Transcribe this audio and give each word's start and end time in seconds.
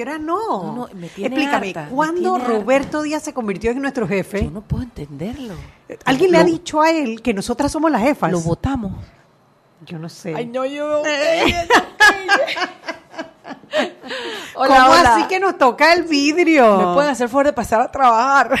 qué 0.00 0.08
hora 0.10 0.18
no? 0.18 0.62
No, 0.62 0.72
no, 0.72 0.88
me 0.94 1.08
tiene 1.08 1.36
Explícame, 1.36 1.66
harta, 1.68 1.82
me 1.84 1.90
¿cuándo 1.90 2.36
tiene 2.36 2.48
Roberto 2.48 3.02
Díaz 3.02 3.22
se 3.22 3.34
convirtió 3.34 3.70
en 3.70 3.82
nuestro 3.82 4.08
jefe? 4.08 4.44
Yo 4.44 4.50
no 4.50 4.62
puedo 4.62 4.82
entenderlo. 4.82 5.54
¿Alguien 6.06 6.30
le 6.30 6.38
ha 6.38 6.44
dicho 6.44 6.80
a 6.80 6.90
él 6.90 7.20
que 7.20 7.34
nosotras 7.34 7.70
somos 7.70 7.90
las 7.90 8.00
jefas? 8.00 8.32
Lo 8.32 8.40
votamos. 8.40 8.92
Yo 9.84 9.98
no 9.98 10.08
sé. 10.08 10.34
Ay, 10.34 10.46
no, 10.46 10.64
yo. 10.64 11.02
¿Cómo 14.54 14.72
así 14.72 15.24
que 15.28 15.38
nos 15.38 15.58
toca 15.58 15.92
el 15.92 16.04
vidrio? 16.04 16.78
Me 16.78 16.94
pueden 16.94 17.10
hacer 17.10 17.28
favor 17.28 17.44
de 17.46 17.52
pasar 17.52 17.82
a 17.82 17.90
trabajar. 17.90 18.58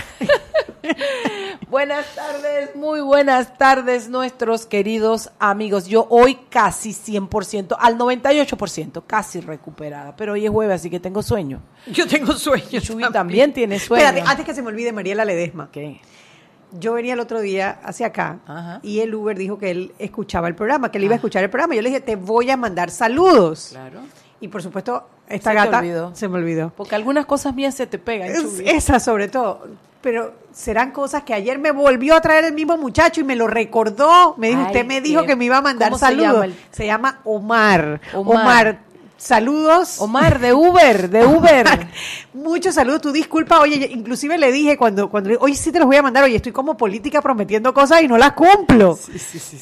buenas 1.70 2.06
tardes, 2.14 2.74
muy 2.74 3.00
buenas 3.00 3.56
tardes, 3.56 4.08
nuestros 4.08 4.66
queridos 4.66 5.30
amigos. 5.38 5.86
Yo 5.86 6.06
hoy 6.10 6.38
casi 6.50 6.90
100%, 6.90 7.76
al 7.78 7.96
98%, 7.98 9.02
casi 9.06 9.40
recuperada. 9.40 10.16
Pero 10.16 10.32
hoy 10.32 10.44
es 10.44 10.50
jueves, 10.50 10.76
así 10.80 10.90
que 10.90 11.00
tengo 11.00 11.22
sueño. 11.22 11.60
Yo 11.86 12.06
tengo 12.06 12.32
sueño. 12.34 12.80
Chuy 12.80 13.04
también 13.12 13.52
tiene 13.52 13.78
sueño. 13.78 14.04
Espérate, 14.04 14.28
antes 14.28 14.44
que 14.44 14.54
se 14.54 14.62
me 14.62 14.68
olvide, 14.68 14.92
Mariela 14.92 15.24
Ledesma. 15.24 15.68
¿Qué? 15.72 16.00
Yo 16.72 16.92
venía 16.92 17.14
el 17.14 17.20
otro 17.20 17.40
día 17.40 17.80
hacia 17.82 18.06
acá 18.08 18.38
Ajá. 18.46 18.78
y 18.82 19.00
el 19.00 19.12
Uber 19.14 19.36
dijo 19.36 19.58
que 19.58 19.72
él 19.72 19.92
escuchaba 19.98 20.46
el 20.46 20.54
programa, 20.54 20.90
que 20.92 20.98
él 20.98 21.04
iba 21.04 21.14
a 21.14 21.16
escuchar 21.16 21.42
el 21.42 21.50
programa. 21.50 21.74
Yo 21.74 21.82
le 21.82 21.88
dije, 21.88 22.00
te 22.00 22.14
voy 22.14 22.48
a 22.50 22.56
mandar 22.56 22.90
saludos. 22.90 23.68
Claro. 23.70 24.00
Y 24.40 24.46
por 24.48 24.62
supuesto, 24.62 25.08
esta 25.28 25.50
Se 25.50 25.56
gata 25.56 25.78
olvidó. 25.80 26.14
se 26.14 26.28
me 26.28 26.38
olvidó. 26.38 26.72
Porque 26.76 26.94
algunas 26.94 27.26
cosas 27.26 27.54
mías 27.54 27.74
se 27.74 27.86
te 27.88 27.98
pegan, 27.98 28.28
Es- 28.28 28.60
esa 28.64 29.00
sobre 29.00 29.26
todo. 29.28 29.66
Pero 30.02 30.32
serán 30.52 30.92
cosas 30.92 31.24
que 31.24 31.34
ayer 31.34 31.58
me 31.58 31.72
volvió 31.72 32.14
a 32.14 32.20
traer 32.20 32.44
el 32.44 32.54
mismo 32.54 32.76
muchacho 32.78 33.20
y 33.20 33.24
me 33.24 33.36
lo 33.36 33.46
recordó. 33.46 34.34
Me 34.38 34.48
dijo, 34.48 34.60
Ay, 34.60 34.66
usted 34.68 34.86
me 34.86 35.00
dijo 35.00 35.24
que 35.26 35.36
me 35.36 35.44
iba 35.44 35.58
a 35.58 35.62
mandar 35.62 35.88
¿cómo 35.90 35.98
se 35.98 36.06
saludos. 36.06 36.32
llama 36.32 36.44
el- 36.46 36.54
Se 36.70 36.86
llama 36.86 37.20
Omar. 37.24 38.00
Omar. 38.14 38.36
Omar. 38.40 38.78
saludos. 39.18 40.00
Omar, 40.00 40.38
de 40.38 40.54
Uber, 40.54 41.10
de 41.10 41.26
Uber. 41.26 41.66
Muchos 42.32 42.74
saludos, 42.74 43.02
tu 43.02 43.12
disculpa, 43.12 43.60
oye, 43.60 43.90
inclusive 43.92 44.38
le 44.38 44.50
dije 44.50 44.78
cuando, 44.78 45.10
cuando, 45.10 45.38
hoy 45.40 45.54
sí 45.54 45.70
te 45.70 45.78
los 45.78 45.86
voy 45.86 45.96
a 45.96 46.02
mandar, 46.02 46.24
oye, 46.24 46.36
estoy 46.36 46.52
como 46.52 46.74
política 46.78 47.20
prometiendo 47.20 47.74
cosas 47.74 48.00
y 48.02 48.08
no 48.08 48.16
las 48.16 48.32
cumplo. 48.32 48.98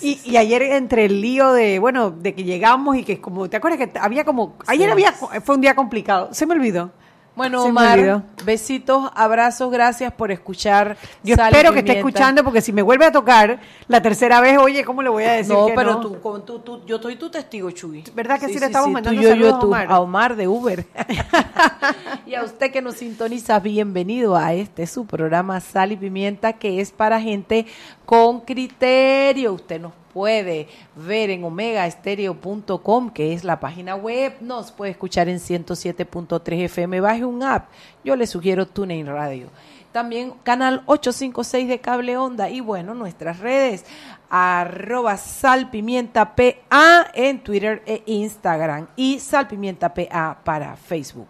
y, 0.00 0.20
y 0.24 0.36
ayer 0.36 0.62
entre 0.62 1.06
el 1.06 1.20
lío 1.20 1.52
de, 1.52 1.80
bueno, 1.80 2.12
de 2.12 2.34
que 2.36 2.44
llegamos 2.44 2.96
y 2.96 3.02
que 3.02 3.20
como, 3.20 3.48
¿te 3.50 3.56
acuerdas 3.56 3.80
que 3.88 3.98
había 3.98 4.24
como, 4.24 4.54
ayer 4.68 4.88
había, 4.88 5.10
fue 5.12 5.56
un 5.56 5.60
día 5.60 5.74
complicado, 5.74 6.28
se 6.32 6.46
me 6.46 6.54
olvidó. 6.54 6.92
Bueno, 7.38 7.62
Se 7.62 7.68
Omar, 7.68 8.22
besitos, 8.44 9.10
abrazos, 9.14 9.70
gracias 9.70 10.12
por 10.12 10.32
escuchar. 10.32 10.96
Yo 11.22 11.36
Sal 11.36 11.52
espero 11.52 11.72
que 11.72 11.78
esté 11.78 11.92
escuchando 11.98 12.42
porque 12.42 12.60
si 12.60 12.72
me 12.72 12.82
vuelve 12.82 13.04
a 13.04 13.12
tocar 13.12 13.60
la 13.86 14.02
tercera 14.02 14.40
vez, 14.40 14.58
oye, 14.58 14.82
¿cómo 14.84 15.02
le 15.04 15.08
voy 15.08 15.22
a 15.22 15.34
decir 15.34 15.54
No, 15.54 15.66
que 15.66 15.72
pero 15.72 15.92
no? 15.92 16.00
Tú, 16.00 16.20
con- 16.20 16.44
tú- 16.44 16.58
tú- 16.58 16.84
yo 16.84 16.98
soy 17.00 17.14
tu 17.14 17.30
testigo, 17.30 17.70
Chuy. 17.70 18.02
¿Verdad 18.12 18.40
que 18.40 18.48
sí 18.48 18.58
le 18.58 18.66
estamos 18.66 18.90
mandando 18.90 19.22
yo, 19.22 19.28
saludos 19.28 19.50
yo, 19.52 19.56
a 19.56 19.60
Omar? 19.60 19.86
a 19.88 20.00
Omar 20.00 20.34
de 20.34 20.48
Uber. 20.48 20.84
y 22.26 22.34
a 22.34 22.42
usted 22.42 22.72
que 22.72 22.82
nos 22.82 22.96
sintoniza, 22.96 23.60
bienvenido 23.60 24.34
a 24.36 24.52
este 24.54 24.88
su 24.88 25.06
programa 25.06 25.60
Sal 25.60 25.92
y 25.92 25.96
Pimienta, 25.96 26.54
que 26.54 26.80
es 26.80 26.90
para 26.90 27.20
gente 27.20 27.66
con 28.04 28.40
criterio. 28.40 29.52
Usted 29.52 29.80
nos 29.80 29.92
puede 30.18 30.66
ver 30.96 31.30
en 31.30 31.44
omegaestereo.com, 31.44 33.10
que 33.10 33.34
es 33.34 33.44
la 33.44 33.60
página 33.60 33.94
web. 33.94 34.34
Nos 34.40 34.72
puede 34.72 34.90
escuchar 34.90 35.28
en 35.28 35.38
107.3 35.38 36.64
FM. 36.64 37.00
Baje 37.00 37.24
un 37.24 37.40
app. 37.44 37.68
Yo 38.02 38.16
le 38.16 38.26
sugiero 38.26 38.66
TuneIn 38.66 39.06
Radio. 39.06 39.46
También 39.92 40.32
canal 40.42 40.82
856 40.86 41.68
de 41.68 41.78
Cable 41.78 42.16
Onda. 42.16 42.50
Y 42.50 42.58
bueno, 42.58 42.94
nuestras 42.94 43.38
redes 43.38 43.84
arroba 44.28 45.16
salpimienta 45.16 46.34
PA 46.34 47.06
en 47.14 47.38
Twitter 47.38 47.84
e 47.86 48.02
Instagram 48.06 48.88
y 48.96 49.20
salpimienta 49.20 49.94
PA 49.94 50.40
para 50.42 50.74
Facebook. 50.74 51.28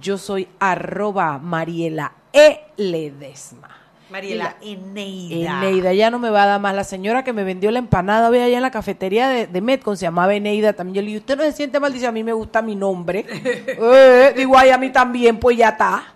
Yo 0.00 0.16
soy 0.16 0.46
arroba 0.60 1.38
Mariela 1.38 2.12
E. 2.32 2.66
Ledesma. 2.76 3.81
Mariela 4.12 4.56
Eneida. 4.60 5.58
Eneida, 5.62 5.94
ya 5.94 6.10
no 6.10 6.18
me 6.18 6.28
va 6.28 6.42
a 6.42 6.46
dar 6.46 6.60
más. 6.60 6.74
La 6.74 6.84
señora 6.84 7.24
que 7.24 7.32
me 7.32 7.44
vendió 7.44 7.70
la 7.70 7.78
empanada, 7.78 8.28
ve 8.28 8.42
allá 8.42 8.56
en 8.56 8.62
la 8.62 8.70
cafetería 8.70 9.26
de, 9.26 9.46
de 9.46 9.60
Metcon, 9.62 9.96
se 9.96 10.02
llamaba 10.02 10.34
Eneida 10.34 10.74
también. 10.74 10.96
Yo 10.96 11.00
le 11.00 11.06
dije, 11.06 11.18
¿usted 11.20 11.36
no 11.38 11.44
se 11.44 11.52
siente 11.52 11.80
mal? 11.80 11.94
Dice, 11.94 12.06
a 12.06 12.12
mí 12.12 12.22
me 12.22 12.34
gusta 12.34 12.60
mi 12.62 12.76
nombre. 12.76 13.26
Eh, 13.84 14.34
digo, 14.36 14.56
ay, 14.56 14.70
a 14.70 14.78
mí 14.78 14.90
también, 14.90 15.38
pues 15.38 15.56
ya 15.56 15.70
está. 15.70 16.14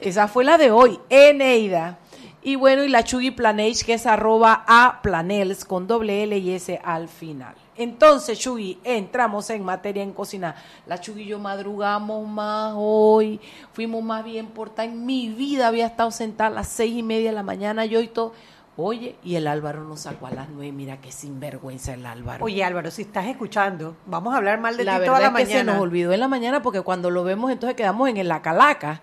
Esa 0.00 0.28
fue 0.28 0.44
la 0.44 0.56
de 0.58 0.70
hoy, 0.70 0.98
Eneida. 1.08 1.98
Y 2.42 2.54
bueno, 2.56 2.84
y 2.84 2.88
la 2.88 3.02
Chugui 3.02 3.30
Planage, 3.30 3.84
que 3.84 3.94
es 3.94 4.06
arroba 4.06 4.64
a 4.66 5.00
planels 5.02 5.64
con 5.64 5.86
doble 5.86 6.22
L 6.22 6.38
y 6.38 6.52
S 6.52 6.80
al 6.82 7.08
final. 7.08 7.54
Entonces, 7.78 8.38
Chugui, 8.38 8.78
entramos 8.82 9.48
en 9.50 9.64
materia 9.64 10.02
en 10.02 10.12
cocina. 10.12 10.56
La 10.86 11.00
Chugui 11.00 11.22
y 11.22 11.26
yo 11.26 11.38
madrugamos 11.38 12.26
más 12.26 12.74
hoy, 12.76 13.40
fuimos 13.72 14.02
más 14.02 14.24
bien 14.24 14.48
por 14.48 14.72
En 14.78 15.06
mi 15.06 15.28
vida 15.28 15.68
había 15.68 15.86
estado 15.86 16.10
sentada 16.10 16.50
a 16.50 16.54
las 16.54 16.68
seis 16.68 16.94
y 16.96 17.02
media 17.02 17.30
de 17.30 17.36
la 17.36 17.42
mañana, 17.42 17.84
yo 17.84 18.00
y 18.00 18.08
todo. 18.08 18.32
Oye, 18.80 19.16
y 19.24 19.34
el 19.34 19.48
Álvaro 19.48 19.82
nos 19.82 20.02
sacó 20.02 20.28
a 20.28 20.30
las 20.30 20.48
nueve. 20.48 20.70
Mira 20.70 21.00
qué 21.00 21.10
sinvergüenza 21.10 21.94
el 21.94 22.06
Álvaro. 22.06 22.44
Oye, 22.44 22.62
Álvaro, 22.62 22.92
si 22.92 23.02
estás 23.02 23.26
escuchando, 23.26 23.96
vamos 24.06 24.32
a 24.32 24.36
hablar 24.36 24.60
mal 24.60 24.76
de 24.76 24.84
la 24.84 24.92
ti 24.94 25.00
verdad 25.00 25.14
toda 25.14 25.20
la 25.20 25.26
es 25.26 25.34
que 25.34 25.46
se 25.46 25.52
mañana. 25.54 25.72
nos 25.72 25.82
olvidó 25.82 26.12
en 26.12 26.20
la 26.20 26.28
mañana 26.28 26.62
porque 26.62 26.82
cuando 26.82 27.10
lo 27.10 27.24
vemos 27.24 27.50
entonces 27.50 27.76
quedamos 27.76 28.08
en 28.08 28.28
la 28.28 28.40
calaca. 28.40 29.00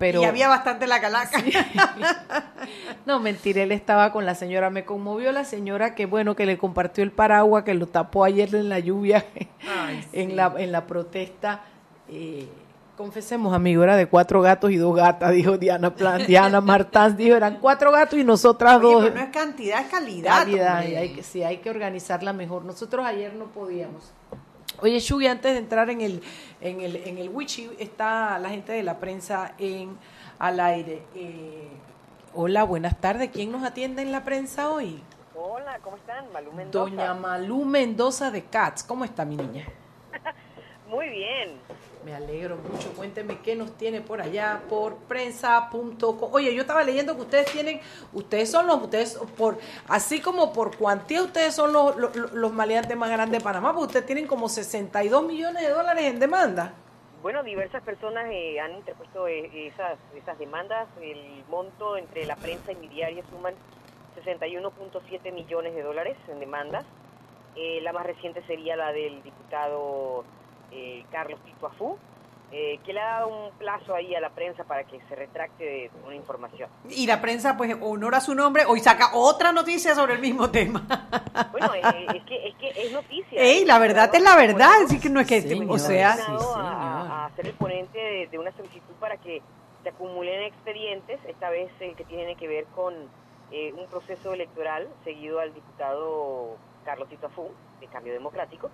Pero 0.00 0.22
Y 0.22 0.24
había 0.24 0.48
bastante 0.48 0.86
la 0.86 0.98
calaca. 0.98 1.38
no, 3.06 3.20
mentira, 3.20 3.62
él 3.62 3.70
estaba 3.70 4.12
con 4.12 4.24
la 4.24 4.34
señora. 4.34 4.70
Me 4.70 4.86
conmovió 4.86 5.30
la 5.30 5.44
señora 5.44 5.94
que, 5.94 6.06
bueno, 6.06 6.34
que 6.34 6.46
le 6.46 6.56
compartió 6.56 7.04
el 7.04 7.12
paraguas, 7.12 7.64
que 7.64 7.74
lo 7.74 7.86
tapó 7.86 8.24
ayer 8.24 8.54
en 8.54 8.70
la 8.70 8.78
lluvia, 8.78 9.26
en, 10.14 10.36
la, 10.36 10.54
en 10.56 10.72
la 10.72 10.86
protesta. 10.86 11.64
Eh, 12.08 12.48
confesemos, 12.96 13.52
amigo, 13.52 13.82
era 13.82 13.94
de 13.94 14.06
cuatro 14.06 14.40
gatos 14.40 14.70
y 14.70 14.76
dos 14.76 14.96
gatas, 14.96 15.32
dijo 15.32 15.58
Diana 15.58 15.94
Plan, 15.94 16.26
Diana 16.26 16.60
Martán, 16.62 17.14
dijo, 17.14 17.36
eran 17.36 17.58
cuatro 17.60 17.92
gatos 17.92 18.18
y 18.18 18.24
nosotras 18.24 18.76
Oye, 18.76 18.94
dos. 18.94 19.02
pero 19.04 19.14
no 19.16 19.20
es 19.20 19.28
cantidad, 19.28 19.82
es 19.82 19.88
calidad. 19.88 20.38
Calidad, 20.38 20.78
hay 20.78 21.12
que, 21.12 21.22
sí, 21.22 21.42
hay 21.42 21.58
que 21.58 21.68
organizarla 21.68 22.32
mejor. 22.32 22.64
Nosotros 22.64 23.04
ayer 23.04 23.34
no 23.34 23.48
podíamos. 23.48 24.14
Oye, 24.82 24.98
Shugi, 24.98 25.26
antes 25.26 25.52
de 25.52 25.58
entrar 25.58 25.90
en 25.90 26.00
el, 26.00 26.22
en 26.60 26.80
el, 26.80 26.96
en 26.96 27.18
el 27.18 27.28
Wichi, 27.28 27.70
está 27.78 28.38
la 28.38 28.48
gente 28.48 28.72
de 28.72 28.82
la 28.82 28.98
prensa 28.98 29.52
en 29.58 29.98
al 30.38 30.58
aire. 30.58 31.02
Eh, 31.14 31.68
hola, 32.34 32.64
buenas 32.64 32.98
tardes. 32.98 33.28
¿Quién 33.30 33.52
nos 33.52 33.62
atiende 33.62 34.00
en 34.00 34.10
la 34.10 34.24
prensa 34.24 34.70
hoy? 34.70 35.02
Hola, 35.34 35.78
¿cómo 35.82 35.96
están? 35.96 36.32
Malú 36.32 36.52
Mendoza. 36.52 36.90
Doña 36.90 37.12
Malú 37.12 37.64
Mendoza 37.66 38.30
de 38.30 38.44
Cats. 38.44 38.82
¿Cómo 38.82 39.04
está 39.04 39.26
mi 39.26 39.36
niña? 39.36 39.66
Muy 40.88 41.10
bien. 41.10 41.58
Me 42.04 42.14
alegro 42.14 42.56
mucho. 42.56 42.92
Cuénteme 42.94 43.38
qué 43.40 43.54
nos 43.54 43.76
tiene 43.76 44.00
por 44.00 44.22
allá 44.22 44.62
por 44.68 44.96
prensa.com. 44.96 46.30
Oye, 46.32 46.54
yo 46.54 46.62
estaba 46.62 46.82
leyendo 46.82 47.14
que 47.14 47.22
ustedes 47.22 47.52
tienen, 47.52 47.80
ustedes 48.12 48.50
son 48.50 48.66
los, 48.66 48.82
ustedes, 48.82 49.18
por 49.36 49.58
así 49.86 50.20
como 50.20 50.52
por 50.52 50.76
cuantía, 50.76 51.22
ustedes 51.22 51.54
son 51.54 51.72
los, 51.72 51.96
los, 51.96 52.16
los 52.16 52.52
maleantes 52.52 52.96
más 52.96 53.10
grandes 53.10 53.40
de 53.40 53.44
Panamá, 53.44 53.72
porque 53.72 53.88
ustedes 53.88 54.06
tienen 54.06 54.26
como 54.26 54.48
62 54.48 55.24
millones 55.26 55.62
de 55.62 55.70
dólares 55.70 56.04
en 56.04 56.20
demanda. 56.20 56.72
Bueno, 57.22 57.42
diversas 57.42 57.82
personas 57.82 58.28
eh, 58.30 58.58
han 58.60 58.72
interpuesto 58.72 59.28
eh, 59.28 59.66
esas, 59.66 59.98
esas 60.14 60.38
demandas. 60.38 60.88
El 61.02 61.44
monto 61.50 61.98
entre 61.98 62.24
la 62.24 62.36
prensa 62.36 62.72
y 62.72 62.76
mi 62.76 62.88
diario 62.88 63.22
suman 63.30 63.54
61.7 64.24 65.32
millones 65.32 65.74
de 65.74 65.82
dólares 65.82 66.16
en 66.28 66.40
demandas. 66.40 66.86
Eh, 67.56 67.80
la 67.82 67.92
más 67.92 68.06
reciente 68.06 68.42
sería 68.46 68.74
la 68.74 68.92
del 68.92 69.22
diputado 69.22 70.24
eh, 70.72 71.04
Carlos 71.10 71.40
Tito 71.44 71.66
Afú, 71.66 71.96
eh, 72.52 72.80
que 72.84 72.92
le 72.92 73.00
ha 73.00 73.18
dado 73.18 73.28
un 73.28 73.52
plazo 73.58 73.94
ahí 73.94 74.14
a 74.14 74.20
la 74.20 74.30
prensa 74.30 74.64
para 74.64 74.84
que 74.84 74.98
se 75.08 75.14
retracte 75.14 75.64
de 75.64 75.90
una 76.04 76.16
información. 76.16 76.68
Y 76.88 77.06
la 77.06 77.20
prensa, 77.20 77.56
pues, 77.56 77.76
honora 77.80 78.20
su 78.20 78.34
nombre, 78.34 78.64
hoy 78.66 78.80
saca 78.80 79.14
otra 79.14 79.52
noticia 79.52 79.94
sobre 79.94 80.14
el 80.14 80.20
mismo 80.20 80.50
tema. 80.50 80.84
Bueno, 81.52 81.72
eh, 81.74 81.80
es, 82.14 82.24
que, 82.24 82.48
es 82.48 82.54
que 82.56 82.68
es 82.86 82.92
noticia. 82.92 83.40
Ey, 83.40 83.64
la 83.64 83.78
verdad 83.78 84.12
es 84.12 84.22
la 84.22 84.36
verdad, 84.36 84.82
así 84.84 84.98
que 84.98 85.08
no 85.08 85.20
es 85.20 85.28
que, 85.28 85.40
Señor, 85.42 85.70
o 85.70 85.78
sea, 85.78 86.14
sí, 86.16 86.22
a, 86.56 87.26
a 87.26 87.30
ser 87.36 87.46
el 87.46 87.54
ponente 87.54 87.98
de, 87.98 88.26
de 88.26 88.38
una 88.38 88.50
solicitud 88.52 88.94
para 88.98 89.16
que 89.16 89.42
se 89.82 89.88
acumulen 89.88 90.42
expedientes, 90.42 91.20
esta 91.26 91.50
vez 91.50 91.70
el 91.80 91.94
que 91.94 92.04
tiene 92.04 92.36
que 92.36 92.48
ver 92.48 92.64
con 92.74 92.94
eh, 93.52 93.72
un 93.72 93.86
proceso 93.88 94.32
electoral 94.32 94.88
seguido 95.04 95.40
al 95.40 95.52
diputado 95.54 96.56
Carlos 96.84 97.08
Tito 97.08 97.26
Afú, 97.26 97.48
de 97.80 97.86
Cambio 97.86 98.12
Democrático, 98.12 98.70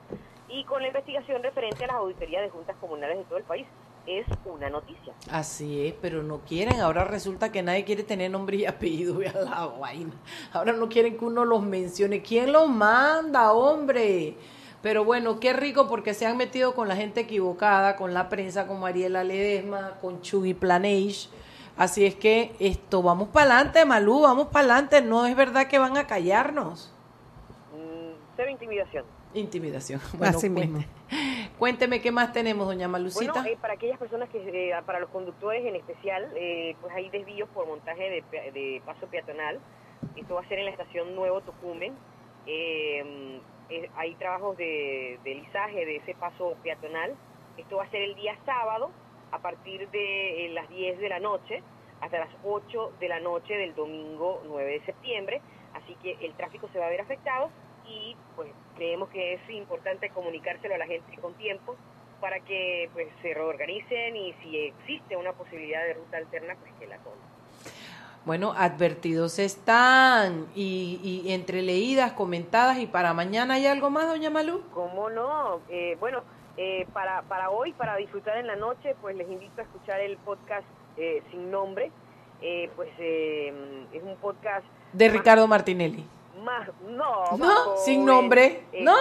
y 0.49 0.65
con 0.65 0.81
la 0.81 0.89
investigación 0.89 1.43
referente 1.43 1.85
a 1.85 1.89
las 1.89 1.97
auditorías 1.97 2.43
de 2.43 2.51
juntas 2.51 2.77
comunales 2.81 3.19
de 3.19 3.25
todo 3.25 3.39
el 3.39 3.45
país. 3.45 3.67
Es 4.07 4.25
una 4.45 4.71
noticia. 4.71 5.13
Así 5.33 5.89
es, 5.89 5.95
pero 6.01 6.23
no 6.23 6.39
quieren. 6.41 6.81
Ahora 6.81 7.05
resulta 7.05 7.51
que 7.51 7.63
nadie 7.63 7.85
quiere 7.85 8.05
tener 8.05 8.31
nombre 8.31 8.59
y 8.59 8.67
apellido. 8.67 9.17
Vea 9.19 9.33
la 9.33 9.67
vaina. 9.67 10.13
Ahora 10.53 10.73
no 10.73 10.89
quieren 10.89 11.19
que 11.19 11.25
uno 11.25 11.45
los 11.45 11.63
mencione. 11.63 12.23
¿Quién 12.23 12.53
los 12.53 12.69
manda, 12.69 13.53
hombre? 13.53 14.37
Pero 14.81 15.05
bueno, 15.05 15.41
qué 15.41 15.53
rico 15.53 15.89
porque 15.89 16.15
se 16.15 16.27
han 16.27 16.37
metido 16.37 16.77
con 16.77 16.87
la 16.87 16.95
gente 16.95 17.23
equivocada, 17.23 17.97
con 17.97 18.15
la 18.15 18.29
prensa, 18.29 18.69
con 18.69 18.79
Mariela 18.79 19.25
Ledesma, 19.25 19.99
con 20.01 20.21
Chugui 20.21 20.55
Planage. 20.55 21.29
Así 21.77 22.07
es 22.07 22.15
que 22.15 22.55
esto, 22.61 23.03
vamos 23.03 23.29
para 23.29 23.57
adelante, 23.57 23.85
Malú, 23.85 24.21
vamos 24.21 24.47
para 24.47 24.61
adelante. 24.61 25.03
No 25.03 25.27
es 25.27 25.35
verdad 25.35 25.67
que 25.67 25.81
van 25.81 25.97
a 25.97 26.07
callarnos. 26.07 26.95
Mm, 27.75 28.13
cero 28.37 28.51
intimidación. 28.51 29.16
Intimidación. 29.41 30.01
Bueno, 30.19 30.37
Así 30.37 30.49
cuente- 30.49 30.67
mismo. 30.67 30.85
Cuénteme 31.59 32.03
qué 32.03 32.11
más 32.13 32.33
tenemos, 32.33 32.67
doña 32.67 32.87
Malucita. 32.89 33.33
Bueno, 33.33 33.49
eh, 33.49 33.57
para 33.61 33.75
aquellas 33.75 33.99
personas 33.99 34.29
que, 34.29 34.39
eh, 34.71 34.75
para 34.85 35.01
los 35.01 35.09
conductores 35.11 35.65
en 35.65 35.75
especial, 35.77 36.31
eh, 36.37 36.77
pues 36.83 36.95
hay 36.95 37.09
desvíos 37.11 37.49
por 37.51 37.67
montaje 37.67 38.11
de, 38.11 38.23
pe- 38.23 38.51
de 38.53 38.83
paso 38.85 39.07
peatonal. 39.07 39.59
Esto 40.17 40.35
va 40.35 40.43
a 40.43 40.49
ser 40.49 40.59
en 40.59 40.67
la 40.67 40.71
estación 40.73 41.15
Nuevo 41.17 41.41
Tocumen. 41.41 41.95
Eh, 42.47 43.41
eh, 43.71 43.91
hay 43.97 44.15
trabajos 44.17 44.57
de, 44.57 45.19
de 45.25 45.35
lizaje 45.35 45.87
de 45.87 45.97
ese 45.97 46.15
paso 46.15 46.57
peatonal. 46.63 47.15
Esto 47.57 47.77
va 47.77 47.85
a 47.85 47.91
ser 47.91 48.03
el 48.03 48.15
día 48.17 48.37
sábado 48.45 48.91
a 49.33 49.39
partir 49.41 49.89
de 49.91 50.47
eh, 50.47 50.49
las 50.51 50.69
10 50.69 50.99
de 50.99 51.09
la 51.09 51.21
noche 51.21 51.63
hasta 52.01 52.19
las 52.19 52.29
8 52.45 52.93
de 53.01 53.09
la 53.09 53.21
noche 53.21 53.55
del 53.55 53.75
domingo 53.75 54.43
9 54.47 54.73
de 54.73 54.85
septiembre. 54.85 55.41
Así 55.75 55.95
que 56.03 56.19
el 56.25 56.35
tráfico 56.35 56.69
se 56.73 56.79
va 56.79 56.87
a 56.87 56.91
ver 56.91 57.01
afectado 57.01 57.49
y 57.89 58.17
pues 58.35 58.51
creemos 58.77 59.09
que 59.11 59.35
es 59.35 59.51
importante 59.51 60.11
comunicárselo 60.11 60.75
a 60.75 60.79
la 60.79 60.87
gente 60.87 61.17
con 61.19 61.35
tiempo 61.35 61.77
para 62.21 62.41
que 62.41 62.91
pues 62.93 63.09
se 63.23 63.35
reorganicen 63.35 64.17
y 64.17 64.33
si 64.43 64.59
existe 64.59 65.17
una 65.17 65.33
posibilidad 65.33 65.85
de 65.85 65.95
ruta 65.95 66.17
alterna 66.17 66.57
pues 66.61 66.73
que 66.79 66.87
la 66.87 66.99
tomen. 66.99 67.19
Bueno, 68.25 68.55
advertidos 68.57 69.39
están 69.39 70.47
y, 70.55 71.23
y 71.25 71.33
entre 71.33 71.63
leídas, 71.63 72.13
comentadas 72.13 72.79
y 72.79 72.87
para 72.87 73.15
mañana 73.15 73.55
hay 73.55 73.67
algo 73.67 73.89
más, 73.89 74.09
doña 74.09 74.31
Malú. 74.31 74.63
¿Cómo 74.75 75.11
no? 75.11 75.61
Eh, 75.69 75.97
bueno, 76.01 76.23
eh, 76.57 76.87
para, 76.93 77.23
para 77.23 77.51
hoy, 77.51 77.73
para 77.73 77.97
disfrutar 77.97 78.39
en 78.39 78.49
la 78.49 78.57
noche, 78.57 78.97
pues 79.01 79.15
les 79.15 79.31
invito 79.31 79.61
a 79.61 79.65
escuchar 79.65 80.01
el 80.01 80.17
podcast 80.17 80.67
eh, 80.97 81.23
Sin 81.31 81.51
Nombre. 81.53 81.93
Eh, 82.43 82.69
pues 82.77 82.91
eh, 82.99 83.87
es 83.93 84.03
un 84.03 84.17
podcast 84.17 84.67
De 84.93 85.09
Ricardo 85.09 85.47
Martinelli. 85.47 86.05
Más, 86.43 86.69
no, 86.89 87.37
¿No? 87.37 87.47
joven, 87.47 87.85
Sin 87.85 88.05
nombre, 88.05 88.65
eh, 88.73 88.83
¿no? 88.83 88.95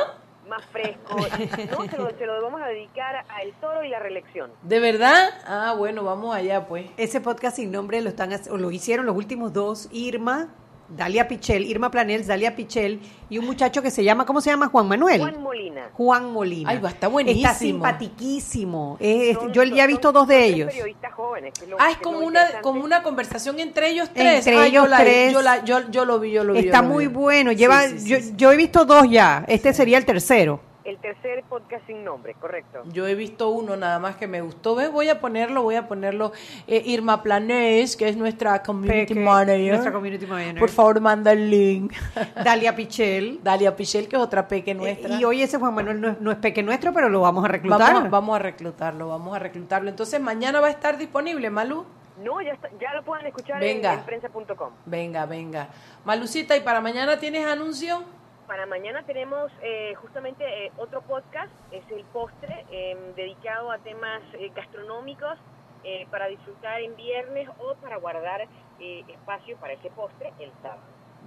Más 0.47 0.63
fresco. 0.65 1.15
No, 1.71 1.89
se 1.89 1.97
lo, 1.97 2.09
se 2.11 2.25
lo 2.25 2.41
vamos 2.41 2.61
a 2.61 2.67
dedicar 2.67 3.25
a 3.27 3.41
El 3.41 3.53
Toro 3.53 3.83
y 3.83 3.89
la 3.89 3.99
Reelección. 3.99 4.51
¿De 4.61 4.79
verdad? 4.79 5.29
Ah, 5.47 5.73
bueno, 5.77 6.03
vamos 6.03 6.35
allá 6.35 6.67
pues. 6.67 6.87
Ese 6.97 7.19
podcast 7.19 7.55
sin 7.55 7.71
nombre 7.71 8.01
lo 8.01 8.09
están 8.09 8.31
o 8.51 8.57
lo 8.57 8.69
hicieron 8.71 9.05
los 9.05 9.15
últimos 9.15 9.53
dos, 9.53 9.89
Irma, 9.91 10.49
Dalia 10.87 11.27
Pichel, 11.27 11.63
Irma 11.65 11.89
Planels, 11.89 12.27
Dalia 12.27 12.55
Pichel 12.55 12.99
y 13.29 13.37
un 13.39 13.45
muchacho 13.45 13.81
que 13.81 13.89
se 13.89 14.03
llama, 14.03 14.25
¿cómo 14.25 14.39
se 14.39 14.51
llama? 14.51 14.67
Juan 14.67 14.87
Manuel. 14.87 15.19
Juan 15.19 15.41
Molina. 15.41 15.89
Juan 15.93 16.31
Molina. 16.31 16.69
Ay, 16.69 16.77
va, 16.79 16.89
está 16.89 17.07
buenísimo. 17.07 17.47
Está 17.47 17.57
simpatiquísimo. 17.57 18.97
Es- 18.99 19.35
Son- 19.35 19.51
yo 19.51 19.63
ya 19.63 19.83
he 19.83 19.87
visto 19.87 20.11
dos 20.11 20.27
de 20.27 20.45
ellos. 20.45 20.67
periodistas 20.71 21.13
jóvenes. 21.13 21.53
que 21.59 21.67
lo- 21.67 21.77
Ah, 21.79 21.91
es 21.91 21.97
que 21.97 22.03
como 22.03 22.19
una 22.19 22.61
como 22.61 22.83
una 22.83 23.01
conversación 23.03 23.59
entre 23.59 23.89
ellos 23.89 24.09
tres. 24.13 24.45
Entre 24.47 24.53
Ah, 24.53 24.67
yo 24.67 24.81
ellos 24.83 24.89
la- 24.89 24.97
tres. 24.97 25.33
Yo, 25.33 25.41
la- 25.41 25.63
yo, 25.63 25.89
yo 25.89 26.05
lo 26.05 26.19
vi, 26.19 26.31
yo 26.31 26.43
lo 26.43 26.53
vi. 26.53 26.59
yo 26.61 26.65
Está 26.67 26.81
lo 26.81 26.87
vi. 26.89 26.93
muy 26.93 27.07
bueno. 27.07 27.51
Lleva, 27.51 27.87
sí, 27.87 27.99
sí, 27.99 28.09
yo, 28.09 28.17
sí. 28.19 28.33
yo 28.37 28.51
he 28.51 28.55
visto 28.55 28.85
dos 28.85 29.09
ya. 29.09 29.43
Este 29.47 29.73
sería 29.73 29.97
el 29.97 30.05
tercero. 30.05 30.59
El 30.85 30.99
tercer 30.99 31.43
podcast 31.49 31.83
sin 31.87 32.03
nombre, 32.03 32.35
correcto. 32.35 32.83
Yo 32.91 33.07
he 33.07 33.15
visto 33.15 33.49
uno 33.49 33.75
nada 33.75 33.97
más 33.97 34.17
que 34.17 34.27
me 34.27 34.41
gustó. 34.41 34.75
¿Ves? 34.75 34.91
Voy 34.91 35.09
a 35.09 35.19
ponerlo, 35.19 35.63
voy 35.63 35.73
a 35.75 35.87
ponerlo. 35.87 36.31
Eh, 36.67 36.83
Irma 36.85 37.23
Planés, 37.23 37.97
que 37.97 38.07
es 38.07 38.15
nuestra 38.15 38.61
community 38.61 39.07
Peque, 39.15 39.19
manager. 39.19 39.69
nuestra 39.71 39.91
community 39.91 40.27
manager. 40.27 40.59
Por 40.59 40.69
favor, 40.69 41.01
manda 41.01 41.31
el 41.31 41.49
link. 41.49 41.91
Dalia 42.43 42.75
Pichel. 42.75 43.39
Dalia 43.43 43.75
Pichel, 43.75 44.07
que 44.07 44.15
es 44.15 44.21
otra 44.21 44.47
peque 44.47 44.75
nuestra. 44.75 45.15
Y 45.19 45.25
hoy 45.25 45.41
ese 45.41 45.57
Juan 45.57 45.73
Manuel 45.73 45.99
no 45.99 46.09
es, 46.09 46.21
no 46.21 46.31
es 46.31 46.37
peque 46.37 46.61
nuestro, 46.61 46.93
pero 46.93 47.09
lo 47.09 47.19
vamos 47.21 47.43
a 47.43 47.47
reclutar. 47.47 47.79
Vamos, 47.93 48.05
a- 48.05 48.09
vamos 48.09 48.35
a 48.35 48.39
reclutarlo, 48.39 49.07
vamos 49.09 49.35
a 49.35 49.39
reclutarlo. 49.39 49.89
Entonces, 49.89 50.21
mañana 50.21 50.59
va 50.61 50.67
a 50.67 50.71
estar 50.71 50.99
disponible, 50.99 51.49
Malú. 51.49 51.83
No, 52.23 52.41
ya, 52.43 52.51
está- 52.53 52.69
ya 52.79 52.93
lo 52.93 53.03
pueden 53.03 53.25
escuchar 53.25 53.59
Venga. 53.59 53.91
en, 53.93 53.99
en 54.01 54.05
prensa.com. 54.05 54.69
Venga, 54.85 55.25
venga. 55.25 55.67
Malucita, 56.05 56.55
¿y 56.55 56.61
para 56.61 56.79
mañana 56.79 57.17
tienes 57.17 57.43
anuncio? 57.47 58.03
Para 58.47 58.65
mañana 58.67 59.03
tenemos 59.03 59.51
eh, 59.63 59.95
justamente 59.95 60.43
eh, 60.67 60.71
otro 60.77 61.01
podcast, 61.01 61.51
es 61.71 61.83
el 61.91 62.03
postre, 62.05 62.65
eh, 62.71 62.95
dedicado 63.15 63.71
a 63.71 63.79
temas 63.79 64.21
eh, 64.33 64.51
gastronómicos 64.55 65.37
eh, 65.83 66.05
para 66.11 66.27
disfrutar 66.27 66.79
en 66.81 66.95
viernes 66.95 67.49
o 67.59 67.73
para 67.75 67.97
guardar 67.97 68.41
eh, 68.79 69.03
espacio 69.07 69.57
para 69.57 69.73
ese 69.73 69.89
postre 69.89 70.31
el 70.39 70.51
sábado. 70.61 70.81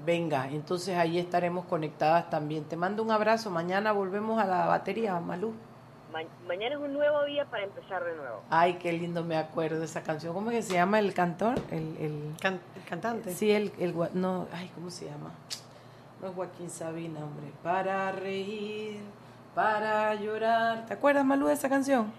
Venga, 0.04 0.46
entonces 0.48 0.96
ahí 0.96 1.18
estaremos 1.18 1.64
conectadas 1.64 2.30
también. 2.30 2.64
Te 2.64 2.76
mando 2.76 3.02
un 3.02 3.10
abrazo. 3.10 3.50
Mañana 3.50 3.90
volvemos 3.90 4.40
a 4.40 4.46
la 4.46 4.66
batería, 4.66 5.18
Malú. 5.18 5.52
Ma- 6.12 6.22
mañana 6.46 6.76
es 6.76 6.80
un 6.80 6.92
nuevo 6.92 7.24
día 7.24 7.44
para 7.46 7.64
empezar 7.64 8.04
de 8.04 8.14
nuevo. 8.14 8.42
Ay, 8.48 8.74
qué 8.74 8.92
lindo 8.92 9.24
me 9.24 9.36
acuerdo 9.36 9.80
de 9.80 9.86
esa 9.86 10.04
canción. 10.04 10.32
¿Cómo 10.34 10.50
es 10.52 10.56
que 10.58 10.62
se 10.62 10.74
llama 10.74 11.00
el 11.00 11.12
cantor? 11.14 11.56
El, 11.72 11.96
el... 11.98 12.32
Can- 12.40 12.60
cantante. 12.88 13.34
Sí, 13.34 13.50
el, 13.50 13.72
el 13.80 13.92
gua- 13.92 14.10
no, 14.12 14.46
ay, 14.52 14.70
¿cómo 14.76 14.88
se 14.90 15.06
llama? 15.06 15.32
No 16.20 16.28
es 16.28 16.34
Joaquín 16.34 16.70
Sabina, 16.70 17.20
hombre. 17.20 17.52
Para 17.62 18.10
reír, 18.12 18.98
para 19.54 20.14
llorar. 20.14 20.86
¿Te 20.86 20.94
acuerdas, 20.94 21.24
Malú, 21.24 21.46
de 21.46 21.54
esa 21.54 21.68
canción? 21.68 22.12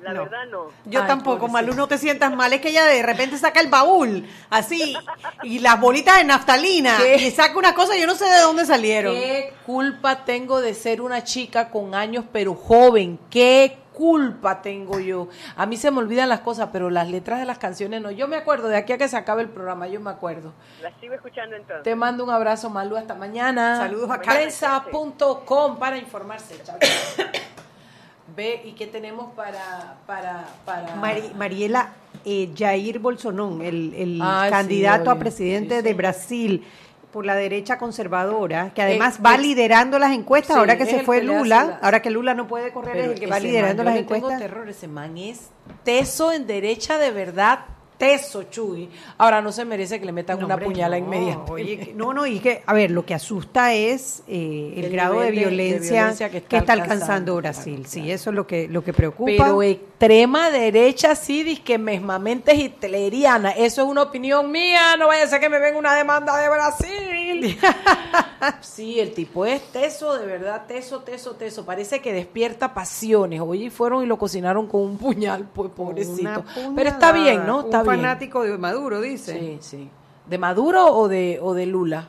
La 0.00 0.12
No. 0.12 0.22
verdad 0.22 0.46
no. 0.48 0.66
Yo 0.86 1.00
Ay, 1.02 1.08
tampoco, 1.08 1.38
pobrecita. 1.40 1.52
Malú, 1.62 1.74
no 1.74 1.88
te 1.88 1.98
sientas 1.98 2.32
mal. 2.34 2.52
Es 2.52 2.60
que 2.60 2.68
ella 2.68 2.84
de 2.84 3.02
repente 3.02 3.36
saca 3.36 3.60
el 3.60 3.66
baúl, 3.68 4.24
así, 4.48 4.96
y 5.42 5.58
las 5.58 5.80
bolitas 5.80 6.18
de 6.18 6.24
naftalina, 6.24 6.96
¿Qué? 6.98 7.16
y 7.16 7.30
saca 7.32 7.58
una 7.58 7.74
cosa, 7.74 7.96
yo 7.96 8.06
no 8.06 8.14
sé 8.14 8.24
de 8.26 8.40
dónde 8.42 8.64
salieron. 8.64 9.14
¿Qué 9.14 9.52
culpa 9.66 10.24
tengo 10.24 10.60
de 10.60 10.72
ser 10.74 11.00
una 11.02 11.24
chica 11.24 11.68
con 11.70 11.96
años 11.96 12.24
pero 12.32 12.54
joven? 12.54 13.18
¿Qué 13.28 13.76
culpa 13.98 14.62
tengo 14.62 15.00
yo? 15.00 15.26
A 15.56 15.66
mí 15.66 15.76
se 15.76 15.90
me 15.90 15.98
olvidan 15.98 16.28
las 16.28 16.40
cosas, 16.40 16.68
pero 16.72 16.88
las 16.88 17.08
letras 17.10 17.40
de 17.40 17.44
las 17.44 17.58
canciones 17.58 18.00
no. 18.00 18.12
Yo 18.12 18.28
me 18.28 18.36
acuerdo, 18.36 18.68
de 18.68 18.76
aquí 18.76 18.92
a 18.92 18.98
que 18.98 19.08
se 19.08 19.16
acabe 19.16 19.42
el 19.42 19.48
programa, 19.48 19.88
yo 19.88 19.98
me 20.00 20.10
acuerdo. 20.10 20.52
La 20.80 20.92
sigo 21.00 21.14
escuchando 21.14 21.56
entonces. 21.56 21.82
Te 21.82 21.96
mando 21.96 22.22
un 22.22 22.30
abrazo, 22.30 22.70
Malú, 22.70 22.96
hasta 22.96 23.14
mañana. 23.14 23.76
Saludos 23.78 24.08
a 24.10 24.20
Prensa.com 24.20 25.78
para 25.78 25.98
informarse. 25.98 26.62
Chao. 26.64 26.76
Ve, 28.36 28.62
¿y 28.64 28.72
qué 28.72 28.86
tenemos 28.86 29.32
para... 29.34 29.96
para, 30.06 30.44
para... 30.64 30.94
Mari- 30.96 31.32
Mariela 31.34 31.92
eh, 32.24 32.52
Jair 32.56 32.98
Bolsonaro, 32.98 33.60
el, 33.62 33.94
el 33.94 34.20
Ah, 34.22 34.44
sí, 34.46 34.50
candidato 34.50 35.10
a 35.10 35.18
presidente 35.18 35.76
Sí, 35.78 35.82
de. 35.82 35.94
Brasil 35.94 36.66
por 37.12 37.24
la 37.24 37.34
derecha 37.34 37.78
conservadora, 37.78 38.72
que 38.74 38.82
además 38.82 39.18
Eh, 39.18 39.22
va 39.24 39.34
es- 39.34 39.40
liderando 39.40 39.98
las 39.98 40.12
encuestas, 40.12 40.54
Sí, 40.54 40.58
ahora 40.60 40.76
que 40.76 40.86
se 40.86 41.00
fue 41.04 41.22
Lula, 41.22 41.64
la- 41.64 41.78
ahora 41.82 42.02
que 42.02 42.10
Lula 42.10 42.34
no 42.34 42.46
puede 42.46 42.72
correr, 42.72 42.92
Pero 42.92 43.04
es 43.06 43.12
el 43.12 43.20
que 43.20 43.26
va 43.26 43.40
liderando 43.40 43.82
man, 43.84 43.86
las 43.86 43.94
le 43.94 44.02
tengo 44.02 44.16
encuestas. 44.16 44.40
terror, 44.40 44.68
ese 44.68 44.88
man 44.88 45.16
es 45.18 45.48
teso 45.84 46.32
en 46.32 46.46
derecha 46.46 46.98
de 46.98 47.10
verdad, 47.10 47.60
teso, 47.98 48.44
Chuy. 48.44 48.88
Ahora 49.18 49.42
no 49.42 49.52
se 49.52 49.64
merece 49.64 49.98
que 50.00 50.06
le 50.06 50.12
metan 50.12 50.38
No, 50.38 50.46
una 50.46 50.54
hombre, 50.54 50.66
puñalada 50.66 51.00
no, 51.00 51.06
inmediata. 51.06 51.52
oye, 51.52 51.78
que- 51.78 51.94
no, 51.94 52.14
no, 52.14 52.26
y 52.26 52.38
que, 52.38 52.62
a 52.64 52.72
ver, 52.72 52.90
lo 52.92 53.04
que 53.04 53.12
asusta 53.14 53.74
es 53.74 54.22
eh, 54.28 54.72
el, 54.76 54.84
El 54.84 54.92
grado 54.92 55.20
de 55.20 55.30
violencia, 55.32 56.14
que 56.16 56.30
que 56.30 56.36
está, 56.38 56.58
está 56.58 56.72
alcanzando, 56.74 57.36
alcanzando, 57.36 57.36
Brasil. 57.36 57.74
claro, 57.74 57.88
Sí, 57.88 58.00
claro. 58.00 58.14
eso 58.14 58.30
es 58.30 58.36
lo 58.36 58.46
que, 58.46 58.68
lo 58.68 58.84
que 58.84 58.92
preocupa. 58.92 59.26
Pero 59.36 59.62
extrema 59.62 60.50
derecha, 60.50 61.14
sí, 61.16 61.42
disque 61.42 61.76
mesmamente 61.76 62.54
hitleriana. 62.54 63.50
Eso 63.50 63.82
es 63.82 63.88
una 63.88 64.02
opinión 64.02 64.50
mía, 64.52 64.96
no 64.98 65.08
vaya 65.08 65.24
a 65.24 65.26
ser 65.26 65.40
que 65.40 65.48
me 65.48 65.58
venga 65.58 65.78
una 65.78 65.94
demanda 65.94 66.36
de 66.38 66.48
Brasil. 66.48 67.58
sí, 68.60 69.00
el 69.00 69.12
tipo 69.12 69.44
es 69.44 69.60
teso, 69.72 70.16
de 70.16 70.26
verdad, 70.26 70.64
teso, 70.66 71.00
teso, 71.00 71.32
teso. 71.32 71.64
Parece 71.64 72.00
que 72.00 72.12
despierta 72.12 72.72
pasiones. 72.74 73.40
Oye, 73.40 73.64
y 73.64 73.70
fueron 73.70 74.02
y 74.02 74.06
lo 74.06 74.16
cocinaron 74.18 74.66
con 74.66 74.82
un 74.82 74.96
puñal, 74.98 75.48
pues 75.52 75.70
pobrecito. 75.70 76.44
Pero 76.76 76.90
está 76.90 77.12
bien, 77.12 77.46
¿no? 77.46 77.60
Está 77.62 77.82
bien. 77.82 77.87
Fanático 77.96 78.42
de 78.42 78.56
Maduro, 78.58 79.00
dice. 79.00 79.32
Sí, 79.38 79.58
sí. 79.60 79.90
¿De 80.26 80.38
Maduro 80.38 80.86
o 80.86 81.08
de, 81.08 81.38
o 81.42 81.54
de 81.54 81.66
Lula? 81.66 82.08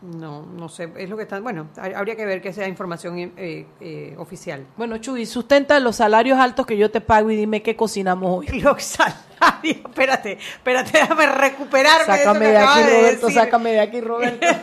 No, 0.00 0.42
no 0.42 0.68
sé, 0.68 0.92
es 0.96 1.10
lo 1.10 1.16
que 1.16 1.24
están, 1.24 1.42
bueno, 1.42 1.66
ha- 1.76 1.98
habría 1.98 2.14
que 2.14 2.24
ver 2.24 2.40
que 2.40 2.52
sea 2.52 2.68
información 2.68 3.18
eh, 3.36 3.66
eh, 3.80 4.14
oficial. 4.18 4.64
Bueno, 4.76 4.96
Chuy, 4.98 5.26
sustenta 5.26 5.80
los 5.80 5.96
salarios 5.96 6.38
altos 6.38 6.66
que 6.66 6.76
yo 6.76 6.88
te 6.90 7.00
pago 7.00 7.30
y 7.32 7.36
dime 7.36 7.62
qué 7.62 7.74
cocinamos 7.74 8.38
hoy. 8.38 8.46
Los 8.60 8.80
salarios, 8.84 9.76
espérate, 9.84 10.38
espérate, 10.38 10.90
déjame 11.00 11.26
recuperarme 11.26 12.04
Sácame 12.16 12.46
de 12.46 12.52
de 12.52 12.58
eso 12.60 12.66
que 12.66 12.70
aquí, 12.70 12.80
de 12.82 12.96
Roberto, 13.00 13.26
decir. 13.26 13.40
sácame 13.42 13.72
de 13.72 13.80
aquí, 13.80 14.00
Roberto. 14.00 14.46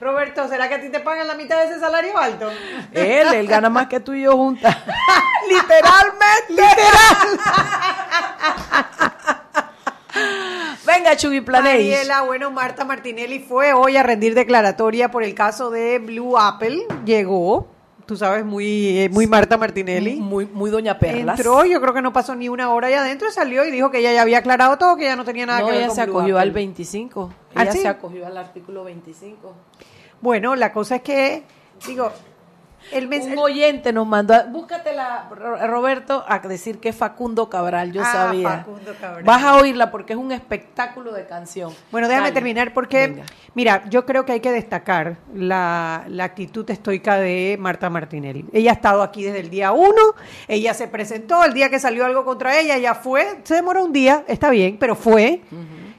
Roberto, 0.00 0.48
¿será 0.48 0.66
que 0.68 0.74
a 0.76 0.80
ti 0.80 0.88
te 0.88 1.00
pagan 1.00 1.26
la 1.26 1.34
mitad 1.34 1.58
de 1.58 1.64
ese 1.66 1.78
salario 1.78 2.16
alto? 2.16 2.48
Él, 2.92 3.34
él 3.34 3.46
gana 3.46 3.68
más 3.68 3.86
que 3.86 4.00
tú 4.00 4.14
y 4.14 4.22
yo 4.22 4.32
juntas. 4.34 4.74
Literalmente. 5.48 6.48
Venga, 6.48 7.39
Chuy 11.16 11.40
Planéis. 11.40 11.90
Mariela, 11.90 12.22
bueno, 12.22 12.50
Marta 12.50 12.84
Martinelli 12.84 13.38
fue 13.40 13.72
hoy 13.72 13.96
a 13.96 14.02
rendir 14.02 14.34
declaratoria 14.34 15.10
por 15.10 15.22
el 15.22 15.34
caso 15.34 15.70
de 15.70 15.98
Blue 15.98 16.36
Apple. 16.38 16.82
Llegó, 17.04 17.68
tú 18.06 18.16
sabes, 18.16 18.44
muy, 18.44 18.98
eh, 18.98 19.08
muy 19.10 19.26
Marta 19.26 19.56
Martinelli. 19.56 20.16
Muy, 20.16 20.46
muy 20.46 20.70
Doña 20.70 20.98
Perlas. 20.98 21.38
Entró, 21.38 21.64
yo 21.64 21.80
creo 21.80 21.94
que 21.94 22.02
no 22.02 22.12
pasó 22.12 22.34
ni 22.34 22.48
una 22.48 22.70
hora 22.72 22.88
ahí 22.88 22.94
adentro 22.94 23.28
y 23.28 23.32
salió 23.32 23.64
y 23.64 23.70
dijo 23.70 23.90
que 23.90 23.98
ella 23.98 24.12
ya 24.12 24.22
había 24.22 24.38
aclarado 24.38 24.76
todo, 24.78 24.96
que 24.96 25.04
ya 25.04 25.16
no 25.16 25.24
tenía 25.24 25.46
nada 25.46 25.60
No, 25.60 25.66
que 25.66 25.72
ver 25.72 25.78
ella 25.80 25.86
con 25.88 25.96
se 25.96 26.02
acogió 26.02 26.36
Apple. 26.36 26.48
al 26.48 26.50
25. 26.52 27.34
¿Ah, 27.54 27.62
Ella 27.62 27.72
sí? 27.72 27.78
se 27.80 27.88
acogió 27.88 28.26
al 28.26 28.36
artículo 28.36 28.84
25. 28.84 29.54
Bueno, 30.20 30.54
la 30.56 30.72
cosa 30.72 30.96
es 30.96 31.02
que, 31.02 31.42
digo, 31.86 32.10
El 32.92 33.08
un 33.08 33.38
oyente 33.38 33.92
nos 33.92 34.06
mandó, 34.06 34.34
búscatela, 34.48 35.28
Roberto, 35.66 36.24
a 36.26 36.38
decir 36.40 36.80
que 36.80 36.88
es 36.88 36.96
Facundo 36.96 37.48
Cabral, 37.48 37.92
yo 37.92 38.02
ah, 38.02 38.12
sabía. 38.12 38.48
Facundo 38.58 38.94
Cabral. 39.00 39.24
Vas 39.24 39.42
a 39.42 39.56
oírla 39.56 39.90
porque 39.90 40.14
es 40.14 40.18
un 40.18 40.32
espectáculo 40.32 41.12
de 41.12 41.26
canción. 41.26 41.72
Bueno, 41.92 42.08
déjame 42.08 42.32
terminar 42.32 42.72
porque, 42.74 43.22
mira, 43.54 43.84
yo 43.88 44.04
creo 44.06 44.24
que 44.24 44.32
hay 44.32 44.40
que 44.40 44.50
destacar 44.50 45.18
la, 45.34 46.04
la, 46.08 46.24
actitud 46.24 46.68
estoica 46.70 47.16
de 47.16 47.56
Marta 47.60 47.90
Martinelli. 47.90 48.46
Ella 48.52 48.70
ha 48.72 48.74
estado 48.74 49.02
aquí 49.02 49.22
desde 49.22 49.40
el 49.40 49.50
día 49.50 49.72
uno, 49.72 50.14
ella 50.48 50.74
se 50.74 50.88
presentó, 50.88 51.44
el 51.44 51.54
día 51.54 51.70
que 51.70 51.78
salió 51.78 52.04
algo 52.04 52.24
contra 52.24 52.58
ella, 52.58 52.76
ella 52.76 52.94
fue, 52.94 53.40
se 53.44 53.54
demoró 53.54 53.84
un 53.84 53.92
día, 53.92 54.24
está 54.26 54.50
bien, 54.50 54.78
pero 54.78 54.96
fue. 54.96 55.42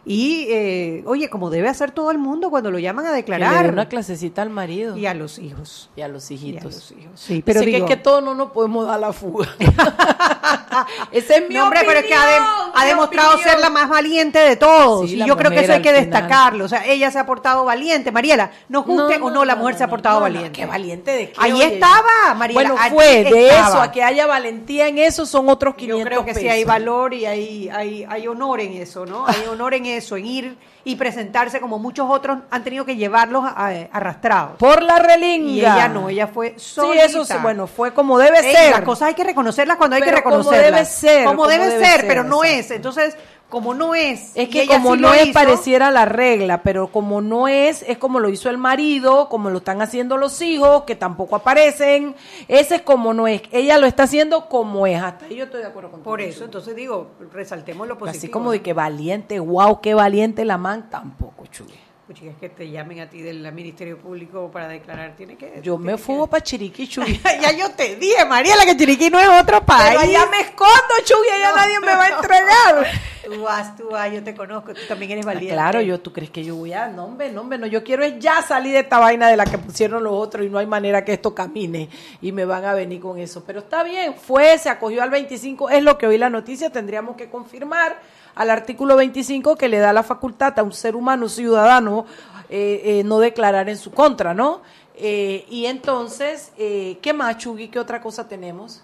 Y, 0.04 0.48
eh, 0.50 1.04
oye, 1.06 1.30
como 1.30 1.52
debe 1.52 1.70
hacer 1.70 1.92
todo 1.92 2.10
el 2.10 2.18
mundo 2.18 2.50
cuando 2.50 2.72
lo 2.72 2.80
llaman 2.80 3.06
a 3.06 3.12
declarar. 3.12 3.72
una 3.72 3.88
clasecita 3.88 4.42
al 4.42 4.50
marido. 4.50 4.98
Y 4.98 5.06
a 5.06 5.14
los 5.14 5.38
hijos. 5.38 5.90
Y 5.96 6.02
a 6.02 6.08
los 6.08 6.32
hijitos. 6.32 6.94
Sí, 7.16 7.44
pero 7.46 7.62
digo, 7.62 7.86
que 7.86 7.94
es 7.94 7.98
que 7.98 8.04
todos 8.04 8.24
no 8.24 8.34
nos 8.34 8.52
podemos 8.52 8.88
dar 8.88 9.00
la 9.00 9.14
fuga. 9.14 9.48
Ese 11.12 11.38
es 11.38 11.50
mi 11.50 11.56
no, 11.56 11.66
hombre, 11.66 11.82
pero 11.86 12.00
es 12.00 12.06
que 12.06 12.16
ha, 12.16 12.86
demostrado 12.86 13.38
ser 13.38 13.60
la 13.60 13.70
más 13.70 13.90
valiente 13.90 14.40
de 14.40 14.56
todos. 14.56 15.10
y 15.10 15.24
yo 15.24 15.38
creo 15.38 15.52
que 15.52 15.60
eso 15.60 15.74
hay 15.74 15.82
que 15.82 15.94
destacarlo. 15.94 16.66
O 16.66 16.68
sea, 16.68 16.86
ella 16.86 17.12
se 17.12 17.20
ha 17.20 17.26
portado 17.26 17.64
valiente. 17.66 18.12
Mariela, 18.12 18.52
no 18.70 18.84
guste 18.84 19.20
o 19.22 19.30
no, 19.30 19.46
la 19.46 19.56
mujer 19.56 19.76
se 19.76 19.84
ha 19.84 19.88
portado 19.88 20.20
valiente. 20.20 20.52
¿Qué 20.52 20.66
valiente 20.66 21.12
de 21.12 21.32
qué? 21.32 21.40
Ahí 21.40 21.62
estaba, 21.62 22.34
Mariela. 22.36 22.72
Bueno, 22.72 22.76
fue 22.90 23.24
de 23.24 23.50
eso, 23.50 23.80
a 23.80 23.92
que 23.92 24.04
haya 24.04 24.26
valentía 24.26 24.88
en 24.88 24.98
eso 24.98 25.26
son 25.26 25.50
otros 25.50 25.76
500 25.76 26.00
Yo 26.00 26.06
creo 26.06 26.26
que 26.26 26.34
sí 26.34 26.48
hay 26.48 26.64
valor 26.64 27.14
y 27.14 27.26
hay, 27.26 27.70
hay, 27.70 28.06
hay 28.08 28.28
honor 28.28 28.62
en 28.62 28.74
eso, 28.74 29.06
¿no? 29.06 29.28
Hay 29.28 29.46
honor 29.50 29.76
en 29.76 29.86
eso, 29.98 30.18
en 30.18 30.26
ir 30.26 30.58
y 30.84 30.96
presentarse 30.96 31.60
como 31.60 31.78
muchos 31.80 32.10
otros 32.10 32.40
han 32.50 32.64
tenido 32.64 32.86
que 32.86 32.96
llevarlos 32.96 33.44
arrastrados. 33.46 34.58
Por 34.58 34.82
la 34.82 35.00
relinga. 35.00 35.52
Y 35.52 35.60
ella 35.60 35.88
no, 35.88 36.10
ella 36.10 36.28
fue 36.28 36.56
solita. 36.58 37.08
Sí, 37.08 37.18
eso 37.20 37.40
bueno, 37.42 37.68
fue 37.68 37.94
como 37.94 38.18
debe 38.18 38.42
ser. 38.42 38.72
Las 38.72 38.82
cosas 38.82 39.10
hay 39.10 39.14
que 39.14 39.24
reconocerlas 39.24 39.78
cuando 39.78 39.96
hay 39.96 40.02
que 40.02 40.12
reconocerlas. 40.12 40.62
Como 40.62 40.74
debe 40.74 40.86
ser. 40.86 41.26
Como, 41.26 41.48
debe, 41.48 41.86
ser, 41.86 42.08
pero 42.08 42.24
no 42.24 42.44
es. 42.44 42.72
Entonces, 42.72 43.16
como 43.52 43.76
no 43.76 43.94
es. 43.94 44.32
Es 44.34 44.50
que 44.50 44.66
como 44.66 44.96
no 44.96 45.14
es, 45.14 45.32
pareciera 45.32 45.92
la 45.92 46.06
regla, 46.06 46.64
pero 46.64 46.88
como 46.88 47.22
no 47.22 47.48
es, 47.48 47.84
es 47.88 48.00
como 48.00 48.20
lo 48.20 48.30
hizo 48.30 48.50
el 48.50 48.58
marido, 48.58 49.30
como 49.30 49.52
lo 49.52 49.60
están 49.60 49.82
haciendo 49.82 50.18
los 50.18 50.42
hijos, 50.42 50.84
que 50.86 50.96
tampoco 50.96 51.36
aparecen. 51.36 52.16
Ese 52.48 52.76
es 52.76 52.82
como 52.82 53.14
no 53.14 53.28
es. 53.28 53.44
Ella 53.52 53.78
lo 53.78 53.86
está 53.86 54.04
haciendo 54.04 54.48
como 54.48 54.88
es. 54.88 55.04
Hasta 55.04 55.26
ahí 55.26 55.36
yo 55.36 55.44
estoy 55.44 55.62
de 55.62 55.68
acuerdo 55.68 55.92
con 55.92 56.02
Por 56.02 56.22
eso, 56.22 56.46
entonces 56.46 56.76
digo, 56.76 57.12
resaltemos 57.32 57.88
lo 57.88 57.98
positivo. 57.98 58.18
Así 58.18 58.32
como 58.32 58.52
de 58.52 58.62
que 58.62 58.74
valiente, 58.74 59.40
wow, 59.40 59.82
qué 59.82 59.94
valiente 59.94 60.46
la 60.46 60.58
man, 60.58 60.90
tampoco, 60.90 61.46
chulo 61.48 61.91
es 62.20 62.36
que 62.38 62.50
te 62.50 62.70
llamen 62.70 63.00
a 63.00 63.10
ti 63.10 63.22
del 63.22 63.52
Ministerio 63.52 63.98
Público 63.98 64.52
para 64.52 64.68
declarar, 64.68 65.16
tiene 65.16 65.38
que... 65.38 65.62
Yo 65.64 65.78
me 65.78 65.98
fugo 65.98 66.28
para 66.28 66.44
Chiriquí, 66.44 66.88
Chuy. 66.90 67.20
ya 67.42 67.52
yo 67.52 67.72
te 67.72 67.96
dije, 67.96 68.26
Mariela, 68.26 68.66
que 68.66 68.76
Chiriquí 68.76 69.10
no 69.10 69.20
es 69.20 69.28
otro 69.28 69.66
país. 69.66 69.90
Pero 69.90 70.02
allá 70.02 70.26
me 70.30 70.42
escondo, 70.42 70.94
Chuy, 71.04 71.28
allá 71.30 71.56
nadie 71.56 71.80
me 71.80 71.88
va 71.88 72.04
a 72.04 72.10
entregar. 72.10 72.88
tú 73.26 73.42
vas, 73.42 73.78
tú 73.78 73.90
vas, 73.90 74.12
yo 74.12 74.24
te 74.24 74.36
conozco, 74.36 74.74
tú 74.74 74.82
también 74.88 75.12
eres 75.12 75.26
ah, 75.26 75.34
valiente. 75.34 75.54
claro, 75.54 75.82
yo, 75.82 76.00
¿tú 76.00 76.12
crees 76.12 76.32
que 76.32 76.44
yo 76.44 76.56
voy 76.56 76.74
a...? 76.74 76.88
No, 76.88 77.06
hombre, 77.06 77.32
no, 77.32 77.42
hombre, 77.42 77.58
no, 77.58 77.68
yo 77.68 77.84
quiero 77.84 78.04
es 78.04 78.20
ya 78.20 78.42
salir 78.42 78.74
de 78.74 78.80
esta 78.80 79.00
vaina 79.00 79.30
de 79.30 79.38
la 79.38 79.46
que 79.46 79.58
pusieron 79.58 80.04
los 80.04 80.14
otros 80.14 80.46
y 80.46 80.50
no 80.50 80.58
hay 80.58 80.68
manera 80.68 81.06
que 81.06 81.14
esto 81.14 81.34
camine 81.34 81.90
y 82.22 82.32
me 82.32 82.46
van 82.46 82.66
a 82.66 82.74
venir 82.74 83.00
con 83.00 83.18
eso. 83.18 83.44
Pero 83.46 83.60
está 83.60 83.84
bien, 83.84 84.16
fue, 84.16 84.58
se 84.58 84.70
acogió 84.70 85.02
al 85.02 85.10
25, 85.10 85.70
es 85.70 85.84
lo 85.84 85.98
que 85.98 86.08
hoy 86.08 86.18
la 86.18 86.30
noticia 86.30 86.70
tendríamos 86.70 87.16
que 87.16 87.30
confirmar 87.30 87.98
al 88.36 88.50
artículo 88.50 88.96
25 88.96 89.56
que 89.56 89.70
le 89.70 89.80
da 89.80 89.94
la 89.94 90.04
facultad 90.04 90.58
a 90.60 90.64
un 90.64 90.72
ser 90.72 90.96
humano 90.96 91.30
ciudadano 91.30 92.06
eh, 92.50 93.00
eh, 93.00 93.04
no 93.06 93.20
declarar 93.20 93.70
en 93.70 93.78
su 93.78 93.92
contra, 93.92 94.34
¿no? 94.34 94.62
Eh, 94.96 95.46
y 95.50 95.68
entonces, 95.68 96.52
¿qué 96.58 97.14
más, 97.16 97.38
Chugui? 97.38 97.70
¿Qué 97.70 97.80
otra 97.80 98.02
cosa 98.02 98.28
tenemos? 98.28 98.84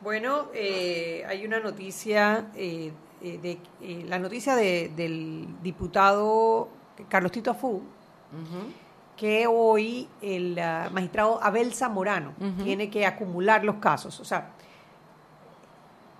Bueno, 0.00 0.46
hay 0.54 1.44
una 1.44 1.60
noticia, 1.60 2.46
de, 2.54 2.92
la 4.06 4.18
noticia 4.18 4.56
del 4.56 5.46
diputado 5.62 6.68
Carlos 7.08 7.32
Tito 7.32 7.50
Afú, 7.50 7.82
que 9.16 9.46
hoy 9.46 10.08
el 10.22 10.58
ah, 10.58 10.88
magistrado 10.90 11.42
Abel 11.42 11.74
Zamorano 11.74 12.32
tiene 12.64 12.88
que 12.88 13.06
acumular 13.06 13.62
los 13.62 13.76
casos. 13.76 14.20
O 14.20 14.24
sea, 14.24 14.52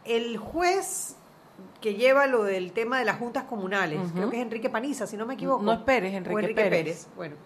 el 0.04 0.36
juez 0.36 1.16
que 1.80 1.94
lleva 1.94 2.26
lo 2.26 2.42
del 2.42 2.72
tema 2.72 2.98
de 2.98 3.04
las 3.04 3.18
juntas 3.18 3.44
comunales, 3.44 4.00
creo 4.14 4.30
que 4.30 4.36
es 4.36 4.42
Enrique 4.42 4.70
Paniza, 4.70 5.06
si 5.06 5.16
no 5.16 5.26
me 5.26 5.34
equivoco. 5.34 5.62
No 5.62 5.72
esperes, 5.72 6.14
Enrique, 6.14 6.40
Enrique 6.40 6.68
Pérez. 6.68 7.08
Bueno, 7.14 7.36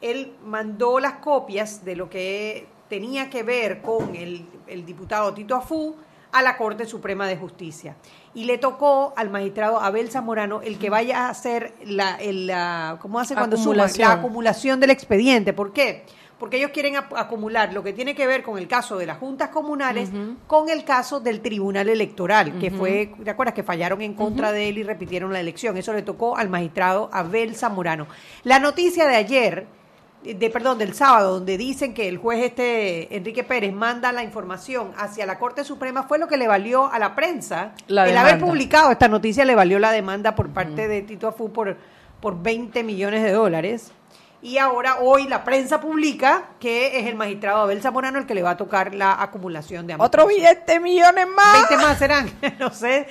él 0.00 0.34
mandó 0.44 0.98
las 1.00 1.14
copias 1.14 1.84
de 1.84 1.96
lo 1.96 2.10
que 2.10 2.66
tenía 2.88 3.30
que 3.30 3.42
ver 3.42 3.82
con 3.82 4.14
el, 4.14 4.46
diputado 4.84 5.32
Tito 5.32 5.54
Afú 5.54 5.96
a 6.32 6.42
la 6.42 6.56
Corte 6.56 6.86
Suprema 6.86 7.26
de 7.28 7.36
Justicia. 7.36 7.96
Y 8.34 8.44
le 8.44 8.58
tocó 8.58 9.14
al 9.16 9.30
magistrado 9.30 9.80
Abel 9.80 10.10
Zamorano 10.10 10.62
el 10.62 10.78
que 10.78 10.90
vaya 10.90 11.26
a 11.26 11.30
hacer 11.30 11.74
la, 11.84 12.18
la 12.20 12.98
¿cómo 13.00 13.20
hace 13.20 13.34
cuando 13.34 13.56
suma? 13.56 13.86
La 13.96 14.12
acumulación 14.12 14.80
del 14.80 14.90
expediente. 14.90 15.52
¿Por 15.52 15.72
qué? 15.72 16.04
porque 16.04 16.14
ellos 16.52 16.70
quieren 16.72 16.96
acumular 16.96 17.72
lo 17.72 17.82
que 17.82 17.92
tiene 17.92 18.14
que 18.14 18.26
ver 18.26 18.42
con 18.42 18.58
el 18.58 18.68
caso 18.68 18.96
de 18.96 19.06
las 19.06 19.18
juntas 19.18 19.48
comunales 19.48 20.10
con 20.46 20.68
el 20.68 20.84
caso 20.84 21.20
del 21.20 21.40
tribunal 21.40 21.88
electoral, 21.88 22.58
que 22.58 22.70
fue, 22.70 23.14
¿te 23.22 23.30
acuerdas? 23.30 23.54
Que 23.54 23.62
fallaron 23.62 24.02
en 24.02 24.14
contra 24.14 24.52
de 24.52 24.68
él 24.68 24.78
y 24.78 24.82
repitieron 24.82 25.32
la 25.32 25.40
elección. 25.40 25.76
Eso 25.76 25.92
le 25.92 26.02
tocó 26.02 26.36
al 26.36 26.48
magistrado 26.48 27.08
Abel 27.12 27.54
Zamorano. 27.56 28.06
La 28.42 28.58
noticia 28.58 29.06
de 29.06 29.16
ayer, 29.16 29.66
de 30.22 30.50
perdón, 30.50 30.78
del 30.78 30.94
sábado, 30.94 31.34
donde 31.34 31.56
dicen 31.56 31.94
que 31.94 32.08
el 32.08 32.18
juez 32.18 32.44
este 32.44 33.16
Enrique 33.16 33.44
Pérez 33.44 33.72
manda 33.72 34.12
la 34.12 34.22
información 34.22 34.92
hacia 34.96 35.26
la 35.26 35.38
Corte 35.38 35.64
Suprema, 35.64 36.04
fue 36.04 36.18
lo 36.18 36.28
que 36.28 36.36
le 36.36 36.48
valió 36.48 36.90
a 36.92 36.98
la 36.98 37.14
prensa. 37.14 37.72
el 37.88 38.16
haber 38.16 38.38
publicado 38.38 38.90
esta 38.90 39.08
noticia 39.08 39.44
le 39.44 39.54
valió 39.54 39.78
la 39.78 39.92
demanda 39.92 40.34
por 40.34 40.50
parte 40.50 40.88
de 40.88 41.02
Tito 41.02 41.28
Afu 41.28 41.52
por, 41.52 41.76
por 42.20 42.42
20 42.42 42.82
millones 42.82 43.22
de 43.22 43.32
dólares 43.32 43.92
y 44.44 44.58
ahora 44.58 44.98
hoy 45.00 45.26
la 45.26 45.42
prensa 45.42 45.80
publica 45.80 46.50
que 46.60 46.98
es 46.98 47.06
el 47.06 47.14
magistrado 47.16 47.62
Abel 47.62 47.80
Zamorano 47.80 48.18
el 48.18 48.26
que 48.26 48.34
le 48.34 48.42
va 48.42 48.50
a 48.50 48.56
tocar 48.58 48.94
la 48.94 49.22
acumulación 49.22 49.86
de 49.86 49.94
ambos. 49.94 50.06
Otro 50.06 50.26
20 50.26 50.80
millones 50.80 51.26
más. 51.34 51.66
20 51.70 51.82
más 51.82 51.98
serán, 51.98 52.30
no 52.58 52.70
sé. 52.70 53.06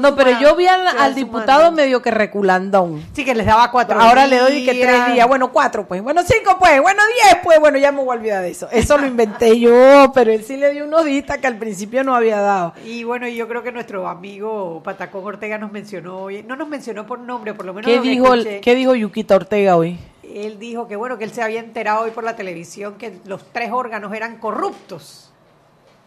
no, 0.00 0.14
pero 0.14 0.38
yo 0.38 0.54
vi 0.54 0.68
al, 0.68 1.12
diputado 1.16 1.72
medio 1.72 2.00
que 2.00 2.12
reculandón. 2.12 3.04
Sí, 3.12 3.24
que 3.24 3.34
les 3.34 3.46
daba 3.46 3.72
cuatro 3.72 4.00
Ahora 4.00 4.28
le 4.28 4.38
doy 4.38 4.64
que 4.64 4.74
tres 4.74 5.12
días. 5.12 5.26
Bueno, 5.26 5.50
cuatro 5.50 5.88
pues. 5.88 6.02
Bueno, 6.02 6.22
cinco 6.24 6.56
pues. 6.60 6.80
Bueno, 6.80 7.02
diez 7.16 7.38
pues. 7.42 7.58
Bueno, 7.58 7.76
ya 7.76 7.90
me 7.90 7.98
voy 7.98 8.14
a 8.14 8.18
olvidar 8.20 8.42
de 8.42 8.50
eso. 8.50 8.68
Eso 8.70 8.96
lo 8.96 9.08
inventé 9.08 9.58
yo, 9.58 10.12
pero 10.14 10.30
él 10.30 10.44
sí 10.44 10.56
le 10.56 10.70
dio 10.72 10.84
unos 10.84 11.04
días 11.04 11.38
que 11.38 11.48
al 11.48 11.58
principio 11.58 12.04
no 12.04 12.14
había 12.14 12.40
dado. 12.40 12.74
Y 12.86 13.02
bueno, 13.02 13.26
yo 13.26 13.48
creo 13.48 13.64
que 13.64 13.72
nuestro 13.72 14.06
amigo 14.06 14.80
Patacón 14.84 15.24
Ortega 15.24 15.58
nos 15.58 15.72
mencionó 15.72 16.18
hoy. 16.18 16.44
No 16.44 16.54
nos 16.54 16.68
mencionó 16.68 17.06
por 17.06 17.18
nombre, 17.18 17.54
por 17.54 17.66
lo 17.66 17.74
menos. 17.74 17.90
¿Qué, 17.90 18.00
dijo, 18.00 18.34
¿qué 18.62 18.74
dijo 18.76 18.94
Yuquita 18.94 19.34
Ortega 19.34 19.76
hoy? 19.76 19.98
Él 20.34 20.58
dijo 20.58 20.88
que 20.88 20.96
bueno, 20.96 21.18
que 21.18 21.24
él 21.24 21.30
se 21.30 21.42
había 21.42 21.60
enterado 21.60 22.02
hoy 22.02 22.10
por 22.10 22.24
la 22.24 22.36
televisión 22.36 22.94
que 22.94 23.20
los 23.24 23.44
tres 23.52 23.70
órganos 23.72 24.12
eran 24.14 24.38
corruptos. 24.38 25.30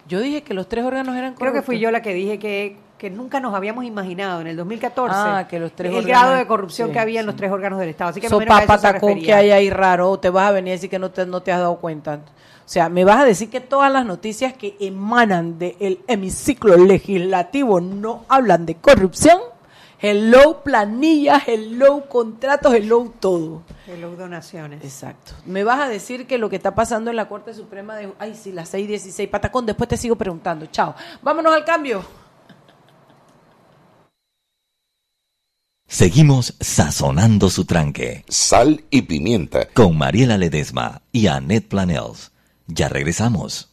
Yo 0.08 0.20
dije 0.20 0.44
que 0.44 0.54
los 0.54 0.68
tres 0.68 0.84
órganos 0.84 1.16
eran 1.16 1.34
corruptos. 1.34 1.52
Creo 1.52 1.54
que 1.54 1.66
fui 1.66 1.80
yo 1.80 1.90
la 1.90 2.02
que 2.02 2.14
dije 2.14 2.38
que, 2.38 2.78
que 2.98 3.10
nunca 3.10 3.40
nos 3.40 3.54
habíamos 3.54 3.86
imaginado 3.86 4.42
en 4.42 4.48
el 4.48 4.58
2014 4.58 5.16
ah, 5.16 5.48
que 5.50 5.60
los 5.60 5.74
tres 5.74 5.94
el 5.94 6.06
grado 6.06 6.34
de 6.34 6.46
corrupción 6.46 6.92
que 6.92 7.00
había 7.00 7.22
en 7.22 7.26
los 7.26 7.36
tres 7.36 7.52
órganos 7.52 7.80
del 7.80 7.90
Estado. 7.90 8.10
Así 8.10 8.20
que 8.20 8.28
so, 8.28 8.40
que 8.40 9.34
hay 9.34 9.52
ahí 9.52 9.70
raro, 9.70 10.18
te 10.20 10.30
vas 10.30 10.50
a 10.50 10.52
venir 10.52 10.72
a 10.72 10.76
decir 10.76 10.90
que 10.90 11.00
no 11.00 11.12
te, 11.12 11.26
no 11.26 11.42
te 11.42 11.52
has 11.52 11.60
dado 11.60 11.78
cuenta. 11.78 12.20
O 12.66 12.70
sea, 12.70 12.90
me 12.90 13.04
vas 13.04 13.20
a 13.20 13.26
decir 13.26 13.50
que 13.50 13.60
todas 13.60 13.92
las 13.92 14.06
noticias 14.06 14.54
que 14.54 14.76
emanan 14.80 15.60
del 15.60 16.00
hemiciclo 16.08 16.78
legislativo 16.78 17.82
no 17.82 18.26
hablan 18.30 18.66
de 18.66 18.76
corrupción 18.76 19.40
hello 20.04 20.64
planillas, 20.64 21.48
hello 21.48 22.08
contratos, 22.10 22.74
hello 22.76 23.12
todo. 23.20 23.64
Hello 23.88 24.16
donaciones. 24.16 24.84
Exacto. 24.84 25.32
Me 25.46 25.64
vas 25.64 25.80
a 25.80 25.88
decir 25.88 26.28
que 26.28 26.38
lo 26.38 26.50
que 26.50 26.58
está 26.58 26.76
pasando 26.76 27.10
en 27.10 27.16
la 27.16 27.30
Corte 27.30 27.54
Suprema 27.54 27.96
de... 27.96 28.14
Ay, 28.20 28.36
sí, 28.36 28.52
las 28.52 28.74
6.16. 28.74 29.30
Patacón, 29.30 29.66
después 29.66 29.88
te 29.88 29.98
sigo 29.98 30.18
preguntando. 30.18 30.66
Chao. 30.68 30.94
Vámonos 31.22 31.54
al 31.54 31.64
cambio. 31.64 32.06
Seguimos 35.88 36.56
sazonando 36.60 37.50
su 37.50 37.66
tranque. 37.66 38.26
Sal 38.28 38.84
y 38.90 39.04
pimienta. 39.04 39.68
Con 39.74 39.98
Mariela 39.98 40.38
Ledesma 40.38 41.02
y 41.14 41.28
Annette 41.28 41.70
Planels. 41.70 42.34
Ya 42.68 42.90
regresamos. 42.90 43.73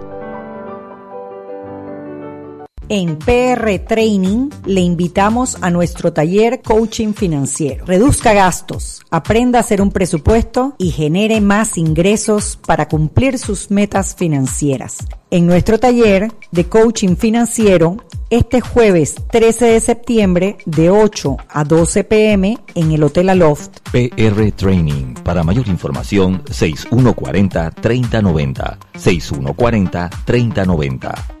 En 2.93 3.19
PR 3.19 3.79
Training 3.87 4.49
le 4.65 4.81
invitamos 4.81 5.57
a 5.61 5.69
nuestro 5.69 6.11
taller 6.11 6.61
Coaching 6.61 7.13
Financiero. 7.13 7.85
Reduzca 7.85 8.33
gastos, 8.33 9.01
aprenda 9.09 9.59
a 9.59 9.61
hacer 9.61 9.81
un 9.81 9.91
presupuesto 9.91 10.75
y 10.77 10.91
genere 10.91 11.39
más 11.39 11.77
ingresos 11.77 12.59
para 12.67 12.89
cumplir 12.89 13.39
sus 13.39 13.71
metas 13.71 14.13
financieras. 14.13 14.97
En 15.29 15.47
nuestro 15.47 15.79
taller 15.79 16.33
de 16.51 16.65
Coaching 16.65 17.15
Financiero, 17.15 17.95
este 18.29 18.59
jueves 18.59 19.15
13 19.31 19.67
de 19.67 19.79
septiembre 19.79 20.57
de 20.65 20.89
8 20.89 21.37
a 21.47 21.63
12 21.63 22.03
pm 22.03 22.57
en 22.75 22.91
el 22.91 23.03
Hotel 23.03 23.29
Aloft. 23.29 23.69
PR 23.93 24.51
Training. 24.51 25.13
Para 25.23 25.45
mayor 25.45 25.69
información, 25.69 26.43
6140-3090. 26.43 28.77
6140-3090. 28.95 31.40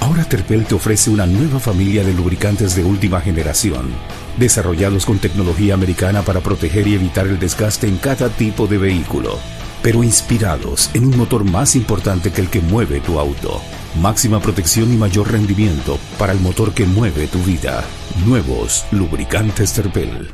Ahora 0.00 0.24
Terpel 0.24 0.64
te 0.64 0.74
ofrece 0.74 1.10
una 1.10 1.26
nueva 1.26 1.58
familia 1.58 2.04
de 2.04 2.14
lubricantes 2.14 2.74
de 2.74 2.84
última 2.84 3.20
generación, 3.20 3.90
desarrollados 4.38 5.04
con 5.04 5.18
tecnología 5.18 5.74
americana 5.74 6.22
para 6.22 6.40
proteger 6.40 6.86
y 6.86 6.94
evitar 6.94 7.26
el 7.26 7.38
desgaste 7.38 7.88
en 7.88 7.98
cada 7.98 8.28
tipo 8.28 8.66
de 8.66 8.78
vehículo, 8.78 9.38
pero 9.82 10.02
inspirados 10.04 10.90
en 10.94 11.06
un 11.06 11.16
motor 11.16 11.44
más 11.44 11.76
importante 11.76 12.30
que 12.30 12.40
el 12.40 12.48
que 12.48 12.60
mueve 12.60 13.00
tu 13.00 13.18
auto. 13.18 13.60
Máxima 14.00 14.40
protección 14.40 14.92
y 14.92 14.96
mayor 14.96 15.32
rendimiento 15.32 15.98
para 16.18 16.32
el 16.32 16.40
motor 16.40 16.72
que 16.72 16.84
mueve 16.84 17.26
tu 17.26 17.38
vida. 17.42 17.84
Nuevos 18.26 18.84
lubricantes 18.90 19.72
Terpel. 19.72 20.30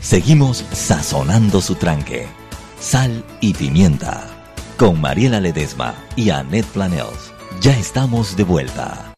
Seguimos 0.00 0.64
sazonando 0.72 1.60
su 1.60 1.76
tranque. 1.76 2.26
Sal 2.80 3.24
y 3.40 3.54
pimienta. 3.54 4.26
Con 4.76 5.00
Mariela 5.00 5.40
Ledesma 5.40 5.94
y 6.16 6.30
Annette 6.30 6.66
Planels. 6.66 7.31
Ya 7.62 7.78
estamos 7.78 8.36
de 8.36 8.42
vuelta. 8.42 9.14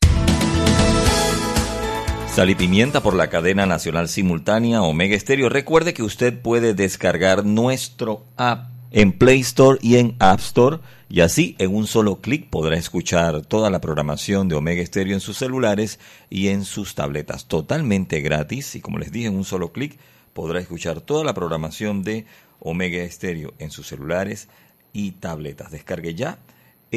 Sal 2.29 2.51
y 2.51 2.55
pimienta 2.55 3.03
por 3.03 3.15
la 3.15 3.31
cadena 3.31 3.65
nacional 3.65 4.07
simultánea 4.11 4.83
Omega 4.83 5.17
Estéreo. 5.17 5.49
Recuerde 5.49 5.95
que 5.95 6.03
usted 6.03 6.43
puede 6.43 6.75
descargar 6.75 7.47
nuestro 7.47 8.27
app 8.37 8.69
en 8.91 9.13
Play 9.13 9.41
Store 9.41 9.79
y 9.81 9.97
en 9.97 10.15
App 10.19 10.41
Store 10.41 10.81
y 11.09 11.23
así 11.23 11.57
en 11.59 11.75
un 11.75 11.87
solo 11.87 12.21
clic 12.21 12.51
podrá 12.51 12.77
escuchar 12.77 13.41
toda 13.47 13.71
la 13.71 13.81
programación 13.81 14.47
de 14.51 14.57
Omega 14.57 14.83
Estéreo 14.83 15.15
en 15.15 15.21
sus 15.21 15.39
celulares 15.39 15.99
y 16.29 16.49
en 16.49 16.67
sus 16.67 16.95
tabletas 16.95 17.47
totalmente 17.47 18.21
gratis 18.21 18.75
y 18.77 18.83
como 18.83 18.99
les 18.99 19.11
dije 19.11 19.29
en 19.29 19.37
un 19.37 19.47
solo 19.47 19.73
clic 19.73 19.99
podrá 20.35 20.61
escuchar 20.61 21.01
toda 21.01 21.25
la 21.25 21.33
programación 21.33 22.03
de 22.03 22.27
Omega 22.61 23.03
Estéreo 23.05 23.55
en 23.59 23.71
sus 23.71 23.87
celulares 23.87 24.49
y 24.93 25.13
tabletas. 25.13 25.71
Descargue 25.71 26.15
ya 26.15 26.41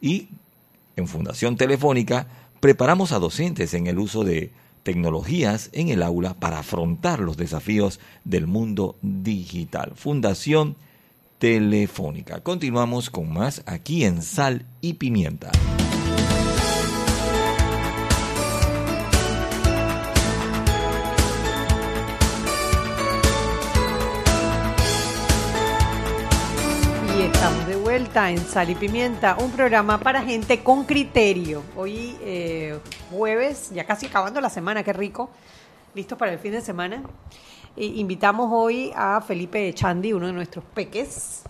Y 0.00 0.28
en 0.96 1.08
Fundación 1.08 1.56
Telefónica 1.56 2.26
preparamos 2.60 3.12
a 3.12 3.18
docentes 3.18 3.74
en 3.74 3.86
el 3.86 3.98
uso 3.98 4.24
de 4.24 4.50
tecnologías 4.82 5.68
en 5.72 5.88
el 5.88 6.02
aula 6.02 6.34
para 6.34 6.60
afrontar 6.60 7.20
los 7.20 7.36
desafíos 7.36 8.00
del 8.24 8.46
mundo 8.46 8.96
digital. 9.02 9.92
Fundación 9.96 10.76
Telefónica. 11.38 12.40
Continuamos 12.40 13.10
con 13.10 13.32
más 13.32 13.62
aquí 13.66 14.04
en 14.04 14.22
Sal 14.22 14.64
y 14.80 14.94
Pimienta. 14.94 15.50
En 28.16 28.38
Sal 28.38 28.70
y 28.70 28.74
Pimienta, 28.74 29.36
un 29.38 29.50
programa 29.50 29.98
para 29.98 30.22
gente 30.22 30.62
con 30.62 30.84
criterio. 30.84 31.62
Hoy 31.76 32.16
eh, 32.22 32.78
jueves, 33.10 33.70
ya 33.74 33.84
casi 33.84 34.06
acabando 34.06 34.40
la 34.40 34.48
semana, 34.48 34.82
qué 34.82 34.94
rico. 34.94 35.28
Listos 35.94 36.16
para 36.16 36.32
el 36.32 36.38
fin 36.38 36.52
de 36.52 36.62
semana. 36.62 37.02
Invitamos 37.76 38.48
hoy 38.50 38.90
a 38.96 39.20
Felipe 39.20 39.70
Chandi, 39.74 40.14
uno 40.14 40.28
de 40.28 40.32
nuestros 40.32 40.64
peques, 40.64 41.42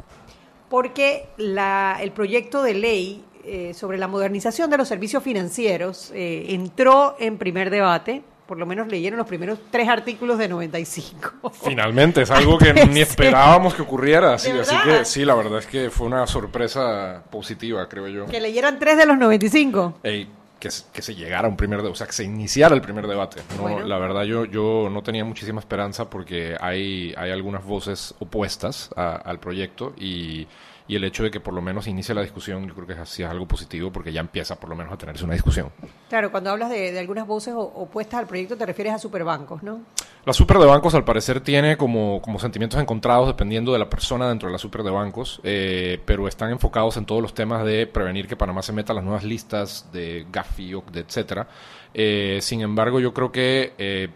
porque 0.69 1.29
la, 1.37 1.99
el 2.01 2.11
proyecto 2.11 2.65
de 2.65 2.75
ley 2.75 3.25
eh, 3.45 3.73
sobre 3.73 3.97
la 3.97 4.09
modernización 4.09 4.69
de 4.69 4.77
los 4.77 4.89
servicios 4.89 5.23
financieros 5.23 6.11
eh, 6.17 6.47
entró 6.49 7.15
en 7.21 7.39
primer 7.39 7.71
debate 7.71 8.25
por 8.47 8.59
lo 8.59 8.67
menos 8.67 8.87
leyeron 8.89 9.19
los 9.19 9.27
primeros 9.27 9.59
tres 9.71 9.89
artículos 9.89 10.39
de 10.39 10.49
95. 10.49 11.51
Finalmente, 11.65 12.23
es 12.23 12.31
algo 12.31 12.59
que 12.59 12.73
ni 12.87 13.01
esperábamos 13.01 13.75
que 13.75 13.83
ocurriera, 13.83 14.35
así, 14.35 14.51
así 14.51 14.75
que 14.85 15.05
sí, 15.05 15.25
la 15.25 15.35
verdad 15.35 15.59
es 15.59 15.67
que 15.67 15.91
fue 15.91 16.07
una 16.07 16.27
sorpresa 16.27 17.23
positiva, 17.31 17.89
creo 17.89 18.09
yo. 18.09 18.27
Que 18.27 18.41
leyeran 18.41 18.79
tres 18.79 18.97
de 18.99 19.07
los 19.07 19.19
95. 19.19 19.99
Ey, 20.03 20.29
que, 20.59 20.69
que 20.93 21.03
se 21.03 21.15
llegara 21.15 21.47
a 21.47 21.51
un 21.51 21.57
primer 21.57 21.79
debate, 21.79 21.93
o 21.93 21.97
sea, 21.97 22.07
que 22.07 22.13
se 22.13 22.25
iniciara 22.25 22.75
el 22.75 22.81
primer 22.81 23.07
debate. 23.07 23.43
¿no? 23.57 23.63
Bueno. 23.63 23.87
La 23.87 23.99
verdad, 23.99 24.23
yo, 24.23 24.45
yo 24.45 24.89
no 24.91 25.03
tenía 25.03 25.25
muchísima 25.25 25.61
esperanza 25.61 26.09
porque 26.09 26.57
hay, 26.61 27.15
hay 27.17 27.31
algunas 27.31 27.65
voces 27.65 28.15
opuestas 28.21 28.91
a- 28.97 29.17
al 29.17 29.39
proyecto 29.41 29.93
y, 29.99 30.47
y 30.89 30.97
el 30.97 31.05
hecho 31.05 31.23
de 31.23 31.31
que 31.31 31.41
por 31.41 31.55
lo 31.55 31.63
menos 31.63 31.87
inicie 31.87 32.15
la 32.15 32.23
discusión, 32.23 32.67
yo 32.67 32.75
creo 32.75 32.87
que 32.87 32.93
es 32.95 32.99
así 32.99 33.23
es 33.23 33.29
algo 33.29 33.47
positivo 33.47 33.91
porque 33.91 34.13
ya 34.13 34.21
empieza 34.21 34.57
por 34.57 34.71
lo 34.71 34.77
menos 34.77 34.93
a 34.93 34.97
tenerse 34.97 35.25
una 35.25 35.35
discusión. 35.35 35.71
Claro, 36.09 36.31
cuando 36.31 36.51
hablas 36.51 36.71
de, 36.71 36.93
de 36.93 36.99
algunas 36.99 37.27
voces 37.27 37.55
opuestas 37.57 38.21
al 38.21 38.27
proyecto 38.27 38.57
te 38.57 38.67
refieres 38.67 38.95
a 38.95 38.99
superbancos, 38.99 39.63
¿no? 39.63 39.81
La 40.25 40.33
super 40.33 40.59
de 40.59 40.67
bancos 40.67 40.95
al 40.95 41.05
parecer 41.05 41.41
tiene 41.41 41.77
como, 41.77 42.21
como 42.21 42.41
sentimientos 42.41 42.81
encontrados 42.81 43.29
dependiendo 43.29 43.73
de 43.73 43.79
la 43.79 43.89
persona 43.89 44.29
dentro 44.29 44.49
de 44.49 44.53
la 44.53 44.59
super 44.59 44.83
de 44.83 44.91
bancos, 44.91 45.41
eh, 45.45 46.01
pero 46.05 46.27
están 46.27 46.51
enfocados 46.51 46.97
en 46.97 47.07
todos 47.07 47.23
los 47.23 47.33
temas 47.33 47.65
de 47.65 47.87
prevenir 47.87 48.27
que 48.27 48.35
Panamá 48.35 48.63
se 48.63 48.73
meta 48.73 48.93
a 48.93 48.97
las 48.97 49.05
nuevas 49.05 49.23
listas 49.23 49.91
de 49.93 50.27
Gafi, 50.31 50.75
OCDE, 50.75 51.01
etcétera. 51.01 51.47
Eh, 51.95 52.39
sin 52.43 52.61
embargo, 52.61 52.99
yo 52.99 53.15
creo 53.15 53.31
que 53.31 53.75
eh, 53.79 54.09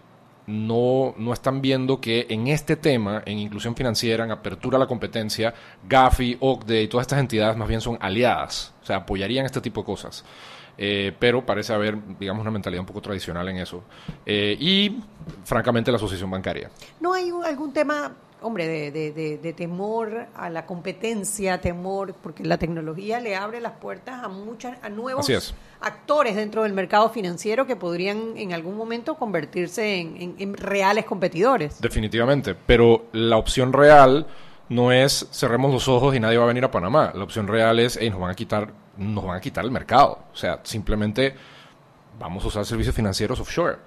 no, 0.47 1.15
no 1.19 1.33
están 1.33 1.61
viendo 1.61 2.01
que 2.01 2.27
en 2.29 2.49
este 2.49 2.77
tema, 2.77 3.23
en 3.27 3.39
inclusión 3.39 3.77
financiera, 3.77 4.25
en 4.25 4.31
apertura 4.31 4.77
a 4.77 4.81
la 4.81 4.87
competencia, 4.87 5.55
Gafi, 5.89 6.37
OCDE 6.41 6.83
y 6.83 6.89
todas 6.89 7.05
estas 7.05 7.21
entidades 7.21 7.57
más 7.57 7.69
bien 7.69 7.81
son 7.81 7.99
aliadas, 8.01 8.75
o 8.83 8.87
sea, 8.87 8.97
apoyarían 8.97 9.47
este 9.47 9.61
tipo 9.61 9.81
de 9.83 9.87
cosas. 9.87 10.25
Eh, 10.83 11.13
pero 11.19 11.45
parece 11.45 11.75
haber, 11.75 11.99
digamos, 12.19 12.41
una 12.41 12.51
mentalidad 12.51 12.81
un 12.81 12.87
poco 12.87 13.03
tradicional 13.03 13.47
en 13.51 13.59
eso. 13.59 13.85
Eh, 14.25 14.57
y, 14.59 14.99
francamente, 15.45 15.91
la 15.91 15.97
asociación 15.99 16.31
bancaria. 16.31 16.71
¿No 17.01 17.13
hay 17.13 17.31
un- 17.31 17.45
algún 17.45 17.73
tema, 17.75 18.15
hombre, 18.41 18.67
de, 18.67 18.91
de- 18.91 19.13
de- 19.13 19.37
de 19.39 19.53
temor 19.53 20.29
a 20.35 20.49
la 20.49 20.65
competencia, 20.65 21.61
temor, 21.61 22.15
porque 22.23 22.45
la 22.45 22.57
tecnología 22.57 23.21
le 23.21 23.37
abre 23.37 23.61
las 23.61 23.73
puertas 23.73 24.25
a 24.25 24.29
muchas, 24.29 24.79
a 24.83 24.89
nuevos 24.89 25.21
Así 25.27 25.35
es. 25.35 25.55
Actores 25.81 26.37
dentro 26.37 26.63
del 26.63 26.73
mercado 26.73 27.09
financiero 27.11 27.67
que 27.67 27.77
podrían 27.77 28.37
en 28.37 28.53
algún 28.53 28.77
momento 28.77 29.15
convertirse 29.15 29.99
en, 29.99 30.55
reales 30.55 31.05
competidores? 31.05 31.81
Definitivamente. 31.81 32.55
Pero 32.55 33.07
la 33.13 33.37
opción 33.37 33.73
real 33.73 34.27
no 34.69 34.93
es 34.93 35.27
cerremos 35.33 35.73
los 35.73 35.89
ojos 35.89 36.15
y 36.15 36.21
nadie 36.21 36.39
va 36.39 36.45
a 36.45 36.49
venir 36.49 36.65
a 36.65 36.71
Panamá. 36.71 37.13
La 37.15 37.25
opción 37.25 37.49
real 37.49 37.79
es, 37.79 37.97
"Ey, 37.97 38.11
nos 38.11 38.21
van 38.21 38.31
a 38.31 38.35
quitar, 38.35 38.73
nos 38.97 39.25
van 39.25 39.37
a 39.37 39.41
quitar 39.41 39.65
el 39.65 39.71
mercado. 39.71 40.19
O 40.33 40.37
sea, 40.37 40.61
simplemente 40.63 41.35
vamos 42.19 42.45
a 42.45 42.49
usar 42.49 42.65
servicios 42.65 42.95
financieros 42.95 43.41
offshore. 43.41 43.79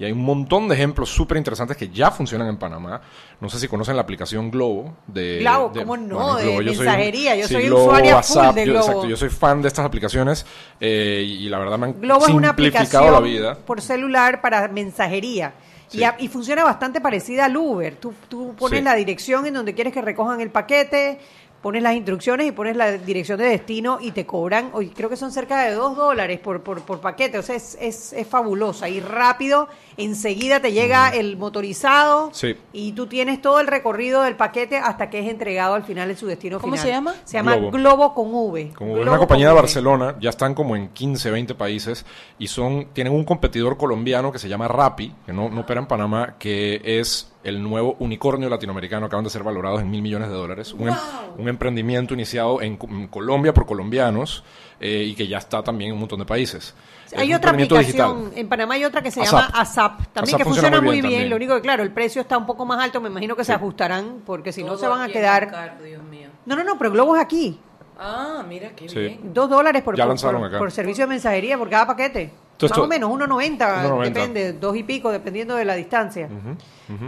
Y 0.00 0.04
hay 0.06 0.12
un 0.12 0.24
montón 0.24 0.66
de 0.66 0.74
ejemplos 0.74 1.10
súper 1.10 1.36
interesantes 1.36 1.76
que 1.76 1.90
ya 1.90 2.10
funcionan 2.10 2.48
en 2.48 2.56
Panamá. 2.56 3.02
No 3.38 3.50
sé 3.50 3.58
si 3.60 3.68
conocen 3.68 3.96
la 3.96 4.02
aplicación 4.02 4.50
Globo. 4.50 4.96
De, 5.06 5.40
Globo, 5.40 5.72
¿cómo 5.74 5.96
no? 5.98 6.36
De 6.36 6.42
soy 6.44 6.56
un- 6.56 6.64
mensajería. 6.64 7.36
Yo 7.36 7.46
soy 7.46 7.66
Globo, 7.66 7.82
usuaria 7.84 8.22
full 8.22 8.36
WhatsApp, 8.38 8.54
de 8.54 8.66
yo- 8.66 8.72
Globo. 8.72 8.86
exacto, 8.86 9.06
yo 9.08 9.16
soy 9.18 9.28
fan 9.28 9.60
de 9.60 9.68
estas 9.68 9.84
aplicaciones 9.84 10.46
eh, 10.80 11.22
y, 11.24 11.44
y 11.44 11.48
la 11.50 11.58
verdad 11.58 11.76
me 11.78 11.86
han 11.88 12.00
Globo 12.00 12.26
es 12.26 12.32
una 12.32 12.48
aplicación 12.48 13.12
la 13.12 13.20
vida. 13.20 13.58
por 13.58 13.82
celular 13.82 14.40
para 14.40 14.66
mensajería. 14.68 15.52
Sí. 15.88 16.00
y 16.20 16.28
funciona 16.28 16.62
bastante 16.62 17.00
parecida 17.00 17.46
al 17.46 17.56
Uber. 17.56 17.96
Tú, 17.96 18.14
tú 18.28 18.54
pones 18.56 18.78
Sí. 18.78 18.84
la 18.84 18.94
dirección 18.94 19.44
en 19.46 19.54
donde 19.54 19.74
quieres 19.74 19.92
que 19.92 20.00
recojan 20.00 20.40
el 20.40 20.48
paquete, 20.50 21.18
pones 21.62 21.82
las 21.82 21.94
instrucciones 21.94 22.46
y 22.46 22.52
pones 22.52 22.74
la 22.76 22.92
dirección 22.92 23.38
de 23.38 23.44
destino 23.44 23.98
y 24.00 24.12
te 24.12 24.24
cobran, 24.24 24.70
hoy 24.72 24.88
creo 24.88 25.08
que 25.10 25.16
son 25.16 25.30
cerca 25.30 25.62
de 25.62 25.72
dos 25.72 25.96
dólares 25.96 26.40
por, 26.40 26.62
por, 26.62 26.80
por 26.82 27.00
paquete. 27.00 27.38
O 27.38 27.42
sea, 27.42 27.54
es, 27.56 27.76
es, 27.80 28.12
es 28.12 28.26
fabulosa 28.26 28.88
y 28.88 29.00
rápido. 29.00 29.68
Enseguida 29.96 30.60
te 30.60 30.72
llega 30.72 31.10
el 31.10 31.36
motorizado 31.36 32.30
Sí. 32.32 32.56
y 32.72 32.92
tú 32.92 33.06
tienes 33.06 33.42
todo 33.42 33.60
el 33.60 33.66
recorrido 33.66 34.22
del 34.22 34.36
paquete 34.36 34.78
hasta 34.78 35.10
que 35.10 35.18
es 35.20 35.28
entregado 35.28 35.74
al 35.74 35.84
final 35.84 36.10
en 36.10 36.16
su 36.16 36.26
destino 36.26 36.58
¿Cómo 36.60 36.72
final. 36.74 36.86
se 36.86 36.92
llama? 36.92 37.14
Se 37.24 37.32
llama 37.36 37.56
Globo. 37.56 37.70
Globo, 37.72 38.14
con 38.14 38.28
V. 38.34 38.72
Como 38.74 38.90
Globo 38.92 39.02
es 39.02 39.08
una 39.08 39.18
compañía 39.18 39.48
de. 39.48 39.54
Barcelona, 39.54 40.16
ya 40.20 40.30
están 40.30 40.54
como 40.54 40.76
en 40.76 40.88
15, 40.88 41.30
20 41.30 41.54
países 41.54 42.06
y 42.38 42.46
son 42.46 42.86
tienen 42.94 43.12
un 43.12 43.24
competidor 43.24 43.76
colombiano 43.76 44.32
que 44.32 44.38
se 44.38 44.48
llama 44.48 44.68
Rappi, 44.68 45.12
que 45.26 45.32
no, 45.32 45.50
no 45.50 45.60
opera 45.60 45.80
en 45.80 45.86
Panamá, 45.86 46.36
que 46.38 46.80
es 46.84 47.29
el 47.42 47.62
nuevo 47.62 47.96
unicornio 48.00 48.48
latinoamericano, 48.50 49.06
acaban 49.06 49.24
de 49.24 49.30
ser 49.30 49.42
valorados 49.42 49.80
en 49.80 49.90
mil 49.90 50.02
millones 50.02 50.28
de 50.28 50.34
dólares. 50.34 50.72
Un, 50.74 50.88
em- 50.88 50.94
un 51.38 51.48
emprendimiento 51.48 52.12
iniciado 52.14 52.60
en, 52.60 52.76
Co- 52.76 52.86
en 52.88 53.06
Colombia 53.08 53.54
por 53.54 53.64
colombianos 53.66 54.44
eh, 54.78 55.04
y 55.08 55.14
que 55.14 55.26
ya 55.26 55.38
está 55.38 55.62
también 55.62 55.88
en 55.88 55.94
un 55.94 56.00
montón 56.00 56.18
de 56.18 56.26
países. 56.26 56.74
Es 57.06 57.18
Hay 57.18 57.32
otra 57.34 57.50
aplicación, 57.50 57.86
digital. 58.24 58.38
en 58.38 58.48
Panamá 58.48 58.74
hay 58.74 58.84
otra 58.84 59.02
que 59.02 59.10
se 59.10 59.22
ASAP. 59.22 59.32
llama 59.40 59.60
ASAP, 59.60 59.92
también 60.12 60.22
ASAP 60.22 60.38
que 60.38 60.44
funciona 60.44 60.68
funciona 60.68 60.80
muy 60.80 61.00
muy 61.02 61.08
bien 61.10 61.28
lo 61.30 61.36
único 61.36 61.54
que 61.56 61.60
claro, 61.62 61.82
el 61.82 61.90
precio 61.92 62.22
está 62.22 62.36
un 62.38 62.46
poco 62.46 62.64
más 62.66 62.78
alto, 62.82 63.00
me 63.00 63.08
imagino 63.08 63.34
que 63.34 63.44
se 63.44 63.52
ajustarán, 63.52 64.22
porque 64.26 64.52
si 64.52 64.62
no 64.62 64.76
se 64.76 64.86
van 64.86 65.00
a 65.02 65.08
quedar... 65.08 65.50
caro, 65.50 65.82
Dios 65.82 66.02
mío. 66.04 66.28
No, 66.46 66.54
no, 66.56 66.62
no, 66.64 66.78
pero 66.78 66.90
Globo 66.92 67.16
es 67.16 67.22
aquí, 67.22 67.58
Ah, 68.02 68.42
mira 68.48 68.70
qué 68.74 68.88
Sí. 68.88 68.98
bien. 68.98 69.20
dos 69.34 69.48
dólares 69.50 69.82
por, 69.82 69.94
Ya 69.96 70.04
por, 70.04 70.08
lanzaron 70.08 70.40
por- 70.40 70.48
acá. 70.48 70.58
por 70.58 70.72
servicio 70.72 71.04
de 71.04 71.08
mensajería 71.08 71.58
por 71.58 71.68
cada 71.68 71.86
paquete. 71.86 72.32
Entonces, 72.52 72.76
más 72.76 72.84
o 72.86 72.88
menos, 72.88 73.10
1.90, 73.10 73.82
1.90. 73.84 74.04
depende, 74.20 74.52
dos 74.54 74.76
y 74.76 74.82
pico, 74.82 75.10
dependiendo 75.10 75.54
de 75.56 75.64
la 75.64 75.74
distancia. 75.74 76.28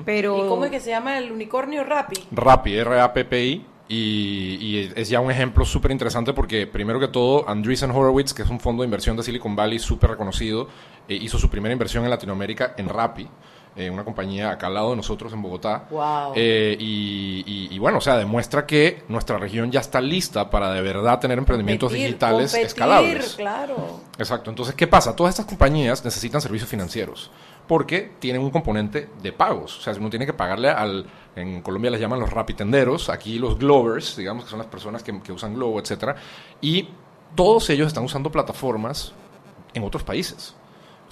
Pero... 0.05 0.37
¿Y 0.47 0.49
cómo 0.49 0.65
es 0.65 0.71
que 0.71 0.81
se 0.81 0.91
llama 0.91 1.19
el 1.19 1.31
unicornio 1.33 1.85
Rappi? 1.85 2.25
Rappi, 2.31 2.75
R-A-P-P-I. 2.77 3.67
Y, 3.89 4.57
y 4.61 4.93
es 4.97 5.11
ya 5.11 5.21
un 5.21 5.31
ejemplo 5.31 5.67
súper 5.67 5.91
interesante 5.91 6.33
porque, 6.33 6.67
primero 6.67 6.99
que 6.99 7.09
todo, 7.09 7.47
Andreessen 7.47 7.91
Horowitz, 7.91 8.33
que 8.33 8.41
es 8.43 8.49
un 8.49 8.59
fondo 8.59 8.83
de 8.83 8.87
inversión 8.87 9.17
de 9.19 9.23
Silicon 9.23 9.55
Valley 9.55 9.79
súper 9.79 10.11
reconocido, 10.11 10.69
eh, 11.09 11.15
hizo 11.21 11.37
su 11.39 11.51
primera 11.51 11.73
inversión 11.75 12.03
en 12.05 12.09
Latinoamérica 12.11 12.73
en 12.79 12.89
Rappi, 12.89 13.29
eh, 13.77 13.89
una 13.91 14.05
compañía 14.05 14.51
acá 14.51 14.67
al 14.67 14.75
lado 14.75 14.91
de 14.91 14.97
nosotros 14.97 15.33
en 15.33 15.41
Bogotá. 15.43 15.87
Wow. 15.91 16.33
Eh, 16.37 16.77
y, 16.79 17.43
y- 17.47 17.69
y 17.75 17.79
bueno, 17.79 17.99
o 17.99 18.01
sea, 18.01 18.17
demuestra 18.17 18.67
que 18.67 19.03
nuestra 19.09 19.39
región 19.39 19.71
ya 19.71 19.81
está 19.81 20.01
lista 20.01 20.51
para 20.51 20.71
de 20.73 20.83
verdad 20.83 21.19
tener 21.21 21.39
emprendimientos 21.39 21.89
Competir, 21.89 22.07
digitales 22.07 22.51
competir, 22.51 22.67
escalables. 22.67 23.35
claro. 23.37 24.01
Exacto. 24.19 24.51
Entonces, 24.51 24.75
¿qué 24.75 24.87
pasa? 24.87 25.17
Todas 25.17 25.31
estas 25.31 25.47
compañías 25.47 26.05
necesitan 26.05 26.41
servicios 26.41 26.69
financieros 26.69 27.31
porque 27.67 28.13
tienen 28.19 28.43
un 28.43 28.51
componente 28.51 29.09
de 29.23 29.33
pagos. 29.33 29.79
O 29.79 29.81
sea, 29.83 29.95
uno 29.95 30.11
tiene 30.11 30.27
que 30.27 30.33
pagarle 30.35 30.69
al... 30.69 31.07
En 31.35 31.63
Colombia 31.63 31.91
les 31.91 31.99
llaman 32.01 32.21
los 32.21 32.29
rapitenderos, 32.31 33.09
aquí 33.09 33.39
los 33.39 33.59
glovers, 33.59 34.17
digamos 34.17 34.45
que 34.45 34.51
son 34.51 34.59
las 34.59 34.69
personas 34.69 35.03
que, 35.03 35.19
que 35.23 35.33
usan 35.33 35.55
Globo, 35.55 35.81
etcétera. 35.81 36.15
Y 36.61 36.91
todos 37.35 37.71
ellos 37.71 37.87
están 37.87 38.05
usando 38.05 38.31
plataformas 38.31 39.13
en 39.73 39.83
otros 39.83 40.03
países. 40.03 40.55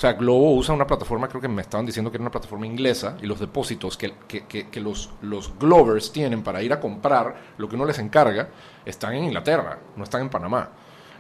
O 0.01 0.03
sea, 0.03 0.15
Globo 0.15 0.55
usa 0.55 0.75
una 0.75 0.87
plataforma, 0.87 1.29
creo 1.29 1.43
que 1.43 1.49
me 1.49 1.61
estaban 1.61 1.85
diciendo 1.85 2.11
que 2.11 2.17
era 2.17 2.23
una 2.23 2.31
plataforma 2.31 2.65
inglesa, 2.67 3.19
y 3.21 3.27
los 3.27 3.39
depósitos 3.39 3.99
que, 3.99 4.15
que- 4.27 4.47
que- 4.47 4.71
que 4.71 4.81
los, 4.81 5.11
los 5.21 5.53
Glovers 5.59 6.11
tienen 6.11 6.43
para 6.43 6.63
ir 6.63 6.73
a 6.73 6.81
comprar 6.81 7.35
lo 7.59 7.69
que 7.69 7.77
uno 7.77 7.85
les 7.85 7.99
encarga 7.99 8.49
están 8.87 9.13
en 9.13 9.25
Inglaterra, 9.25 9.79
no 9.97 10.05
están 10.05 10.23
en 10.23 10.31
Panamá. 10.31 10.71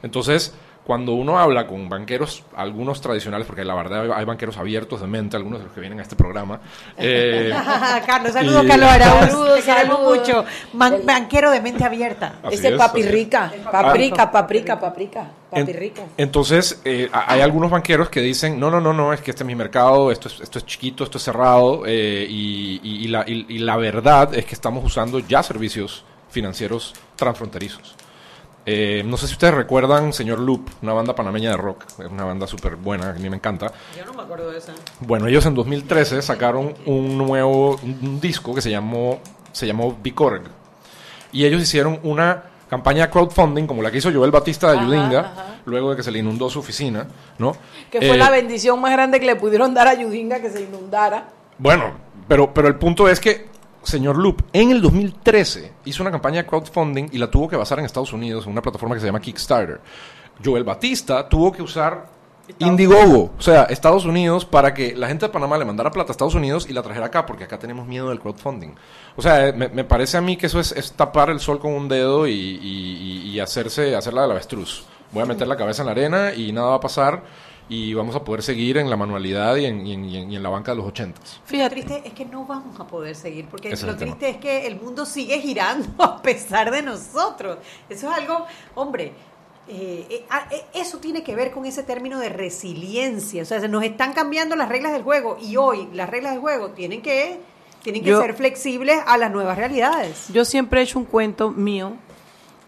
Entonces, 0.02 0.54
cuando 0.82 1.12
uno 1.12 1.38
habla 1.38 1.66
con 1.66 1.90
banqueros, 1.90 2.42
algunos 2.56 3.02
tradicionales, 3.02 3.46
porque 3.46 3.64
la 3.64 3.74
verdad 3.74 4.10
hay- 4.14 4.24
banqueros 4.24 4.56
abiertos 4.56 5.02
de 5.02 5.06
mente, 5.08 5.36
algunos 5.36 5.58
de 5.58 5.66
los 5.66 5.74
que 5.74 5.80
vienen 5.80 5.98
a 5.98 6.02
este 6.02 6.16
programa, 6.16 6.58
eh, 6.96 7.52
Carlos, 8.06 8.32
saludos, 8.32 8.64
y- 8.64 8.68
Carlos 8.68 8.88
Araúz, 8.92 9.20
Saludos, 9.30 9.54
te 9.56 9.62
queremos 9.74 9.96
saludos. 9.98 10.18
mucho. 10.20 10.44
Man- 10.72 11.00
banquero 11.04 11.50
de 11.50 11.60
mente 11.60 11.84
abierta. 11.84 12.36
Así 12.42 12.54
Ese 12.54 12.68
es, 12.68 12.78
papi 12.78 13.00
así 13.00 13.08
es. 13.08 13.14
rica, 13.14 13.52
paprika, 13.70 14.30
paprika, 14.32 14.80
paprika, 14.80 15.26
papi 15.50 15.70
En- 15.72 15.76
rico. 15.76 16.08
Entonces, 16.16 16.80
eh, 16.84 17.08
hay 17.12 17.40
algunos 17.40 17.70
banqueros 17.70 18.08
que 18.08 18.20
dicen, 18.20 18.58
no, 18.60 18.70
no, 18.70 18.80
no, 18.80 18.92
no, 18.92 19.12
es 19.12 19.20
que 19.20 19.30
este 19.32 19.42
es 19.42 19.46
mi 19.46 19.54
mercado, 19.54 20.10
esto 20.10 20.28
es, 20.28 20.40
esto 20.40 20.58
es 20.58 20.66
chiquito, 20.66 21.04
esto 21.04 21.18
es 21.18 21.24
cerrado, 21.24 21.82
eh, 21.86 22.26
y, 22.28 22.80
y- 22.82 23.04
y 23.04 23.08
la, 23.08 23.24
y- 23.26 23.46
y 23.48 23.58
la 23.58 23.76
verdad 23.76 24.34
es 24.34 24.44
que 24.46 24.54
estamos 24.54 24.84
usando 24.84 25.18
ya 25.18 25.42
servicios 25.42 26.04
financieros 26.30 26.94
transfronterizos. 27.16 27.94
Eh, 28.66 29.02
no 29.06 29.16
sé 29.16 29.26
si 29.26 29.32
ustedes 29.32 29.54
recuerdan 29.54 30.12
Señor 30.12 30.38
Loop, 30.38 30.68
una 30.82 30.92
banda 30.92 31.14
panameña 31.14 31.50
de 31.50 31.56
rock, 31.56 31.84
es 31.98 32.06
una 32.10 32.24
banda 32.24 32.46
súper 32.46 32.76
buena, 32.76 33.10
a 33.10 33.12
mí 33.14 33.28
me 33.30 33.36
encanta. 33.36 33.72
Yo 33.96 34.04
no 34.04 34.12
me 34.12 34.22
acuerdo 34.22 34.50
de 34.50 34.58
esa. 34.58 34.74
Bueno, 35.00 35.26
ellos 35.28 35.46
en 35.46 35.54
2013 35.54 36.20
sacaron 36.22 36.74
un 36.84 37.16
nuevo 37.16 37.80
un 37.82 38.20
disco 38.20 38.54
que 38.54 38.60
se 38.60 38.70
llamó 38.70 39.20
se 39.52 39.66
llamó 39.66 39.98
Bicorg. 40.00 40.42
Y 41.32 41.46
ellos 41.46 41.62
hicieron 41.62 41.98
una 42.02 42.49
campaña 42.70 43.06
de 43.06 43.10
crowdfunding 43.10 43.66
como 43.66 43.82
la 43.82 43.90
que 43.90 43.98
hizo 43.98 44.12
Joel 44.12 44.30
Batista 44.30 44.70
de 44.72 44.78
Ajá, 44.78 45.18
ajá. 45.20 45.56
luego 45.66 45.90
de 45.90 45.96
que 45.96 46.02
se 46.04 46.12
le 46.12 46.20
inundó 46.20 46.48
su 46.48 46.60
oficina, 46.60 47.06
¿no? 47.38 47.52
Que 47.90 47.98
fue 47.98 48.12
Eh, 48.12 48.16
la 48.16 48.30
bendición 48.30 48.80
más 48.80 48.92
grande 48.92 49.18
que 49.18 49.26
le 49.26 49.34
pudieron 49.36 49.74
dar 49.74 49.88
a 49.88 49.94
Yudinga 49.94 50.40
que 50.40 50.50
se 50.50 50.62
inundara. 50.62 51.28
Bueno, 51.58 51.92
pero, 52.28 52.54
pero 52.54 52.68
el 52.68 52.76
punto 52.76 53.08
es 53.08 53.18
que 53.18 53.48
señor 53.82 54.16
Loop 54.18 54.42
en 54.52 54.70
el 54.70 54.80
2013 54.80 55.72
hizo 55.86 56.02
una 56.02 56.10
campaña 56.12 56.42
de 56.42 56.46
crowdfunding 56.46 57.08
y 57.12 57.18
la 57.18 57.28
tuvo 57.30 57.48
que 57.48 57.56
basar 57.56 57.78
en 57.80 57.86
Estados 57.86 58.12
Unidos 58.12 58.46
en 58.46 58.52
una 58.52 58.62
plataforma 58.62 58.94
que 58.94 59.00
se 59.00 59.06
llama 59.06 59.20
Kickstarter. 59.20 59.80
Joel 60.42 60.64
Batista 60.64 61.28
tuvo 61.28 61.50
que 61.50 61.62
usar 61.62 62.06
Indiegogo, 62.58 63.30
o 63.38 63.42
sea, 63.42 63.64
Estados 63.64 64.04
Unidos, 64.04 64.44
para 64.44 64.74
que 64.74 64.94
la 64.96 65.08
gente 65.08 65.26
de 65.26 65.32
Panamá 65.32 65.56
le 65.58 65.64
mandara 65.64 65.90
plata 65.90 66.10
a 66.10 66.12
Estados 66.12 66.34
Unidos 66.34 66.66
y 66.68 66.72
la 66.72 66.82
trajera 66.82 67.06
acá, 67.06 67.26
porque 67.26 67.44
acá 67.44 67.58
tenemos 67.58 67.86
miedo 67.86 68.08
del 68.08 68.20
crowdfunding. 68.20 68.74
O 69.16 69.22
sea, 69.22 69.52
me, 69.52 69.68
me 69.68 69.84
parece 69.84 70.16
a 70.16 70.20
mí 70.20 70.36
que 70.36 70.46
eso 70.46 70.60
es, 70.60 70.72
es 70.72 70.92
tapar 70.92 71.30
el 71.30 71.40
sol 71.40 71.58
con 71.58 71.72
un 71.72 71.88
dedo 71.88 72.26
y, 72.26 72.32
y- 72.32 73.30
y- 73.30 73.40
hacerse, 73.40 73.94
hacerla 73.96 74.22
del 74.22 74.32
avestruz. 74.32 74.84
Voy 75.12 75.22
a 75.22 75.26
meter 75.26 75.46
la 75.48 75.56
cabeza 75.56 75.82
en 75.82 75.86
la 75.86 75.92
arena 75.92 76.34
y 76.34 76.52
nada 76.52 76.70
va 76.70 76.76
a 76.76 76.80
pasar 76.80 77.22
y 77.68 77.94
vamos 77.94 78.16
a 78.16 78.24
poder 78.24 78.42
seguir 78.42 78.78
en 78.78 78.90
la 78.90 78.96
manualidad 78.96 79.54
y 79.56 79.64
en, 79.66 79.86
y 79.86 79.92
en- 79.94 80.04
y 80.04 80.16
en- 80.16 80.32
y 80.32 80.36
en 80.36 80.42
la 80.42 80.48
banca 80.48 80.72
de 80.72 80.76
los 80.78 80.86
ochentas. 80.86 81.40
Lo 81.50 81.70
triste 81.70 82.02
es 82.04 82.12
que 82.12 82.24
no 82.26 82.44
vamos 82.44 82.78
a 82.80 82.86
poder 82.86 83.14
seguir, 83.14 83.46
porque 83.48 83.68
Ese 83.68 83.86
es 83.86 83.92
lo 83.92 83.96
tema. 83.96 84.16
triste 84.16 84.28
es 84.30 84.36
que 84.38 84.66
el 84.66 84.80
mundo 84.80 85.06
sigue 85.06 85.40
girando 85.40 85.88
a 86.02 86.20
pesar 86.20 86.70
de 86.70 86.82
nosotros. 86.82 87.58
Eso 87.88 88.10
es 88.10 88.18
algo, 88.18 88.44
hombre, 88.74 89.12
eh, 89.70 90.06
eh, 90.10 90.24
ah, 90.30 90.46
eh, 90.50 90.62
eso 90.74 90.98
tiene 90.98 91.22
que 91.22 91.34
ver 91.34 91.50
con 91.52 91.64
ese 91.64 91.82
término 91.82 92.18
de 92.18 92.28
resiliencia. 92.28 93.42
O 93.42 93.46
sea, 93.46 93.60
se 93.60 93.68
nos 93.68 93.82
están 93.84 94.12
cambiando 94.12 94.56
las 94.56 94.68
reglas 94.68 94.92
del 94.92 95.02
juego 95.02 95.38
y 95.40 95.56
hoy 95.56 95.88
las 95.94 96.10
reglas 96.10 96.32
del 96.32 96.40
juego 96.40 96.70
tienen 96.70 97.02
que, 97.02 97.38
tienen 97.82 98.02
que 98.02 98.10
Yo- 98.10 98.20
ser 98.20 98.34
flexibles 98.34 98.98
a 99.06 99.16
las 99.18 99.30
nuevas 99.30 99.56
realidades. 99.56 100.26
Yo 100.32 100.44
siempre 100.44 100.80
he 100.80 100.84
hecho 100.84 100.98
un 100.98 101.04
cuento 101.04 101.50
mío 101.50 101.92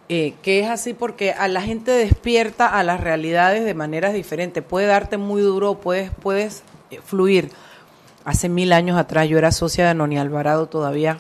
eh, 0.09 0.35
que 0.43 0.61
es 0.61 0.69
así 0.69 0.95
porque 0.95 1.33
a 1.33 1.49
la 1.49 1.63
gente 1.63 1.91
despierta 1.91 2.67
a 2.67 2.83
las 2.83 3.01
realidades 3.01 3.65
de 3.65 3.75
maneras 3.75 4.13
diferentes. 4.13 4.63
Puede 4.63 4.87
darte 4.87 5.17
muy 5.17 5.43
duro, 5.43 5.75
puedes, 5.77 6.11
puedes 6.23 6.63
eh, 6.91 7.01
fluir. 7.05 7.51
Hace 8.25 8.49
mil 8.49 8.73
años 8.73 8.97
atrás 8.99 9.29
yo 9.29 9.39
era 9.39 9.51
socia 9.51 9.89
de 9.89 9.95
Noni 9.95 10.19
Alvarado 10.19 10.67
todavía 10.67 11.19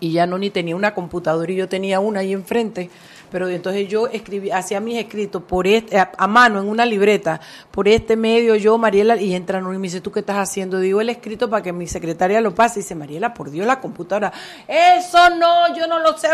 y 0.00 0.12
ya 0.12 0.26
Noni 0.26 0.50
tenía 0.50 0.74
una 0.76 0.94
computadora 0.94 1.50
y 1.52 1.56
yo 1.56 1.68
tenía 1.68 2.00
una 2.00 2.20
ahí 2.20 2.32
enfrente. 2.32 2.88
Pero 3.30 3.48
entonces 3.48 3.88
yo 3.88 4.06
escribí, 4.06 4.50
hacía 4.50 4.80
mis 4.80 4.98
escritos 4.98 5.42
por 5.42 5.66
este, 5.66 5.98
a, 5.98 6.12
a 6.16 6.26
mano 6.26 6.60
en 6.60 6.68
una 6.68 6.86
libreta, 6.86 7.40
por 7.70 7.88
este 7.88 8.16
medio, 8.16 8.54
yo, 8.56 8.78
Mariela, 8.78 9.20
y 9.20 9.34
entra 9.34 9.60
Noni 9.60 9.76
y 9.76 9.78
me 9.78 9.86
dice, 9.88 10.00
¿tú 10.00 10.12
qué 10.12 10.20
estás 10.20 10.36
haciendo? 10.36 10.80
Digo 10.80 11.00
el 11.00 11.10
escrito 11.10 11.48
para 11.50 11.62
que 11.62 11.72
mi 11.72 11.86
secretaria 11.86 12.40
lo 12.40 12.54
pase. 12.54 12.80
Y 12.80 12.82
dice, 12.82 12.94
Mariela, 12.94 13.34
por 13.34 13.50
Dios, 13.50 13.66
la 13.66 13.80
computadora. 13.80 14.32
Eso 14.66 15.30
no, 15.30 15.76
yo 15.76 15.86
no 15.86 15.98
lo 15.98 16.16
sé. 16.16 16.28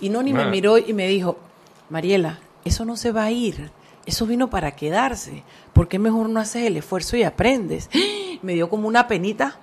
Y 0.00 0.08
Noni 0.08 0.32
me 0.32 0.46
miró 0.46 0.78
y 0.78 0.92
me 0.92 1.08
dijo, 1.08 1.38
Mariela, 1.88 2.38
eso 2.64 2.84
no 2.84 2.96
se 2.96 3.12
va 3.12 3.24
a 3.24 3.30
ir. 3.30 3.70
Eso 4.06 4.26
vino 4.26 4.48
para 4.50 4.72
quedarse. 4.72 5.42
¿Por 5.72 5.88
qué 5.88 5.98
mejor 5.98 6.28
no 6.28 6.40
haces 6.40 6.64
el 6.64 6.76
esfuerzo 6.76 7.16
y 7.16 7.22
aprendes? 7.22 7.90
Me 8.42 8.54
dio 8.54 8.68
como 8.68 8.86
una 8.86 9.08
penita 9.08 9.58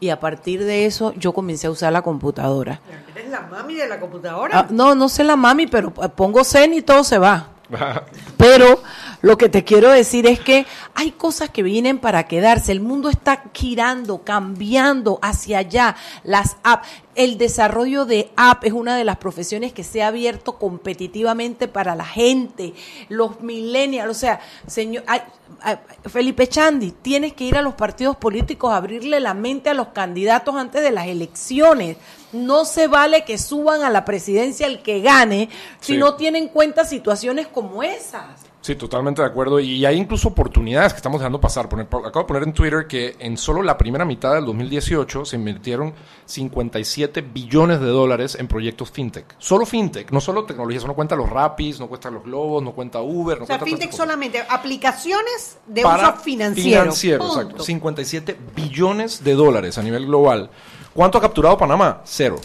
y 0.00 0.10
a 0.10 0.20
partir 0.20 0.64
de 0.64 0.86
eso 0.86 1.12
yo 1.14 1.32
comencé 1.32 1.66
a 1.66 1.70
usar 1.70 1.92
la 1.92 2.02
computadora. 2.02 2.80
¿Eres 3.14 3.30
la 3.30 3.42
mami 3.42 3.74
de 3.74 3.88
la 3.88 4.00
computadora? 4.00 4.58
Ah, 4.60 4.66
no, 4.70 4.94
no 4.94 5.08
sé 5.08 5.24
la 5.24 5.36
mami, 5.36 5.66
pero 5.66 5.92
eh, 6.02 6.08
pongo 6.08 6.44
zen 6.44 6.74
y 6.74 6.82
todo 6.82 7.04
se 7.04 7.18
va. 7.18 7.48
Pero 8.36 8.82
lo 9.24 9.38
que 9.38 9.48
te 9.48 9.64
quiero 9.64 9.90
decir 9.90 10.26
es 10.26 10.38
que 10.38 10.66
hay 10.94 11.10
cosas 11.12 11.48
que 11.48 11.62
vienen 11.62 11.98
para 11.98 12.28
quedarse. 12.28 12.72
El 12.72 12.82
mundo 12.82 13.08
está 13.08 13.44
girando, 13.54 14.22
cambiando 14.22 15.18
hacia 15.22 15.60
allá. 15.60 15.96
Las 16.24 16.58
apps, 16.62 16.86
el 17.14 17.38
desarrollo 17.38 18.04
de 18.04 18.30
app 18.36 18.64
es 18.64 18.74
una 18.74 18.98
de 18.98 19.04
las 19.04 19.16
profesiones 19.16 19.72
que 19.72 19.82
se 19.82 20.02
ha 20.02 20.08
abierto 20.08 20.58
competitivamente 20.58 21.68
para 21.68 21.96
la 21.96 22.04
gente, 22.04 22.74
los 23.08 23.40
millennials. 23.40 24.10
O 24.10 24.14
sea, 24.14 24.40
señor, 24.66 25.04
ay, 25.06 25.22
ay, 25.62 25.78
Felipe 26.04 26.46
Chandi, 26.46 26.90
tienes 26.90 27.32
que 27.32 27.44
ir 27.44 27.56
a 27.56 27.62
los 27.62 27.72
partidos 27.72 28.16
políticos 28.16 28.74
a 28.74 28.76
abrirle 28.76 29.20
la 29.20 29.32
mente 29.32 29.70
a 29.70 29.74
los 29.74 29.88
candidatos 29.88 30.54
antes 30.54 30.82
de 30.82 30.90
las 30.90 31.06
elecciones. 31.06 31.96
No 32.34 32.66
se 32.66 32.88
vale 32.88 33.24
que 33.24 33.38
suban 33.38 33.84
a 33.84 33.88
la 33.88 34.04
presidencia 34.04 34.66
el 34.66 34.82
que 34.82 35.00
gane 35.00 35.48
si 35.80 35.94
Sí. 35.94 35.98
no 35.98 36.16
tienen 36.16 36.42
en 36.42 36.48
cuenta 36.50 36.84
situaciones 36.84 37.46
como 37.46 37.82
esas. 37.82 38.43
Sí, 38.64 38.76
totalmente 38.76 39.20
de 39.20 39.28
acuerdo. 39.28 39.60
Y 39.60 39.84
hay 39.84 39.98
incluso 39.98 40.28
oportunidades 40.28 40.94
que 40.94 40.96
estamos 40.96 41.20
dejando 41.20 41.38
pasar. 41.38 41.66
Acabo 41.66 42.00
de 42.00 42.24
poner 42.24 42.44
en 42.44 42.54
Twitter 42.54 42.86
que 42.86 43.14
en 43.18 43.36
solo 43.36 43.62
la 43.62 43.76
primera 43.76 44.06
mitad 44.06 44.32
del 44.32 44.46
2018 44.46 45.26
se 45.26 45.36
invirtieron 45.36 45.92
57 46.24 47.20
billones 47.20 47.78
de 47.80 47.88
dólares 47.88 48.38
en 48.40 48.48
proyectos 48.48 48.90
fintech. 48.90 49.36
Solo 49.36 49.66
fintech, 49.66 50.10
no 50.12 50.18
solo 50.18 50.46
tecnología. 50.46 50.78
Eso 50.78 50.86
no 50.86 50.94
cuenta 50.94 51.14
los 51.14 51.28
Rapis, 51.28 51.78
no 51.78 51.88
cuenta 51.88 52.10
los 52.10 52.24
Globos, 52.24 52.62
no 52.62 52.72
cuenta 52.72 53.02
Uber, 53.02 53.36
no 53.36 53.44
o 53.44 53.46
sea, 53.46 53.58
cuenta 53.58 53.76
fintech 53.76 53.94
solamente, 53.94 54.42
aplicaciones 54.48 55.58
de 55.66 55.82
Para 55.82 56.14
uso 56.14 56.22
financiero. 56.22 56.80
Financiero, 56.80 57.18
Punto. 57.18 57.40
exacto. 57.42 57.64
57 57.64 58.38
billones 58.56 59.22
de 59.22 59.34
dólares 59.34 59.76
a 59.76 59.82
nivel 59.82 60.06
global. 60.06 60.48
¿Cuánto 60.94 61.18
ha 61.18 61.20
capturado 61.20 61.58
Panamá? 61.58 62.00
Cero. 62.04 62.36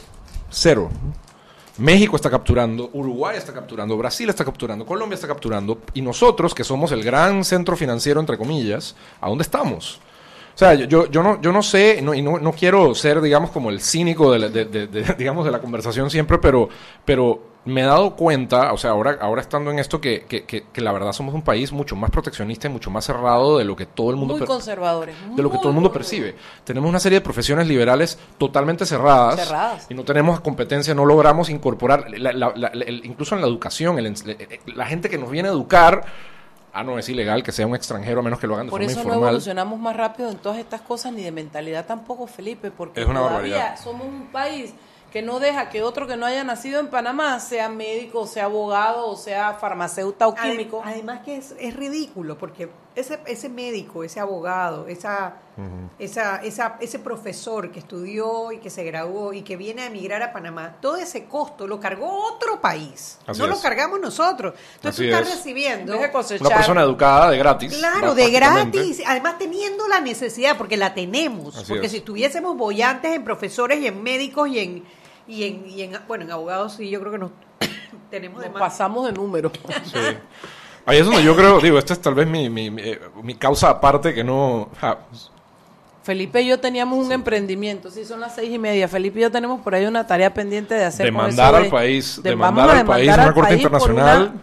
Cero. 0.49 0.89
México 1.79 2.15
está 2.15 2.29
capturando, 2.29 2.89
Uruguay 2.93 3.37
está 3.37 3.53
capturando, 3.53 3.97
Brasil 3.97 4.29
está 4.29 4.45
capturando, 4.45 4.85
Colombia 4.85 5.15
está 5.15 5.27
capturando, 5.27 5.79
y 5.93 6.01
nosotros, 6.01 6.53
que 6.53 6.63
somos 6.63 6.91
el 6.91 7.03
gran 7.03 7.43
centro 7.43 7.75
financiero, 7.75 8.19
entre 8.19 8.37
comillas, 8.37 8.95
¿a 9.21 9.29
dónde 9.29 9.43
estamos? 9.43 9.99
O 10.55 10.57
sea, 10.59 10.73
yo, 10.73 11.09
yo, 11.09 11.23
no, 11.23 11.41
yo 11.41 11.53
no 11.53 11.63
sé, 11.63 12.01
no, 12.01 12.13
y 12.13 12.21
no, 12.21 12.37
no 12.37 12.51
quiero 12.51 12.93
ser, 12.93 13.21
digamos, 13.21 13.49
como 13.51 13.69
el 13.69 13.79
cínico 13.79 14.31
de, 14.33 14.39
la- 14.39 14.49
de- 14.49 14.65
de- 14.65 14.87
de- 14.87 15.15
digamos, 15.17 15.45
de 15.45 15.51
la 15.51 15.59
conversación 15.61 16.09
siempre, 16.09 16.37
pero, 16.37 16.67
pero 17.05 17.41
me 17.65 17.81
he 17.81 17.83
dado 17.83 18.15
cuenta, 18.15 18.71
o 18.73 18.77
sea, 18.77 18.91
ahora, 18.91 19.17
ahora 19.21 19.41
estando 19.41 19.69
en 19.69 19.79
esto, 19.79 19.99
que, 20.01 20.25
que, 20.25 20.45
que, 20.45 20.63
que 20.71 20.81
la 20.81 20.91
verdad 20.91 21.11
somos 21.11 21.35
un 21.35 21.41
país 21.43 21.71
mucho 21.71 21.95
más 21.95 22.09
proteccionista 22.09 22.67
y 22.67 22.71
mucho 22.71 22.89
más 22.89 23.05
cerrado 23.05 23.57
de 23.57 23.65
lo 23.65 23.75
que 23.75 23.85
todo 23.85 24.09
el 24.11 24.15
mundo... 24.15 24.37
Muy 24.37 24.47
conservadores. 24.47 25.15
de 25.35 25.43
lo 25.43 25.49
que 25.49 25.55
muy, 25.55 25.61
todo 25.61 25.69
el 25.69 25.75
mundo 25.75 25.89
muy, 25.89 25.93
percibe. 25.97 26.35
Tenemos 26.63 26.89
una 26.89 26.99
serie 26.99 27.19
de 27.19 27.21
profesiones 27.23 27.67
liberales 27.67 28.17
totalmente 28.37 28.85
cerradas, 28.85 29.35
Cerradas. 29.45 29.87
y 29.89 29.93
no 29.93 30.03
tenemos 30.03 30.39
competencia, 30.39 30.95
no 30.95 31.05
logramos 31.05 31.49
incorporar, 31.49 32.09
la- 32.09 32.31
la- 32.31 32.53
la- 32.55 32.71
la- 32.73 32.83
el- 32.85 33.05
incluso 33.05 33.35
en 33.35 33.41
la 33.41 33.47
educación, 33.47 33.99
el 33.99 34.07
ens- 34.07 34.27
eh, 34.27 34.59
la 34.73 34.85
gente 34.85 35.09
que 35.09 35.17
nos 35.17 35.29
viene 35.29 35.49
a 35.49 35.51
educar, 35.51 36.05
ah, 36.73 36.83
no, 36.83 36.97
es 36.97 37.07
ilegal 37.09 37.43
que 37.43 37.51
sea 37.51 37.67
un 37.67 37.75
extranjero 37.75 38.21
a 38.21 38.23
menos 38.23 38.39
que 38.39 38.47
lo 38.47 38.53
hagan 38.55 38.67
de 38.67 38.71
Por 38.71 38.79
forma 38.79 38.91
eso 38.91 39.01
no 39.01 39.05
informal. 39.09 39.29
evolucionamos 39.29 39.79
más 39.79 39.95
rápido 39.95 40.29
en 40.31 40.37
todas 40.37 40.57
estas 40.59 40.81
cosas, 40.81 41.11
ni 41.13 41.23
de 41.23 41.31
mentalidad 41.31 41.85
tampoco, 41.85 42.25
Felipe, 42.25 42.71
porque 42.71 43.01
Es 43.01 43.05
una 43.07 43.19
todavía 43.19 43.57
barbaridad. 43.57 43.79
somos 43.83 44.07
un 44.07 44.27
país 44.31 44.73
que 45.11 45.21
no 45.21 45.39
deja 45.39 45.69
que 45.69 45.83
otro 45.83 46.07
que 46.07 46.15
no 46.17 46.25
haya 46.25 46.43
nacido 46.43 46.79
en 46.79 46.87
Panamá 46.87 47.39
sea 47.39 47.69
médico, 47.69 48.27
sea 48.27 48.45
abogado, 48.45 49.07
o 49.07 49.15
sea 49.15 49.53
farmacéutico 49.53 50.27
o 50.27 50.35
químico. 50.35 50.81
Además 50.85 51.21
que 51.25 51.37
es, 51.37 51.55
es 51.59 51.75
ridículo 51.75 52.37
porque 52.37 52.69
ese, 52.95 53.19
ese 53.25 53.49
médico, 53.49 54.03
ese 54.03 54.19
abogado, 54.19 54.87
esa, 54.87 55.35
esa, 55.97 56.37
esa, 56.37 56.77
ese 56.79 56.99
profesor 56.99 57.71
que 57.71 57.79
estudió 57.79 58.51
y 58.51 58.59
que 58.59 58.69
se 58.69 58.83
graduó 58.83 59.33
y 59.33 59.41
que 59.41 59.55
viene 59.55 59.83
a 59.83 59.85
emigrar 59.87 60.21
a 60.21 60.33
Panamá, 60.33 60.75
todo 60.81 60.97
ese 60.97 61.25
costo 61.25 61.65
lo 61.67 61.79
cargó 61.79 62.25
otro 62.25 62.59
país. 62.59 63.17
Así 63.25 63.39
no 63.39 63.47
lo 63.47 63.59
cargamos 63.59 63.99
nosotros. 63.99 64.53
Entonces 64.75 64.99
Así 64.99 65.09
tú 65.09 65.15
estás 65.15 65.29
es. 65.29 65.37
recibiendo... 65.37 65.97
Una 65.97 66.11
persona 66.55 66.81
educada 66.81 67.29
de 67.29 67.37
gratis. 67.37 67.77
Claro, 67.77 68.15
de 68.15 68.29
gratis, 68.29 69.01
además 69.05 69.37
teniendo 69.37 69.87
la 69.87 70.01
necesidad, 70.01 70.57
porque 70.57 70.77
la 70.77 70.93
tenemos, 70.93 71.55
Así 71.55 71.67
porque 71.67 71.85
es. 71.85 71.91
si 71.91 71.97
estuviésemos 71.99 72.57
bollantes 72.57 73.11
en 73.13 73.23
profesores 73.23 73.79
y 73.79 73.87
en 73.87 74.01
médicos 74.03 74.49
y 74.49 74.59
en, 74.59 74.83
y 75.29 75.43
en, 75.45 75.69
y 75.69 75.81
en 75.83 75.91
bueno, 76.07 76.25
en 76.25 76.31
abogados 76.31 76.73
sí, 76.73 76.89
yo 76.89 76.99
creo 76.99 77.11
que 77.13 77.17
nos 77.19 77.31
tenemos 78.09 78.41
de 78.41 78.47
Nos 78.49 78.53
más. 78.59 78.69
pasamos 78.71 79.05
de 79.05 79.13
número. 79.13 79.51
Sí. 79.85 79.97
Ahí 80.85 80.97
es 80.97 81.05
donde 81.05 81.23
yo 81.23 81.35
creo, 81.35 81.59
digo, 81.59 81.77
esta 81.77 81.93
es 81.93 82.01
tal 82.01 82.15
vez 82.15 82.27
mi, 82.27 82.49
mi, 82.49 82.71
mi, 82.71 82.81
eh, 82.81 82.99
mi 83.21 83.35
causa 83.35 83.69
aparte 83.69 84.11
que 84.13 84.23
no... 84.23 84.69
ja, 84.81 84.97
Felipe 86.01 86.41
y 86.41 86.47
yo 86.47 86.59
teníamos 86.59 87.05
un 87.05 87.11
emprendimiento, 87.11 87.91
sí, 87.91 88.03
son 88.05 88.19
las 88.21 88.33
seis 88.33 88.51
y 88.51 88.57
media. 88.57 88.87
Felipe 88.87 89.19
y 89.19 89.21
yo 89.23 89.29
tenemos 89.31 89.61
por 89.61 89.75
ahí 89.75 89.85
una 89.85 90.07
tarea 90.07 90.33
pendiente 90.33 90.73
de 90.73 90.85
hacer. 90.85 91.05
demandar 91.05 91.53
al 91.53 91.63
de- 91.63 91.69
país, 91.69 92.19
de- 92.23 92.29
demandar 92.31 92.69
al 92.71 92.85
país, 92.85 93.09
una 93.13 93.23
al 93.25 93.33
corte 93.35 93.49
país 93.49 93.61
por 93.67 93.71
internacional. 93.73 94.21
una- 94.33 94.41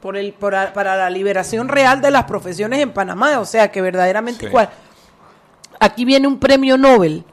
por 0.00 0.16
el, 0.16 0.32
por 0.34 0.54
a- 0.54 0.72
para 0.72 0.94
la 0.96 1.10
liberación 1.10 1.66
real 1.68 2.00
de 2.00 2.12
las 2.12 2.24
profesiones 2.24 2.78
en 2.80 2.92
Panamá, 2.92 3.40
o 3.40 3.44
sea 3.46 3.72
que 3.72 3.80
verdaderamente 3.82 4.46
Sí. 4.46 4.52
cual. 4.52 4.68
Aquí 5.80 6.04
viene 6.04 6.28
un 6.28 6.38
premio 6.38 6.78
Nobel 6.78 7.24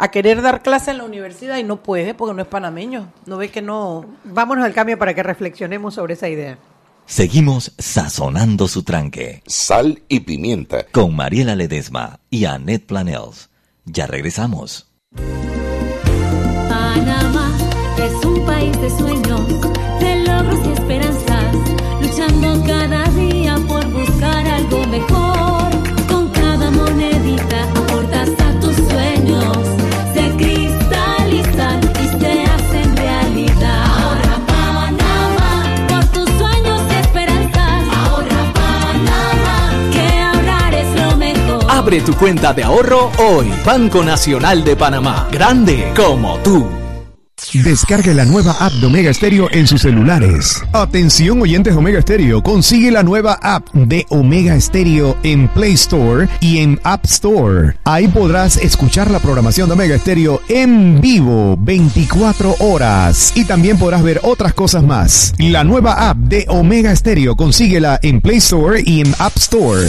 a 0.00 0.10
querer 0.10 0.40
dar 0.40 0.62
clase 0.62 0.90
en 0.90 0.98
la 0.98 1.04
universidad 1.04 1.58
y 1.58 1.62
no 1.62 1.82
puede 1.82 2.14
porque 2.14 2.34
no 2.34 2.40
es 2.40 2.48
panameño. 2.48 3.12
No 3.26 3.36
ve 3.36 3.50
que 3.50 3.60
no. 3.60 4.06
Vámonos 4.24 4.64
al 4.64 4.72
cambio 4.72 4.98
para 4.98 5.12
que 5.14 5.22
reflexionemos 5.22 5.94
sobre 5.94 6.14
esa 6.14 6.28
idea. 6.28 6.58
Seguimos 7.04 7.72
sazonando 7.76 8.66
su 8.66 8.82
tranque. 8.82 9.42
Sal 9.46 10.02
y 10.08 10.20
pimienta. 10.20 10.86
Con 10.90 11.14
Mariela 11.14 11.54
Ledesma 11.54 12.20
y 12.30 12.46
Annette 12.46 12.86
Planels. 12.86 13.50
Ya 13.84 14.06
regresamos. 14.06 14.90
Panamá 16.68 17.52
es 17.98 18.24
un 18.24 18.46
país 18.46 18.80
de 18.80 18.90
sueños, 18.90 19.48
de 20.00 20.24
logros 20.24 20.66
y 20.66 20.72
esperanzas, 20.72 21.54
luchando 22.00 22.66
cada 22.66 22.99
Abre 41.80 42.02
tu 42.02 42.14
cuenta 42.14 42.52
de 42.52 42.62
ahorro 42.62 43.10
hoy. 43.16 43.50
Banco 43.64 44.04
Nacional 44.04 44.62
de 44.62 44.76
Panamá. 44.76 45.28
Grande 45.32 45.90
como 45.96 46.36
tú. 46.40 46.68
Descargue 47.54 48.12
la 48.12 48.26
nueva 48.26 48.54
app 48.60 48.70
de 48.74 48.86
Omega 48.86 49.14
Stereo 49.14 49.48
en 49.50 49.66
sus 49.66 49.80
celulares. 49.80 50.62
Atención 50.74 51.40
oyentes 51.40 51.74
Omega 51.74 52.02
Stereo, 52.02 52.42
consigue 52.42 52.90
la 52.90 53.02
nueva 53.02 53.38
app 53.40 53.72
de 53.72 54.04
Omega 54.10 54.60
Stereo 54.60 55.16
en 55.22 55.48
Play 55.48 55.72
Store 55.72 56.28
y 56.40 56.58
en 56.58 56.78
App 56.84 57.06
Store. 57.06 57.78
Ahí 57.84 58.08
podrás 58.08 58.58
escuchar 58.58 59.10
la 59.10 59.18
programación 59.18 59.70
de 59.70 59.72
Omega 59.72 59.98
Stereo 59.98 60.42
en 60.50 61.00
vivo 61.00 61.56
24 61.58 62.56
horas 62.58 63.32
y 63.34 63.46
también 63.46 63.78
podrás 63.78 64.02
ver 64.02 64.20
otras 64.22 64.52
cosas 64.52 64.84
más. 64.84 65.32
La 65.38 65.64
nueva 65.64 66.10
app 66.10 66.18
de 66.18 66.44
Omega 66.48 66.94
Stereo, 66.94 67.36
consíguela 67.36 67.98
en 68.02 68.20
Play 68.20 68.36
Store 68.36 68.82
y 68.84 69.00
en 69.00 69.14
App 69.18 69.38
Store. 69.38 69.88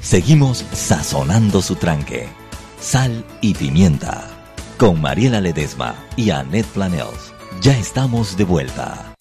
Seguimos 0.00 0.64
sazonando 0.72 1.60
su 1.60 1.76
tranque. 1.76 2.28
Sal 2.80 3.24
y 3.40 3.52
pimienta. 3.54 4.30
Con 4.78 5.00
Mariela 5.00 5.40
Ledesma 5.40 5.96
y 6.16 6.30
Annette 6.30 6.68
Planels. 6.68 7.34
Ya 7.60 7.76
estamos 7.76 8.36
de 8.36 8.44
vuelta. 8.44 9.14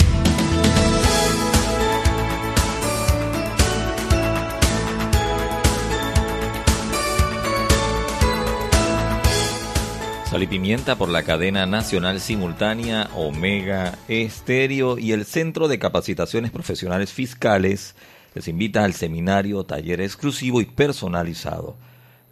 Sal 10.29 10.43
y 10.43 10.47
Pimienta 10.47 10.97
por 10.97 11.09
la 11.09 11.23
cadena 11.23 11.65
nacional 11.65 12.19
simultánea 12.19 13.09
Omega 13.15 13.97
Estéreo 14.07 14.97
y 14.99 15.13
el 15.13 15.25
Centro 15.25 15.67
de 15.67 15.79
Capacitaciones 15.79 16.51
Profesionales 16.51 17.11
Fiscales 17.11 17.95
les 18.37 18.47
invita 18.47 18.83
al 18.83 18.93
seminario, 18.93 19.63
taller 19.63 19.99
exclusivo 19.99 20.61
y 20.61 20.65
personalizado. 20.65 21.75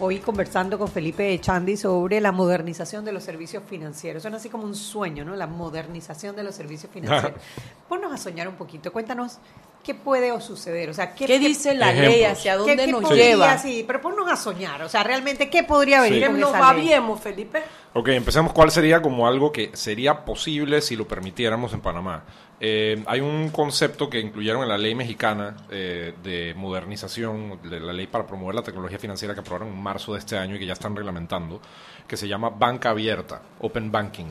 Hoy 0.00 0.18
conversando 0.18 0.78
con 0.78 0.88
Felipe 0.88 1.30
Echandi 1.34 1.76
sobre 1.76 2.22
la 2.22 2.32
modernización 2.32 3.04
de 3.04 3.12
los 3.12 3.22
servicios 3.22 3.62
financieros. 3.68 4.22
Suena 4.22 4.38
así 4.38 4.48
como 4.48 4.64
un 4.64 4.74
sueño, 4.74 5.26
¿no? 5.26 5.36
La 5.36 5.46
modernización 5.46 6.36
de 6.36 6.42
los 6.42 6.54
servicios 6.54 6.90
financieros. 6.90 7.38
Ponnos 7.86 8.10
a 8.14 8.16
soñar 8.16 8.48
un 8.48 8.54
poquito. 8.54 8.94
Cuéntanos 8.94 9.36
qué 9.84 9.94
puede 9.94 10.40
suceder. 10.40 10.90
O 10.90 10.94
sea, 10.94 11.14
¿qué, 11.14 11.38
dice 11.38 11.74
la 11.74 11.92
ley? 11.92 12.24
¿Hacia 12.24 12.56
dónde 12.56 12.86
nos 12.88 13.08
lleva? 13.10 13.56
Sí, 13.58 13.84
pero 13.86 14.00
ponnos 14.00 14.28
a 14.28 14.36
soñar. 14.36 14.82
O 14.82 14.88
sea, 14.88 15.04
realmente, 15.04 15.48
¿qué 15.48 15.62
podría 15.62 16.00
venir 16.00 16.22
sí. 16.22 16.26
con 16.26 16.40
nos 16.40 16.54
esa 16.54 16.74
ley? 16.74 16.90
Felipe? 17.22 17.62
Ok, 17.92 18.08
empecemos. 18.08 18.52
¿Cuál 18.52 18.70
sería 18.72 19.00
como 19.00 19.28
algo 19.28 19.52
que 19.52 19.70
sería 19.74 20.24
posible 20.24 20.80
si 20.80 20.96
lo 20.96 21.06
permitiéramos 21.06 21.72
en 21.72 21.80
Panamá? 21.80 22.24
Eh, 22.58 23.02
hay 23.06 23.20
un 23.20 23.50
concepto 23.50 24.08
que 24.08 24.18
incluyeron 24.20 24.62
en 24.62 24.68
la 24.68 24.78
ley 24.78 24.94
mexicana 24.94 25.56
eh, 25.70 26.14
de 26.22 26.54
modernización, 26.54 27.60
de 27.62 27.80
la 27.80 27.92
ley 27.92 28.06
para 28.06 28.26
promover 28.26 28.54
la 28.54 28.62
tecnología 28.62 28.98
financiera 28.98 29.34
que 29.34 29.40
aprobaron 29.40 29.68
en 29.68 29.82
marzo 29.82 30.14
de 30.14 30.20
este 30.20 30.38
año 30.38 30.56
y 30.56 30.58
que 30.58 30.66
ya 30.66 30.72
están 30.72 30.96
reglamentando, 30.96 31.60
que 32.08 32.16
se 32.16 32.26
llama 32.26 32.50
banca 32.50 32.90
abierta, 32.90 33.42
open 33.60 33.92
banking. 33.92 34.26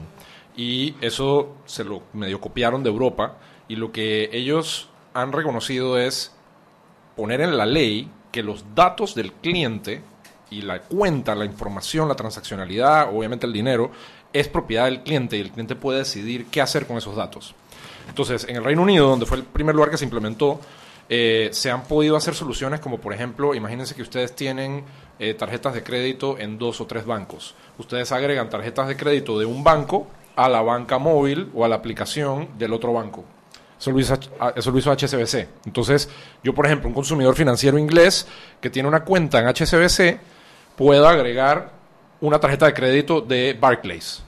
Y 0.55 0.95
eso 1.01 1.57
se 1.65 1.83
lo 1.83 2.03
medio 2.13 2.41
copiaron 2.41 2.83
de 2.83 2.89
Europa 2.89 3.37
y 3.67 3.75
lo 3.75 3.91
que 3.91 4.29
ellos 4.31 4.89
han 5.13 5.31
reconocido 5.31 5.97
es 5.97 6.31
poner 7.15 7.41
en 7.41 7.57
la 7.57 7.65
ley 7.65 8.09
que 8.31 8.43
los 8.43 8.65
datos 8.73 9.15
del 9.15 9.31
cliente 9.31 10.01
y 10.49 10.61
la 10.61 10.81
cuenta, 10.81 11.35
la 11.35 11.45
información, 11.45 12.07
la 12.07 12.15
transaccionalidad, 12.15 13.15
obviamente 13.15 13.45
el 13.45 13.53
dinero, 13.53 13.91
es 14.33 14.47
propiedad 14.47 14.85
del 14.85 15.03
cliente 15.03 15.37
y 15.37 15.41
el 15.41 15.51
cliente 15.51 15.75
puede 15.75 15.99
decidir 15.99 16.47
qué 16.47 16.61
hacer 16.61 16.87
con 16.87 16.97
esos 16.97 17.15
datos. 17.15 17.53
Entonces, 18.09 18.45
en 18.49 18.57
el 18.57 18.63
Reino 18.63 18.81
Unido, 18.81 19.07
donde 19.07 19.25
fue 19.25 19.37
el 19.37 19.43
primer 19.43 19.75
lugar 19.75 19.91
que 19.91 19.97
se 19.97 20.03
implementó, 20.03 20.59
eh, 21.09 21.49
se 21.51 21.69
han 21.69 21.83
podido 21.83 22.15
hacer 22.15 22.33
soluciones 22.33 22.79
como, 22.79 22.99
por 22.99 23.13
ejemplo, 23.13 23.53
imagínense 23.53 23.95
que 23.95 24.01
ustedes 24.01 24.35
tienen 24.35 24.83
eh, 25.19 25.33
tarjetas 25.33 25.73
de 25.73 25.83
crédito 25.83 26.37
en 26.39 26.57
dos 26.57 26.81
o 26.81 26.87
tres 26.87 27.05
bancos. 27.05 27.55
Ustedes 27.77 28.11
agregan 28.11 28.49
tarjetas 28.49 28.87
de 28.87 28.97
crédito 28.97 29.37
de 29.37 29.45
un 29.45 29.63
banco 29.63 30.07
a 30.35 30.49
la 30.49 30.61
banca 30.61 30.97
móvil 30.97 31.49
o 31.53 31.65
a 31.65 31.67
la 31.67 31.75
aplicación 31.75 32.49
del 32.57 32.73
otro 32.73 32.93
banco. 32.93 33.25
Eso 33.83 33.91
lo, 34.71 34.77
hizo, 34.79 34.93
HSBC. 34.93 35.47
Entonces, 35.65 36.09
yo, 36.41 36.53
por 36.53 36.65
ejemplo, 36.65 36.87
un 36.87 36.93
consumidor 36.93 37.35
financiero 37.35 37.77
inglés 37.77 38.25
que 38.61 38.69
tiene 38.69 38.87
una 38.87 39.03
cuenta 39.03 39.39
en 39.39 39.47
HSBC, 39.47 40.19
puedo 40.77 41.05
agregar 41.05 41.71
una 42.21 42.39
tarjeta 42.39 42.65
de 42.65 42.73
crédito 42.73 43.19
de 43.19 43.57
Barclays. 43.59 44.23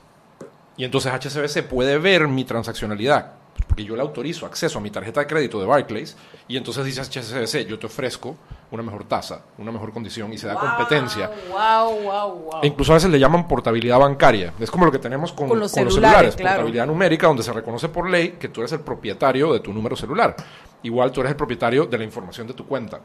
Y 0.76 0.84
entonces 0.84 1.14
HSBC 1.14 1.64
puede 1.64 1.98
ver 2.00 2.28
mi 2.28 2.44
transaccionalidad 2.44 3.45
porque 3.76 3.84
yo 3.84 3.98
le 3.98 4.02
autorizo 4.04 4.46
acceso 4.46 4.80
a 4.80 4.82
mi 4.82 4.90
tarjeta 4.90 5.20
de 5.20 5.28
crédito 5.28 5.60
de 5.60 5.66
Barclays 5.66 6.16
y 6.48 6.56
entonces 6.56 6.86
dice 6.86 7.02
HSBC, 7.02 7.68
yo 7.68 7.78
te 7.78 7.88
ofrezco 7.88 8.38
una 8.72 8.82
mejor 8.82 9.04
tasa, 9.04 9.42
una 9.58 9.70
mejor 9.70 9.92
condición 9.92 10.32
y 10.32 10.38
se 10.38 10.48
da 10.48 10.56
competencia. 10.56 11.30
Wow, 11.50 12.00
wow, 12.04 12.40
wow. 12.40 12.60
E 12.64 12.68
incluso 12.68 12.94
a 12.94 12.96
veces 12.96 13.10
le 13.10 13.20
llaman 13.20 13.50
portabilidad 13.50 14.00
bancaria. 14.00 14.54
Es 14.62 14.72
como 14.72 14.86
lo 14.86 14.94
que 14.94 15.00
tenemos 15.00 15.34
con, 15.34 15.50
con 15.50 15.60
los 15.60 15.74
con 15.74 15.80
celulares, 15.84 15.94
los 15.94 16.04
celulares 16.06 16.36
claro. 16.38 16.56
portabilidad 16.56 16.88
numérica, 16.88 17.28
donde 17.28 17.44
se 17.44 17.52
reconoce 17.52 17.90
por 17.90 18.10
ley 18.10 18.38
que 18.40 18.48
tú 18.48 18.62
eres 18.62 18.72
el 18.72 18.80
propietario 18.80 19.52
de 19.52 19.60
tu 19.60 19.74
número 19.74 19.98
celular. 19.98 20.38
Igual 20.84 21.12
tú 21.12 21.20
eres 21.20 21.32
el 21.32 21.38
propietario 21.38 21.86
de 21.86 21.98
la 21.98 22.06
información 22.06 22.48
de 22.48 22.54
tu 22.54 22.66
cuenta. 22.66 23.02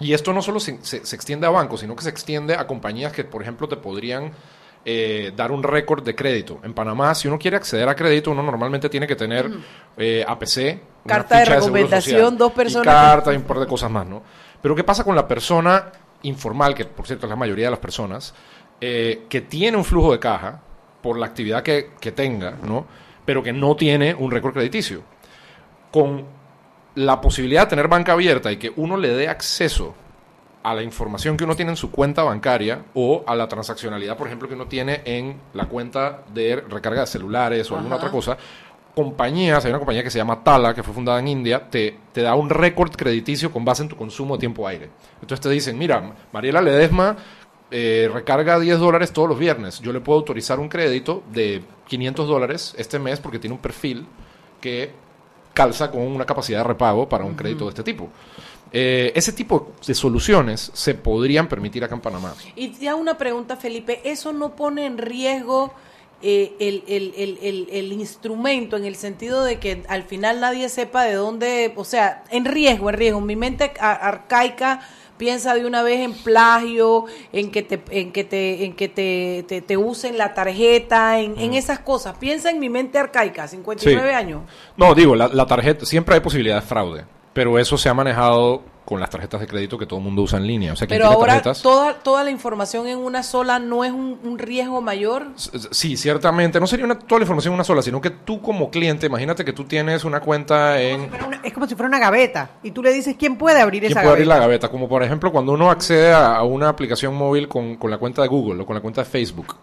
Y 0.00 0.14
esto 0.14 0.32
no 0.32 0.40
solo 0.40 0.60
se, 0.60 0.78
se, 0.82 1.04
se 1.04 1.16
extiende 1.16 1.46
a 1.46 1.50
bancos, 1.50 1.80
sino 1.80 1.94
que 1.94 2.02
se 2.02 2.10
extiende 2.10 2.54
a 2.54 2.66
compañías 2.66 3.12
que, 3.12 3.24
por 3.24 3.42
ejemplo, 3.42 3.68
te 3.68 3.76
podrían 3.76 4.32
eh, 4.88 5.32
dar 5.34 5.50
un 5.50 5.64
récord 5.64 6.04
de 6.04 6.14
crédito. 6.14 6.60
En 6.62 6.72
Panamá, 6.72 7.12
si 7.16 7.26
uno 7.26 7.40
quiere 7.40 7.56
acceder 7.56 7.88
a 7.88 7.96
crédito, 7.96 8.30
uno 8.30 8.40
normalmente 8.40 8.88
tiene 8.88 9.04
que 9.04 9.16
tener 9.16 9.50
eh, 9.96 10.24
APC, 10.24 10.80
Carta 11.04 11.40
de 11.40 11.44
recomendación, 11.44 12.38
dos 12.38 12.52
personas 12.52 12.86
Y 12.86 12.88
carta 12.88 13.32
y 13.32 13.36
un 13.36 13.42
par 13.42 13.58
de 13.58 13.66
cosas 13.66 13.90
más, 13.90 14.06
¿no? 14.06 14.22
Pero 14.62 14.76
¿qué 14.76 14.84
pasa 14.84 15.02
con 15.02 15.16
la 15.16 15.26
persona 15.26 15.90
informal, 16.22 16.72
que 16.72 16.84
por 16.84 17.04
cierto 17.04 17.26
es 17.26 17.30
la 17.30 17.36
mayoría 17.36 17.64
de 17.64 17.72
las 17.72 17.80
personas, 17.80 18.32
eh, 18.80 19.24
que 19.28 19.40
tiene 19.40 19.76
un 19.76 19.84
flujo 19.84 20.12
de 20.12 20.20
caja 20.20 20.62
por 21.02 21.18
la 21.18 21.26
actividad 21.26 21.64
que, 21.64 21.90
que 21.98 22.12
tenga, 22.12 22.52
¿no? 22.62 22.86
Pero 23.24 23.42
que 23.42 23.52
no 23.52 23.74
tiene 23.74 24.14
un 24.14 24.30
récord 24.30 24.52
crediticio? 24.52 25.02
Con 25.90 26.26
la 26.94 27.20
posibilidad 27.20 27.62
de 27.62 27.70
tener 27.70 27.88
banca 27.88 28.12
abierta 28.12 28.52
y 28.52 28.56
que 28.56 28.72
uno 28.76 28.96
le 28.96 29.08
dé 29.08 29.28
acceso 29.28 29.96
a 30.66 30.74
la 30.74 30.82
información 30.82 31.36
que 31.36 31.44
uno 31.44 31.54
tiene 31.54 31.70
en 31.70 31.76
su 31.76 31.92
cuenta 31.92 32.24
bancaria 32.24 32.86
o 32.94 33.22
a 33.24 33.36
la 33.36 33.46
transaccionalidad, 33.46 34.16
por 34.16 34.26
ejemplo, 34.26 34.48
que 34.48 34.54
uno 34.54 34.66
tiene 34.66 35.00
en 35.04 35.36
la 35.54 35.66
cuenta 35.66 36.24
de 36.34 36.56
recarga 36.56 37.02
de 37.02 37.06
celulares 37.06 37.70
o 37.70 37.76
alguna 37.76 37.94
otra 37.94 38.10
cosa, 38.10 38.36
compañías, 38.92 39.64
hay 39.64 39.70
una 39.70 39.78
compañía 39.78 40.02
que 40.02 40.10
se 40.10 40.18
llama 40.18 40.42
Tala, 40.42 40.74
que 40.74 40.82
fue 40.82 40.92
fundada 40.92 41.20
en 41.20 41.28
India, 41.28 41.70
te, 41.70 41.96
te 42.12 42.20
da 42.20 42.34
un 42.34 42.50
récord 42.50 42.90
crediticio 42.90 43.52
con 43.52 43.64
base 43.64 43.84
en 43.84 43.90
tu 43.90 43.96
consumo 43.96 44.34
de 44.34 44.40
tiempo 44.40 44.66
aire. 44.66 44.90
Entonces 45.22 45.40
te 45.40 45.50
dicen, 45.50 45.78
mira, 45.78 46.14
Mariela 46.32 46.60
Ledesma 46.60 47.16
eh, 47.70 48.10
recarga 48.12 48.58
10 48.58 48.80
dólares 48.80 49.12
todos 49.12 49.28
los 49.28 49.38
viernes. 49.38 49.78
Yo 49.78 49.92
le 49.92 50.00
puedo 50.00 50.18
autorizar 50.18 50.58
un 50.58 50.68
crédito 50.68 51.22
de 51.32 51.62
500 51.86 52.26
dólares 52.26 52.74
este 52.76 52.98
mes 52.98 53.20
porque 53.20 53.38
tiene 53.38 53.54
un 53.54 53.62
perfil 53.62 54.04
que 54.60 54.90
calza 55.54 55.92
con 55.92 56.02
una 56.02 56.26
capacidad 56.26 56.58
de 56.58 56.64
repago 56.64 57.08
para 57.08 57.24
un 57.24 57.34
crédito 57.36 57.66
de 57.66 57.70
este 57.70 57.84
tipo. 57.84 58.10
Eh, 58.72 59.12
ese 59.14 59.32
tipo 59.32 59.72
de 59.86 59.94
soluciones 59.94 60.70
se 60.74 60.94
podrían 60.94 61.48
permitir 61.48 61.84
acá 61.84 61.94
en 61.94 62.00
Panamá. 62.00 62.34
Y 62.56 62.68
te 62.68 62.88
hago 62.88 63.00
una 63.00 63.16
pregunta, 63.16 63.56
Felipe, 63.56 64.00
¿eso 64.04 64.32
no 64.32 64.56
pone 64.56 64.86
en 64.86 64.98
riesgo 64.98 65.72
eh, 66.22 66.54
el, 66.58 66.82
el- 66.88 67.14
el- 67.42 67.68
el- 67.70 67.92
instrumento 67.92 68.76
en 68.76 68.84
el 68.86 68.96
sentido 68.96 69.44
de 69.44 69.58
que 69.58 69.82
al 69.88 70.02
final 70.02 70.40
nadie 70.40 70.68
sepa 70.70 71.04
de 71.04 71.12
dónde, 71.14 71.72
o 71.76 71.84
sea, 71.84 72.24
en 72.30 72.44
riesgo, 72.46 72.88
en 72.90 72.96
riesgo? 72.96 73.20
Mi 73.20 73.36
mente 73.36 73.72
arcaica 73.78 74.80
piensa 75.18 75.54
de 75.54 75.64
una 75.66 75.82
vez 75.82 76.00
en 76.00 76.12
plagio, 76.14 77.04
en 77.32 77.50
que 77.50 77.62
te, 77.62 77.80
en 77.90 78.12
que 78.12 78.24
te, 78.24 78.64
en 78.64 78.74
que 78.74 78.88
te, 78.88 79.44
te, 79.48 79.60
te 79.62 79.76
usen 79.76 80.18
la 80.18 80.34
tarjeta, 80.34 81.20
en, 81.20 81.38
en 81.38 81.54
esas 81.54 81.78
cosas. 81.80 82.16
Piensa 82.18 82.50
en 82.50 82.58
mi 82.60 82.68
mente 82.68 82.98
arcaica, 82.98 83.46
59 83.48 84.08
Sí. 84.08 84.14
años. 84.14 84.42
No, 84.76 84.94
digo, 84.94 85.14
la, 85.14 85.28
la 85.28 85.46
tarjeta, 85.46 85.86
siempre 85.86 86.14
hay 86.14 86.20
posibilidad 86.20 86.56
de 86.60 86.66
fraude, 86.66 87.04
pero 87.36 87.58
eso 87.58 87.76
se 87.76 87.90
ha 87.90 87.94
manejado 87.94 88.62
con 88.86 88.98
las 88.98 89.10
tarjetas 89.10 89.40
de 89.40 89.46
crédito 89.46 89.76
que 89.76 89.84
todo 89.84 89.98
el 89.98 90.04
mundo 90.04 90.22
usa 90.22 90.38
en 90.38 90.46
línea. 90.46 90.72
O 90.72 90.76
sea, 90.76 90.88
Pero 90.88 91.04
ahora 91.06 91.34
tarjetas, 91.34 91.60
toda, 91.60 91.94
toda 91.94 92.24
la 92.24 92.30
información 92.30 92.86
en 92.86 92.96
una 92.98 93.22
sola 93.22 93.58
no 93.58 93.84
es 93.84 93.92
un, 93.92 94.18
un 94.24 94.38
riesgo 94.38 94.80
mayor. 94.80 95.26
Sí, 95.72 95.96
ciertamente. 95.98 96.58
No 96.60 96.66
sería 96.66 96.86
una, 96.86 96.98
toda 96.98 97.18
la 97.18 97.24
información 97.24 97.52
en 97.52 97.56
una 97.56 97.64
sola, 97.64 97.82
sino 97.82 98.00
que 98.00 98.08
tú 98.10 98.40
como 98.40 98.70
cliente, 98.70 99.06
imagínate 99.06 99.44
que 99.44 99.52
tú 99.52 99.64
tienes 99.64 100.04
una 100.04 100.20
cuenta 100.20 100.80
en... 100.80 101.10
Es 101.42 101.52
como 101.52 101.66
si 101.66 101.74
fuera 101.74 101.88
una 101.88 101.98
gaveta. 101.98 102.52
Y 102.62 102.70
tú 102.70 102.82
le 102.82 102.92
dices, 102.92 103.16
¿quién 103.18 103.36
puede 103.36 103.60
abrir 103.60 103.82
¿Quién 103.82 103.92
esa 103.92 104.00
puede 104.00 104.12
abrir 104.12 104.26
la 104.28 104.38
gaveta? 104.38 104.70
Como 104.70 104.88
por 104.88 105.02
ejemplo 105.02 105.30
cuando 105.30 105.52
uno 105.52 105.70
accede 105.70 106.12
a 106.14 106.36
a 106.36 106.42
una 106.44 106.68
aplicación 106.70 107.14
móvil 107.14 107.48
con, 107.48 107.76
con 107.76 107.90
la 107.90 107.98
cuenta 107.98 108.22
de 108.22 108.28
Google 108.28 108.62
o 108.62 108.66
con 108.66 108.74
la 108.76 108.80
cuenta 108.80 109.02
de 109.02 109.10
Facebook. 109.10 109.56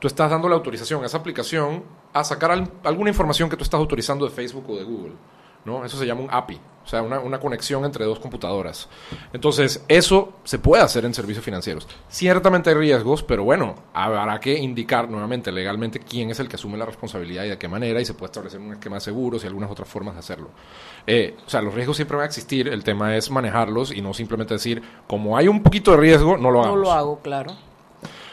Tú 0.00 0.08
estás 0.08 0.30
dando 0.30 0.48
la 0.48 0.56
autorización 0.56 1.02
a 1.02 1.06
esa 1.06 1.18
aplicación 1.18 1.84
a 2.12 2.24
sacar 2.24 2.50
al- 2.50 2.70
alguna 2.84 3.10
información 3.10 3.48
que 3.48 3.56
tú 3.56 3.64
estás 3.64 3.78
autorizando 3.78 4.24
de 4.24 4.30
Facebook 4.30 4.64
o 4.70 4.76
de 4.76 4.84
Google. 4.84 5.12
¿No? 5.66 5.84
Eso 5.84 5.98
se 5.98 6.06
llama 6.06 6.22
un 6.22 6.28
API, 6.30 6.58
o 6.84 6.88
sea, 6.88 7.02
una, 7.02 7.18
una 7.18 7.40
conexión 7.40 7.84
entre 7.84 8.04
dos 8.04 8.20
computadoras. 8.20 8.88
Entonces, 9.32 9.84
eso 9.88 10.34
se 10.44 10.58
puede 10.60 10.82
hacer 10.84 11.04
en 11.04 11.12
servicios 11.12 11.44
financieros. 11.44 11.86
Ciertamente 12.08 12.70
hay 12.70 12.76
riesgos, 12.76 13.22
pero 13.24 13.42
bueno, 13.44 13.74
habrá 13.92 14.38
que 14.40 14.56
indicar 14.56 15.10
nuevamente 15.10 15.50
legalmente 15.50 15.98
quién 15.98 16.30
es 16.30 16.38
el 16.40 16.48
que 16.48 16.54
asume 16.56 16.78
la 16.78 16.86
responsabilidad 16.86 17.44
y 17.44 17.48
de 17.48 17.58
qué 17.58 17.66
manera, 17.68 18.00
y 18.00 18.04
se 18.04 18.14
puede 18.14 18.26
establecer 18.30 18.60
un 18.60 18.72
esquema 18.72 18.96
de 18.96 19.00
seguros 19.00 19.42
y 19.42 19.48
algunas 19.48 19.70
otras 19.70 19.88
formas 19.88 20.14
de 20.14 20.20
hacerlo. 20.20 20.50
Eh, 21.06 21.36
o 21.44 21.50
sea, 21.50 21.60
los 21.60 21.74
riesgos 21.74 21.96
siempre 21.96 22.16
van 22.16 22.24
a 22.24 22.26
existir, 22.26 22.68
el 22.68 22.84
tema 22.84 23.16
es 23.16 23.30
manejarlos 23.30 23.92
y 23.92 24.00
no 24.00 24.14
simplemente 24.14 24.54
decir, 24.54 24.80
como 25.08 25.36
hay 25.36 25.48
un 25.48 25.62
poquito 25.62 25.90
de 25.90 25.96
riesgo, 25.96 26.36
no 26.36 26.50
lo 26.50 26.58
No 26.58 26.62
hagamos. 26.62 26.80
lo 26.80 26.92
hago, 26.92 27.18
claro. 27.20 27.52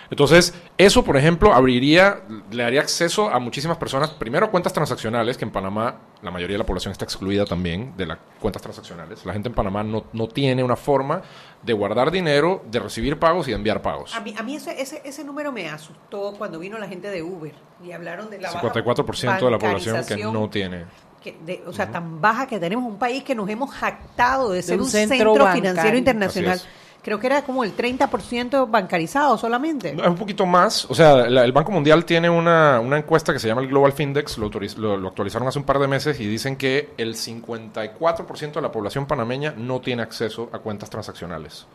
Entonces, 0.10 0.54
eso, 0.78 1.04
por 1.04 1.18
ejemplo, 1.18 1.54
abriría, 1.54 2.22
le 2.52 2.64
daría 2.64 2.82
acceso 2.82 3.30
a 3.30 3.40
muchísimas 3.40 3.78
personas, 3.78 4.10
primero 4.12 4.52
cuentas 4.52 4.74
transaccionales, 4.74 5.38
que 5.38 5.46
en 5.46 5.52
Panamá 5.52 5.96
la 6.22 6.32
mayoría 6.32 6.56
de 6.56 6.60
la 6.60 6.66
población 6.66 6.92
está 6.92 7.06
excluida 7.06 7.46
también 7.46 7.94
de 7.98 8.06
las 8.06 8.18
cuentas 8.40 8.62
transaccionales. 8.62 9.26
La 9.26 9.34
gente 9.34 9.50
en 9.50 9.56
Panamá 9.56 9.84
no, 9.84 10.06
no 10.14 10.28
tiene 10.28 10.64
una 10.64 10.76
forma 10.76 11.22
de 11.62 11.74
guardar 11.74 12.12
dinero, 12.12 12.64
de 12.70 12.80
recibir 12.80 13.18
pagos 13.20 13.48
y 13.48 13.52
de 13.52 13.58
enviar 13.58 13.82
pagos. 13.82 14.16
A 14.16 14.20
mí, 14.20 14.34
a 14.38 14.44
mí 14.44 14.56
ese, 14.56 14.82
ese, 14.82 15.02
ese 15.04 15.24
número 15.24 15.52
me 15.52 15.70
asustó 15.70 16.34
cuando 16.38 16.60
vino 16.60 16.78
la 16.78 16.88
gente 16.88 17.10
de 17.10 17.24
Uber 17.24 17.54
y 17.84 17.92
hablaron 17.92 18.30
de 18.30 18.40
la 18.40 18.52
baja 18.52 18.74
54% 18.74 19.46
de 19.46 19.52
la 19.52 19.60
población 19.60 20.06
que 20.06 20.18
no 20.18 20.50
tiene. 20.50 20.86
que 21.22 21.38
de- 21.46 21.64
o 21.66 21.72
sea, 21.74 21.90
tan 21.90 22.20
baja 22.20 22.48
que 22.48 22.60
tenemos 22.60 22.86
un 22.86 22.98
país 23.00 23.24
que 23.24 23.34
nos 23.34 23.50
hemos 23.50 23.72
jactado 23.72 24.52
de 24.52 24.62
ser 24.62 24.76
un 24.80 24.84
un, 24.86 24.90
centro 24.90 25.48
financiero 25.54 25.98
internacional. 25.98 26.58
Así 26.58 26.68
Creo 27.04 27.20
que 27.20 27.28
era 27.28 27.42
como 27.44 27.64
el 27.66 27.76
30% 27.76 28.70
bancarizado 28.72 29.38
solamente. 29.38 29.90
Es 29.90 30.08
un 30.08 30.16
poquito 30.16 30.46
más. 30.46 30.86
O 30.90 30.96
sea, 30.96 31.28
la- 31.30 31.44
el 31.44 31.52
Banco 31.52 31.72
Mundial 31.72 32.06
tiene 32.06 32.30
una, 32.30 32.80
una 32.80 32.98
encuesta 32.98 33.34
que 33.34 33.40
se 33.40 33.48
llama 33.50 33.62
el 33.62 33.68
Global 33.68 33.92
Findex, 33.92 34.38
lo, 34.38 34.50
lo- 34.50 34.98
lo 34.98 35.08
actualizaron 35.10 35.48
hace 35.48 35.60
un 35.60 35.66
par 35.66 35.80
de 35.80 35.88
meses 35.90 36.20
y 36.22 36.26
dicen 36.26 36.56
que 36.56 36.92
el 36.98 37.16
54% 37.16 38.54
de 38.54 38.62
la 38.62 38.72
población 38.72 39.06
panameña 39.06 39.54
no 39.58 39.82
tiene 39.82 40.02
acceso 40.02 40.50
a 40.54 40.60
cuentas 40.60 40.90
transaccionales. 40.90 41.66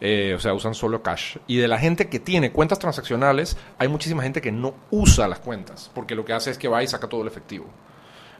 Eh, 0.00 0.34
o 0.36 0.38
sea, 0.40 0.52
usan 0.52 0.74
solo 0.74 1.02
cash. 1.02 1.38
Y 1.46 1.56
de 1.56 1.68
la 1.68 1.78
gente 1.78 2.08
que 2.08 2.20
tiene 2.20 2.52
cuentas 2.52 2.78
transaccionales, 2.78 3.56
hay 3.78 3.88
muchísima 3.88 4.22
gente 4.22 4.42
que 4.42 4.52
no 4.52 4.74
usa 4.90 5.26
las 5.26 5.38
cuentas, 5.38 5.90
porque 5.94 6.14
lo 6.14 6.24
que 6.24 6.34
hace 6.34 6.50
es 6.50 6.58
que 6.58 6.68
va 6.68 6.82
y 6.82 6.86
saca 6.86 7.08
todo 7.08 7.22
el 7.22 7.28
efectivo. 7.28 7.64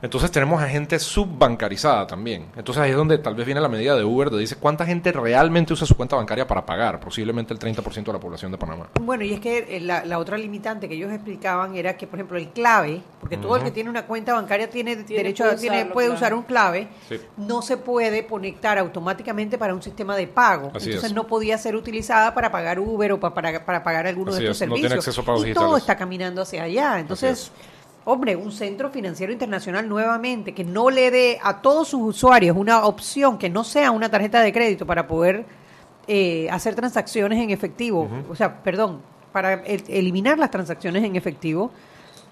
Entonces 0.03 0.31
tenemos 0.31 0.63
a 0.63 0.69
gente 0.69 0.99
subbancarizada 0.99 2.07
también. 2.07 2.47
Entonces 2.57 2.83
ahí 2.83 2.91
es 2.91 2.97
donde 2.97 3.19
tal 3.19 3.35
vez 3.35 3.47
viene 3.47 3.61
la 3.61 3.69
medida 3.69 3.97
de 3.97 4.05
Uber, 4.05 4.31
de 4.31 4.39
dice 4.39 4.57
cuánta 4.57 4.85
gente 4.87 5.13
realmente 5.13 5.73
usa 5.73 5.87
su 5.87 5.97
cuenta 5.97 6.17
bancaria 6.17 6.47
para 6.47 6.65
pagar, 6.67 7.01
posiblemente 7.01 7.53
el 7.55 7.59
30% 7.61 8.05
de 8.05 8.13
la 8.13 8.21
población 8.21 8.53
de 8.53 8.59
Panamá. 8.59 8.89
Bueno, 9.01 9.25
y 9.25 9.33
es 9.33 9.41
que 9.41 9.77
eh, 9.77 9.81
la, 9.81 10.05
la 10.05 10.19
otra 10.19 10.37
limitante 10.37 10.89
que 10.89 10.95
ellos 10.95 11.11
explicaban 11.13 11.75
era 11.77 11.97
que, 11.97 12.07
por 12.07 12.19
ejemplo, 12.19 12.39
el 12.39 12.49
clave, 12.51 13.03
porque 13.21 13.37
todo 13.37 13.57
el 13.57 13.63
que 13.63 13.71
tiene 13.71 13.91
una 13.91 14.07
cuenta 14.07 14.35
bancaria 14.35 14.69
tiene, 14.71 14.97
Tiene- 14.97 15.23
derecho 15.23 15.45
puede 15.45 15.57
a 15.57 15.59
tiene, 15.59 15.85
puede 15.87 16.09
claro. 16.09 16.19
usar 16.19 16.35
un 16.35 16.43
clave, 16.43 16.89
Sí. 17.09 17.17
no 17.37 17.63
se 17.63 17.77
puede 17.77 18.27
conectar 18.27 18.79
automáticamente 18.79 19.59
para 19.59 19.75
un 19.75 19.83
sistema 19.83 20.17
de 20.17 20.27
pago. 20.27 20.71
Así 20.75 20.87
Entonces 20.91 21.11
es. 21.11 21.15
no 21.15 21.27
podía 21.27 21.57
ser 21.59 21.75
utilizada 21.77 22.35
para 22.35 22.51
pagar 22.51 22.79
Uber 22.79 23.13
o 23.13 23.21
pa- 23.21 23.33
para, 23.35 23.65
para 23.65 23.83
pagar 23.83 24.07
alguno 24.07 24.31
Así 24.31 24.41
de 24.41 24.45
estos 24.47 24.57
es, 24.57 24.69
no 24.69 24.75
servicios. 24.75 24.89
tiene 24.91 24.99
acceso 24.99 25.21
a 25.21 25.25
pagos 25.25 25.43
y 25.43 25.45
digitales. 25.47 25.67
todo 25.69 25.77
está 25.79 25.97
caminando 25.97 26.43
hacia 26.43 26.63
allá. 26.65 26.99
Entonces, 27.01 27.51
hombre, 28.07 28.35
un 28.37 28.51
centro 28.53 28.89
financiero 28.91 29.33
internacional 29.33 29.87
nuevamente 29.89 30.55
que 30.55 30.65
no 30.65 30.89
le 30.91 31.11
dé 31.11 31.39
a 31.43 31.61
todos 31.61 31.89
sus 31.89 32.01
usuarios 32.01 32.57
una 32.57 32.85
opción 32.87 33.37
que 33.37 33.51
no 33.51 33.63
sea 33.65 33.91
una 33.91 34.09
tarjeta 34.09 34.41
de 34.41 34.53
crédito 34.53 34.87
para 34.87 35.07
poder 35.07 35.45
eh, 36.07 36.49
hacer 36.51 36.75
transacciones 36.75 37.43
en 37.43 37.51
efectivo, 37.51 38.09
o 38.31 38.35
sea, 38.35 38.63
perdón, 38.63 39.03
para 39.33 39.55
el- 39.55 39.83
eliminar 39.89 40.39
las 40.39 40.51
transacciones 40.51 41.03
en 41.05 41.17
efectivo. 41.17 41.71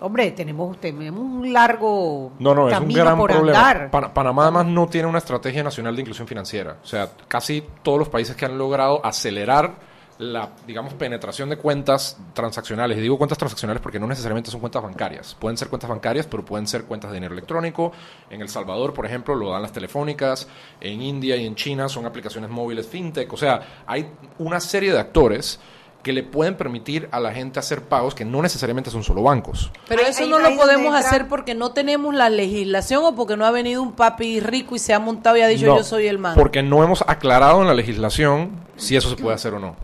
Hombre, 0.00 0.30
tenemos, 0.32 0.78
tenemos 0.80 1.20
un 1.20 1.52
largo 1.52 2.32
No, 2.38 2.54
no, 2.54 2.68
es 2.68 2.74
un 2.74 2.80
camino 2.80 3.04
gran 3.04 3.16
por 3.18 3.30
problema. 3.32 3.58
andar. 3.70 3.90
Pan- 3.90 4.12
Panamá 4.14 4.42
además 4.44 4.66
no 4.66 4.86
tiene 4.86 5.08
una 5.08 5.18
estrategia 5.18 5.62
nacional 5.62 5.94
de 5.94 6.02
inclusión 6.02 6.26
financiera. 6.28 6.76
O 6.82 6.86
sea, 6.86 7.08
casi 7.28 7.62
todos 7.82 7.98
los 7.98 8.08
países 8.08 8.36
que 8.36 8.44
han 8.44 8.56
logrado 8.58 9.04
acelerar 9.04 9.74
la, 10.18 10.50
digamos, 10.66 10.94
penetración 10.94 11.48
de 11.50 11.56
cuentas 11.56 12.16
transaccionales. 12.34 12.98
Y 12.98 13.00
digo 13.00 13.18
cuentas 13.18 13.36
transaccionales 13.38 13.82
porque 13.82 13.98
no 13.98 14.06
necesariamente 14.06 14.50
son 14.50 14.60
cuentas 14.60 14.82
bancarias. 14.82 15.34
Pueden 15.38 15.56
ser 15.58 15.68
cuentas 15.68 15.90
bancarias, 15.90 16.26
pero 16.26 16.44
pueden 16.44 16.66
ser 16.68 16.84
cuentas 16.84 17.10
de 17.10 17.16
dinero 17.16 17.32
electrónico. 17.34 17.90
En 18.30 18.40
El 18.40 18.48
Salvador, 18.48 18.94
por 18.94 19.06
ejemplo, 19.06 19.34
lo 19.34 19.50
dan 19.50 19.62
las 19.62 19.72
telefónicas. 19.72 20.46
En 20.80 21.02
India 21.02 21.36
y 21.36 21.46
en 21.46 21.54
China 21.56 21.88
son 21.88 22.06
aplicaciones 22.06 22.48
móviles 22.50 22.86
fintech. 22.86 23.32
O 23.32 23.36
sea, 23.36 23.82
hay 23.86 24.08
una 24.38 24.60
serie 24.60 24.92
de 24.92 25.00
actores 25.00 25.58
que 26.04 26.12
le 26.12 26.22
pueden 26.22 26.54
permitir 26.56 27.08
a 27.12 27.18
la 27.18 27.32
gente 27.32 27.58
hacer 27.58 27.80
pagos 27.82 28.14
que 28.14 28.26
no 28.26 28.42
necesariamente 28.42 28.90
son 28.90 29.02
solo 29.02 29.22
bancos. 29.22 29.72
Pero 29.88 30.02
eso 30.02 30.22
ahí- 30.22 30.28
no 30.28 30.36
ahí 30.36 30.54
lo 30.54 30.60
podemos 30.60 30.94
entra- 30.94 30.98
hacer 30.98 31.28
porque 31.28 31.54
no 31.54 31.72
tenemos 31.72 32.14
la 32.14 32.28
legislación 32.28 33.02
o 33.06 33.14
porque 33.16 33.38
no 33.38 33.46
ha 33.46 33.50
venido 33.50 33.80
un 33.82 33.92
papi 33.92 34.38
rico 34.38 34.76
y 34.76 34.78
se 34.78 34.92
ha 34.92 34.98
montado 34.98 35.38
y 35.38 35.40
ha 35.40 35.48
dicho 35.48 35.64
No, 35.64 35.78
yo 35.78 35.82
soy 35.82 36.06
el 36.06 36.18
man. 36.18 36.34
Porque 36.36 36.62
no 36.62 36.84
hemos 36.84 37.02
aclarado 37.08 37.62
en 37.62 37.68
la 37.68 37.74
legislación 37.74 38.50
si 38.76 38.96
eso 38.96 39.08
se 39.08 39.16
puede 39.16 39.34
hacer 39.34 39.54
o 39.54 39.58
no. 39.58 39.76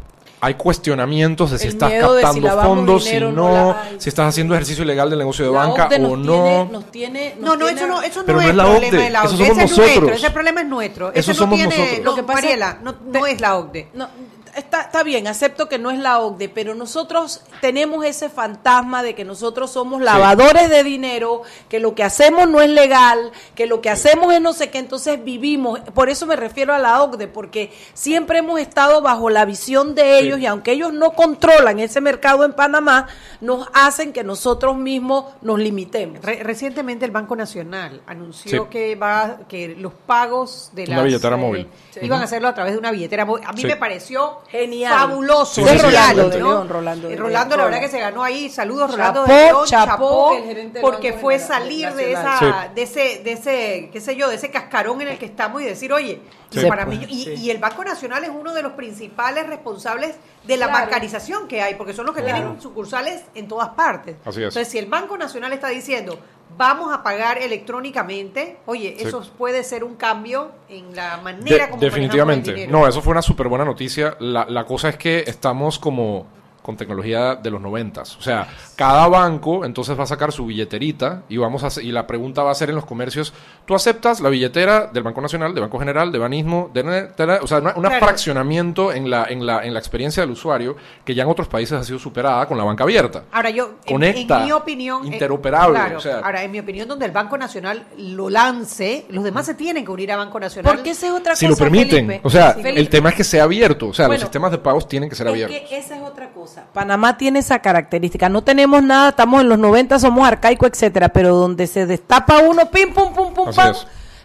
Hay 0.42 0.54
cuestionamientos 0.54 1.50
de 1.50 1.58
si 1.58 1.66
El 1.66 1.72
estás 1.74 1.92
si 1.92 1.98
captando 1.98 2.62
fondos, 2.62 3.04
si 3.04 3.20
no, 3.20 3.76
si 3.98 4.08
estás 4.08 4.28
haciendo 4.28 4.54
ejercicio 4.54 4.84
ilegal 4.84 5.10
del 5.10 5.18
negocio 5.18 5.44
de 5.44 5.52
La 5.52 5.58
banca 5.66 5.84
OCDE 5.86 6.04
o 6.06 6.16
no. 6.16 6.32
Tiene, 6.32 6.68
nos 6.72 6.84
tiene, 6.90 7.34
nos 7.38 7.44
No, 7.44 7.56
no, 7.56 7.66
tiene- 7.66 7.80
eso 7.80 7.86
no, 7.88 8.02
eso 8.02 8.22
Pero 8.24 8.38
no 8.38 8.44
no 8.44 8.48
es 8.50 8.56
la 8.56 8.62
problema 8.64 8.86
OCDE, 8.88 9.02
de 9.04 9.10
la 9.10 9.22
OCDE. 9.24 9.28
somos 9.36 9.40
Ese 9.40 9.50
es 9.50 9.56
nuestro, 9.76 9.84
nosotros. 10.00 10.16
ese 10.18 10.30
problema 10.30 10.60
es 10.62 10.66
nuestro. 10.66 11.12
Ese 11.12 11.30
no 11.32 11.34
somos 11.34 11.56
tiene, 11.58 11.76
nosotros. 11.76 11.98
no, 11.98 12.04
Lo 12.10 12.14
que 12.16 12.22
pasa- 12.22 12.40
Mariela, 12.40 12.78
no, 12.82 12.94
no 13.12 13.26
es 13.26 13.40
la 13.40 13.56
OCDE. 13.58 13.88
No, 13.92 14.08
está, 14.56 14.82
está 14.82 15.02
bien, 15.02 15.26
acepto 15.26 15.68
que 15.68 15.78
no 15.78 15.90
es 15.90 15.98
la 15.98 16.18
OCDE, 16.20 16.48
pero 16.48 16.74
nosotros 16.74 17.42
tenemos 17.60 18.04
ese 18.04 18.28
fantasma 18.28 19.02
de 19.02 19.14
que 19.14 19.24
nosotros 19.24 19.70
somos 19.70 20.00
lavadores 20.02 20.68
de 20.70 20.82
dinero, 20.84 21.42
que 21.68 21.80
lo 21.80 21.94
que 21.94 22.02
hacemos 22.04 22.48
no 22.48 22.60
es 22.60 22.70
legal, 22.70 23.32
que 23.54 23.66
lo 23.66 23.80
que 23.80 23.90
hacemos 23.90 24.32
es 24.34 24.40
no 24.40 24.52
sé 24.52 24.70
qué, 24.70 24.78
entonces 24.78 25.22
vivimos. 25.22 25.80
Por 25.94 26.08
eso 26.10 26.26
me 26.26 26.36
refiero 26.36 26.72
a 26.74 26.78
la 26.78 27.02
OCDE, 27.02 27.28
porque 27.28 27.72
siempre 27.94 28.38
hemos 28.38 28.60
estado 28.60 29.00
bajo 29.02 29.30
la 29.30 29.44
visión 29.44 29.94
de 29.94 30.18
ellos 30.18 30.38
y 30.40 30.46
aunque 30.46 30.72
ellos 30.72 30.92
no 30.92 31.12
controlan 31.12 31.78
ese 31.80 32.00
mercado 32.00 32.44
en 32.44 32.52
Panamá, 32.52 33.06
nos 33.40 33.68
hacen 33.72 34.12
que 34.12 34.24
nosotros 34.24 34.76
mismos 34.76 35.26
nos 35.42 35.58
limitemos. 35.58 36.20
Re- 36.22 36.42
recientemente 36.42 37.04
el 37.04 37.10
Banco 37.10 37.36
Nacional 37.36 38.02
anunció 38.06 38.64
Sí. 38.64 38.68
que 38.70 38.94
va 38.96 39.40
que 39.48 39.68
los 39.76 39.92
pagos 39.94 40.70
de 40.72 40.84
Una 40.84 40.96
las 40.96 41.04
billetera 41.04 41.36
móvil. 41.36 41.68
iban 42.02 42.20
a 42.20 42.24
hacerlo 42.24 42.48
a 42.48 42.54
través 42.54 42.72
de 42.72 42.78
una 42.78 42.90
billetera 42.90 43.24
móvil. 43.24 43.44
A 43.46 43.52
mí 43.52 43.60
Sí. 43.60 43.66
me 43.66 43.76
pareció 43.76 44.38
Genial. 44.50 44.92
fabuloso. 44.92 45.54
Sí, 45.54 45.62
sí, 45.64 45.68
sí, 45.70 45.78
genial, 45.78 46.16
Rolando 46.16 46.28
de 46.30 46.68
Rolando 46.68 47.08
de 47.08 47.14
Eh, 47.14 47.16
Rolando, 47.16 47.56
la 47.56 47.64
verdad 47.64 47.80
que 47.80 47.88
se 47.88 48.00
ganó 48.00 48.22
ahí. 48.24 48.50
Saludos, 48.50 48.90
Chapó, 48.90 48.96
Rolando 48.96 49.24
de 49.24 49.44
León. 49.44 49.64
chapó, 49.66 50.32
Chapó, 50.34 50.80
porque 50.80 51.12
fue 51.12 51.38
salir 51.38 51.92
de 51.94 52.12
esa, 52.12 52.70
de 52.74 52.82
ese, 52.82 53.20
de 53.22 53.32
ese, 53.32 53.90
qué 53.92 54.00
sé 54.00 54.16
yo, 54.16 54.28
de 54.28 54.34
ese 54.36 54.50
cascarón 54.50 55.00
en 55.02 55.08
el 55.08 55.18
que 55.18 55.26
estamos 55.26 55.62
y 55.62 55.66
decir, 55.66 55.92
oye, 55.92 56.20
Sí. 56.50 56.66
para 56.66 56.84
mí, 56.86 57.00
y, 57.08 57.24
Sí. 57.24 57.34
y 57.36 57.50
el 57.50 57.58
Banco 57.58 57.84
Nacional 57.84 58.24
es 58.24 58.30
uno 58.30 58.52
de 58.52 58.62
los 58.62 58.72
principales 58.72 59.46
responsables 59.46 60.16
de 60.44 60.56
la 60.56 60.66
Claro. 60.66 60.82
bancarización 60.84 61.46
que 61.48 61.62
hay, 61.62 61.74
porque 61.76 61.92
son 61.92 62.06
los 62.06 62.14
que 62.14 62.22
Claro. 62.22 62.38
tienen 62.38 62.60
sucursales 62.60 63.22
en 63.34 63.46
todas 63.48 63.68
partes. 63.70 64.16
Así 64.24 64.40
es. 64.40 64.48
Entonces, 64.48 64.68
si 64.68 64.78
el 64.78 64.86
Banco 64.86 65.16
Nacional 65.16 65.52
está 65.52 65.68
diciendo, 65.68 66.18
vamos 66.56 66.92
a 66.92 67.02
pagar 67.04 67.38
electrónicamente, 67.38 68.58
oye, 68.66 68.96
Sí. 68.98 69.06
eso 69.06 69.22
puede 69.38 69.62
ser 69.64 69.84
un 69.84 69.94
cambio 69.94 70.52
en 70.68 70.94
la 70.94 71.16
De- 71.16 71.22
manera 71.22 71.70
como 71.70 71.82
el 71.82 71.88
definitivamente. 71.88 72.52
dinero. 72.52 72.72
No, 72.72 72.86
eso 72.88 73.00
fue 73.00 73.12
una 73.12 73.22
súper 73.22 73.48
buena 73.48 73.64
noticia. 73.64 74.16
La, 74.20 74.44
la 74.48 74.64
cosa 74.64 74.88
es 74.90 74.96
que 74.96 75.24
estamos 75.26 75.78
como 75.78 76.26
con 76.70 76.76
tecnología 76.76 77.34
de 77.34 77.50
los 77.50 77.60
noventas. 77.60 78.16
O 78.16 78.22
sea, 78.22 78.48
cada 78.76 79.08
banco 79.08 79.64
entonces 79.64 79.98
va 79.98 80.04
a 80.04 80.06
sacar 80.06 80.30
su 80.32 80.46
billeterita 80.46 81.22
y 81.28 81.36
vamos 81.36 81.64
a 81.64 81.82
y 81.82 81.90
la 81.92 82.06
pregunta 82.06 82.42
va 82.42 82.50
a 82.52 82.54
ser 82.54 82.70
en 82.70 82.76
los 82.76 82.86
comercios, 82.86 83.32
¿tú 83.66 83.74
aceptas 83.74 84.20
la 84.20 84.28
billetera 84.28 84.86
del 84.86 85.02
Banco 85.02 85.20
Nacional, 85.20 85.54
de 85.54 85.60
Banco 85.60 85.78
General, 85.78 86.12
de 86.12 86.18
Banismo, 86.18 86.70
de, 86.72 86.82
de- 86.82 87.08
de- 87.26 87.38
o 87.42 87.46
sea, 87.46 87.58
un 87.58 87.72
Claro. 87.82 87.98
fraccionamiento 87.98 88.92
en 88.92 89.10
la, 89.10 89.24
en, 89.28 89.44
la, 89.44 89.64
en 89.64 89.72
la 89.74 89.78
experiencia 89.80 90.22
del 90.22 90.30
usuario 90.30 90.76
que 91.04 91.14
ya 91.14 91.24
en 91.24 91.28
otros 91.28 91.48
países 91.48 91.78
ha 91.78 91.84
sido 91.84 91.98
superada 91.98 92.46
con 92.46 92.56
la 92.56 92.64
banca 92.64 92.84
abierta? 92.84 93.24
Ahora 93.32 93.50
yo, 93.50 93.74
en- 93.84 93.92
Conecta, 93.94 94.38
en, 94.40 94.44
mi 94.46 94.52
opinión, 94.52 95.04
eh, 95.04 95.08
interoperable, 95.12 95.78
claro, 95.78 95.98
o 95.98 96.00
sea. 96.00 96.18
ahora 96.20 96.42
en 96.42 96.50
mi 96.50 96.60
opinión, 96.60 96.86
donde 96.86 97.06
el 97.06 97.12
Banco 97.12 97.36
Nacional 97.36 97.84
lo 97.98 98.30
lance, 98.30 99.06
los 99.10 99.24
demás 99.24 99.46
se 99.46 99.54
tienen 99.54 99.84
que 99.84 99.90
unir 99.90 100.12
a 100.12 100.16
Banco 100.16 100.38
Nacional. 100.38 100.72
Porque 100.72 100.90
esa 100.90 101.06
es 101.08 101.12
otra 101.12 101.34
Si 101.34 101.46
cosa, 101.46 101.58
lo 101.64 101.70
permiten. 101.70 102.06
Felipe. 102.06 102.20
O 102.22 102.30
sea, 102.30 102.50
el 102.52 102.88
tema 102.88 103.08
es 103.10 103.14
que 103.16 103.24
sea 103.24 103.44
abierto. 103.44 103.88
O 103.88 103.94
sea, 103.94 104.06
Bueno, 104.06 104.14
los 104.20 104.22
sistemas 104.22 104.50
de 104.52 104.58
pagos 104.58 104.86
tienen 104.88 105.08
que 105.08 105.16
ser 105.16 105.26
Es 105.26 105.32
abiertos. 105.32 105.68
que 105.68 105.78
esa 105.78 105.96
es 105.96 106.02
otra 106.02 106.30
cosa. 106.30 106.59
Panamá 106.72 107.16
tiene 107.18 107.38
esa 107.40 107.58
característica. 107.60 108.28
No 108.28 108.42
tenemos 108.42 108.82
nada, 108.82 109.10
estamos 109.10 109.40
en 109.40 109.48
los 109.48 109.58
90, 109.58 109.98
somos 109.98 110.26
arcaicos, 110.26 110.70
etcétera, 110.70 111.08
pero 111.10 111.34
donde 111.34 111.66
se 111.66 111.86
destapa 111.86 112.38
uno, 112.38 112.70
pim, 112.70 112.92
pum, 112.92 113.12
pum, 113.14 113.32
pum, 113.34 113.48
Así 113.48 113.56
pam, 113.56 113.74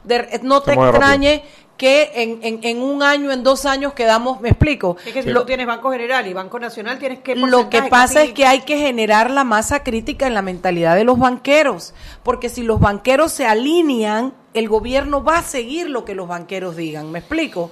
de- 0.03 0.39
no 0.43 0.61
te 0.61 0.73
Se 0.73 0.79
extrañe 0.79 1.43
que 1.77 2.11
en, 2.15 2.39
en, 2.41 2.59
en 2.63 2.81
un 2.81 3.03
año, 3.03 3.31
en 3.33 3.43
dos 3.43 3.65
años 3.65 3.91
quedamos, 3.93 4.39
me 4.39 4.47
explico. 4.49 4.95
Es 5.05 5.11
que 5.11 5.23
si 5.23 5.29
Lo- 5.31 5.41
tú 5.41 5.47
tienes 5.47 5.67
Banco 5.67 5.91
General 5.91 6.25
y 6.25 6.31
Banco 6.33 6.57
Nacional, 6.57 6.97
tienes 6.99 7.19
que... 7.19 7.36
Lo 7.36 7.69
que 7.69 7.81
pasa 7.83 8.23
es 8.23 8.31
que 8.31 8.45
hay 8.45 8.61
que 8.61 8.77
generar 8.77 9.29
la 9.29 9.43
masa 9.43 9.83
crítica 9.83 10.25
en 10.25 10.33
la 10.33 10.41
mentalidad 10.41 10.95
de 10.95 11.03
los 11.03 11.19
banqueros, 11.19 11.93
porque 12.23 12.47
si 12.47 12.63
los 12.63 12.79
banqueros 12.79 13.33
se 13.33 13.45
alinean, 13.45 14.33
el 14.53 14.69
gobierno 14.69 15.21
va 15.23 15.39
a 15.39 15.43
seguir 15.43 15.89
lo 15.89 16.05
que 16.05 16.15
los 16.15 16.29
banqueros 16.29 16.77
digan. 16.77 17.11
¿Me 17.11 17.19
explico? 17.19 17.71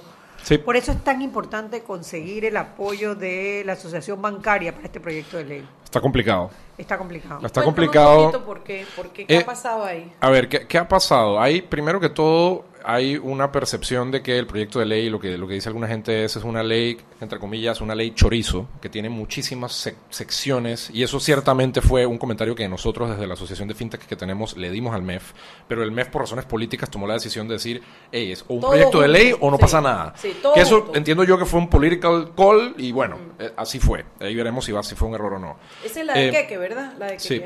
Por 0.64 0.76
eso 0.76 0.92
es 0.92 1.02
tan 1.02 1.22
importante 1.22 1.82
conseguir 1.82 2.44
el 2.44 2.56
apoyo 2.56 3.14
de 3.14 3.62
la 3.64 3.74
Asociación 3.74 4.20
Bancaria 4.20 4.74
para 4.74 4.86
este 4.86 5.00
proyecto 5.00 5.38
de 5.38 5.44
ley. 5.44 5.68
Está 5.84 6.00
complicado. 6.00 6.50
Está 6.76 6.98
complicado. 6.98 7.36
Está 7.36 7.62
Cuéntame 7.62 7.64
complicado. 7.64 8.26
Un 8.26 8.32
poquito 8.32 8.44
por 8.44 8.62
qué, 8.62 8.86
por 8.96 9.08
qué, 9.10 9.26
¿qué 9.26 9.36
Eh, 9.36 9.40
ha 9.40 9.46
pasado 9.46 9.84
ahí? 9.84 10.12
A 10.20 10.30
ver, 10.30 10.48
¿qué, 10.48 10.66
qué 10.66 10.78
ha 10.78 10.88
pasado? 10.88 11.40
Hay, 11.40 11.62
primero 11.62 12.00
que 12.00 12.08
todo, 12.08 12.64
hay 12.84 13.16
una 13.16 13.50
percepción 13.50 14.10
de 14.10 14.22
que 14.22 14.38
el 14.38 14.46
proyecto 14.46 14.78
de 14.78 14.86
ley, 14.86 15.08
lo 15.08 15.18
que, 15.18 15.38
lo 15.38 15.48
que 15.48 15.54
dice 15.54 15.68
alguna 15.68 15.88
gente 15.88 16.24
es, 16.24 16.36
es 16.36 16.44
una 16.44 16.62
ley, 16.62 16.98
entre 17.20 17.38
comillas, 17.38 17.80
una 17.80 17.94
ley 17.94 18.12
chorizo, 18.14 18.68
que 18.82 18.88
tiene 18.88 19.08
muchísimas 19.08 19.86
sec- 19.86 19.96
secciones, 20.10 20.90
y 20.92 21.02
eso 21.02 21.18
ciertamente 21.20 21.80
fue 21.80 22.04
un 22.06 22.18
comentario 22.18 22.54
que 22.54 22.68
nosotros 22.68 23.10
desde 23.10 23.26
la 23.26 23.34
Asociación 23.34 23.68
de 23.68 23.74
Fintech 23.74 24.06
que 24.06 24.16
tenemos 24.16 24.56
le 24.56 24.70
dimos 24.70 24.94
al 24.94 25.02
MEF, 25.02 25.32
pero 25.66 25.82
el 25.82 25.90
MEF 25.92 26.08
por 26.08 26.22
razones 26.22 26.44
políticas 26.44 26.90
tomó 26.90 27.06
la 27.06 27.14
decisión 27.14 27.48
de 27.48 27.54
decir, 27.54 27.82
hey, 28.12 28.32
es 28.32 28.44
o 28.48 28.54
un 28.54 28.60
Todo 28.60 28.70
proyecto 28.72 29.00
de 29.00 29.08
ley 29.08 29.34
o 29.40 29.50
no 29.50 29.56
sí. 29.56 29.60
pasa 29.62 29.80
nada. 29.80 30.12
Sí, 30.16 30.36
todo 30.42 30.52
que 30.54 30.60
eso 30.60 30.82
junto. 30.82 30.98
entiendo 30.98 31.24
yo 31.24 31.38
que 31.38 31.46
fue 31.46 31.60
un 31.60 31.70
political 31.70 32.32
call, 32.36 32.74
y 32.76 32.92
bueno, 32.92 33.16
eh, 33.38 33.52
así 33.56 33.80
fue. 33.80 34.04
Ahí 34.20 34.34
veremos 34.34 34.64
si, 34.64 34.72
va, 34.72 34.82
si 34.82 34.94
fue 34.94 35.08
un 35.08 35.14
error 35.14 35.32
o 35.34 35.38
no. 35.38 35.56
Esa 35.84 36.00
es 36.00 36.06
la 36.06 36.12
de 36.14 36.28
Eh, 36.28 36.30
Keke, 36.32 36.58
¿verdad? 36.58 36.92
La 36.98 37.06
de 37.06 37.18
Sí. 37.18 37.40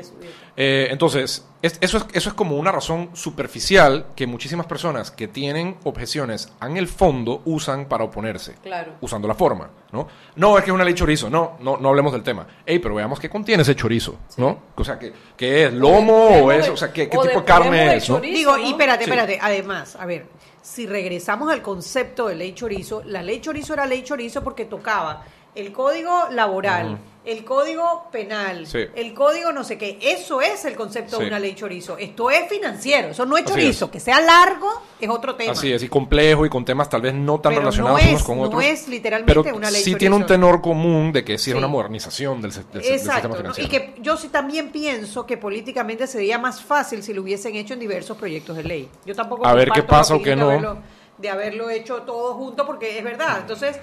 Eh, 0.57 0.87
entonces, 0.91 1.45
es- 1.61 1.77
eso, 1.79 1.97
es, 1.97 2.05
eso 2.13 2.29
es 2.29 2.35
como 2.35 2.57
una 2.57 2.71
razón 2.71 3.11
superficial 3.13 4.07
que 4.15 4.27
muchísimas 4.27 4.65
personas 4.65 5.11
que 5.11 5.28
tienen 5.31 5.77
objeciones 5.83 6.51
en 6.61 6.77
el 6.77 6.87
fondo 6.87 7.41
usan 7.45 7.85
para 7.85 8.03
oponerse. 8.03 8.55
Claro. 8.61 8.93
Usando 9.01 9.27
la 9.27 9.35
forma, 9.35 9.69
¿no? 9.91 10.07
No, 10.35 10.57
es 10.57 10.63
que 10.63 10.69
es 10.71 10.75
una 10.75 10.83
ley 10.83 10.93
chorizo. 10.93 11.29
No, 11.29 11.57
no, 11.59 11.77
no 11.77 11.89
hablemos 11.89 12.11
del 12.11 12.23
tema. 12.23 12.45
Ey, 12.65 12.79
pero 12.79 12.95
veamos 12.95 13.19
qué 13.19 13.29
contiene 13.29 13.63
ese 13.63 13.75
chorizo, 13.75 14.15
¿no? 14.37 14.59
O 14.75 14.83
sea, 14.83 14.99
¿qué, 14.99 15.13
qué 15.37 15.65
es? 15.65 15.73
¿Lomo 15.73 16.13
o, 16.43 16.51
es? 16.51 16.67
O 16.69 16.77
sea, 16.77 16.91
¿qué, 16.93 17.09
qué 17.09 17.17
O 17.17 17.21
tipo 17.21 17.33
de 17.35 17.39
de- 17.39 17.45
carne 17.45 17.95
es, 17.95 18.09
no? 18.09 18.19
Digo, 18.19 18.57
y 18.57 18.69
espérate, 18.71 19.05
Sí. 19.05 19.09
espérate. 19.09 19.39
Además, 19.41 19.95
a 19.95 20.05
ver, 20.05 20.25
si 20.61 20.85
regresamos 20.87 21.51
al 21.51 21.61
concepto 21.61 22.27
de 22.27 22.35
ley 22.35 22.53
chorizo, 22.53 23.01
la 23.05 23.21
ley 23.21 23.39
chorizo 23.41 23.73
era 23.73 23.85
ley 23.85 24.03
chorizo 24.03 24.43
porque 24.43 24.65
tocaba 24.65 25.23
el 25.55 25.71
código 25.71 26.27
laboral. 26.31 26.99
El 27.31 27.43
código 27.45 28.07
penal, 28.11 28.65
Sí. 28.65 28.79
el 28.95 29.13
código 29.13 29.51
no 29.51 29.63
sé 29.63 29.77
qué. 29.77 29.97
Eso 30.01 30.41
es 30.41 30.65
el 30.65 30.75
concepto 30.75 31.17
Sí. 31.17 31.21
de 31.23 31.27
una 31.29 31.39
ley 31.39 31.53
chorizo. 31.55 31.97
Esto 31.97 32.29
es 32.31 32.47
financiero, 32.49 33.09
eso 33.09 33.25
no 33.25 33.37
es 33.37 33.45
chorizo. 33.45 33.85
es. 33.85 33.91
Que 33.91 33.99
sea 33.99 34.19
largo 34.19 34.81
es 34.99 35.09
otro 35.09 35.35
tema. 35.35 35.51
Así 35.51 35.71
es, 35.71 35.83
y 35.83 35.89
complejo 35.89 36.45
y 36.45 36.49
con 36.49 36.65
temas 36.65 36.89
tal 36.89 37.01
vez 37.01 37.13
no 37.13 37.39
tan 37.39 37.51
Pero 37.51 37.61
relacionados 37.61 38.01
no 38.01 38.05
es- 38.07 38.11
unos 38.13 38.23
con 38.23 38.37
no 38.37 38.43
otros. 38.43 38.63
es 38.63 38.87
literalmente 38.87 39.41
pero 39.43 39.55
una 39.55 39.69
ley 39.71 39.81
sí 39.81 39.91
chorizo. 39.91 39.97
tiene 39.99 40.15
un 40.15 40.25
tenor 40.25 40.61
común 40.61 41.11
de 41.11 41.23
que 41.23 41.37
sí 41.37 41.51
es 41.51 41.55
una 41.57 41.67
modernización 41.67 42.41
del, 42.41 42.51
sistema 42.51 42.83
Exacto, 42.83 43.27
¿no? 43.29 43.35
financiero. 43.35 43.67
y 43.67 43.69
que 43.69 43.93
yo 44.01 44.17
sí 44.17 44.29
también 44.29 44.71
pienso 44.71 45.25
que 45.25 45.37
políticamente 45.37 46.07
sería 46.07 46.37
más 46.39 46.61
fácil 46.63 47.03
si 47.03 47.13
lo 47.13 47.21
hubiesen 47.21 47.55
hecho 47.55 47.73
en 47.73 47.79
diversos 47.79 48.17
proyectos 48.17 48.57
de 48.57 48.63
ley. 48.63 48.89
Yo 49.05 49.15
tampoco 49.15 49.45
A 49.45 49.53
ver 49.53 49.69
qué 49.71 49.83
pasa 49.83 50.15
o 50.15 50.19
de 50.19 50.35
no. 50.35 50.45
haberlo, 50.49 50.77
de 51.17 51.29
haberlo 51.29 51.69
hecho 51.69 52.01
todo 52.03 52.33
junto 52.35 52.65
porque 52.65 52.97
es 52.97 53.03
verdad. 53.03 53.39
Entonces, 53.41 53.77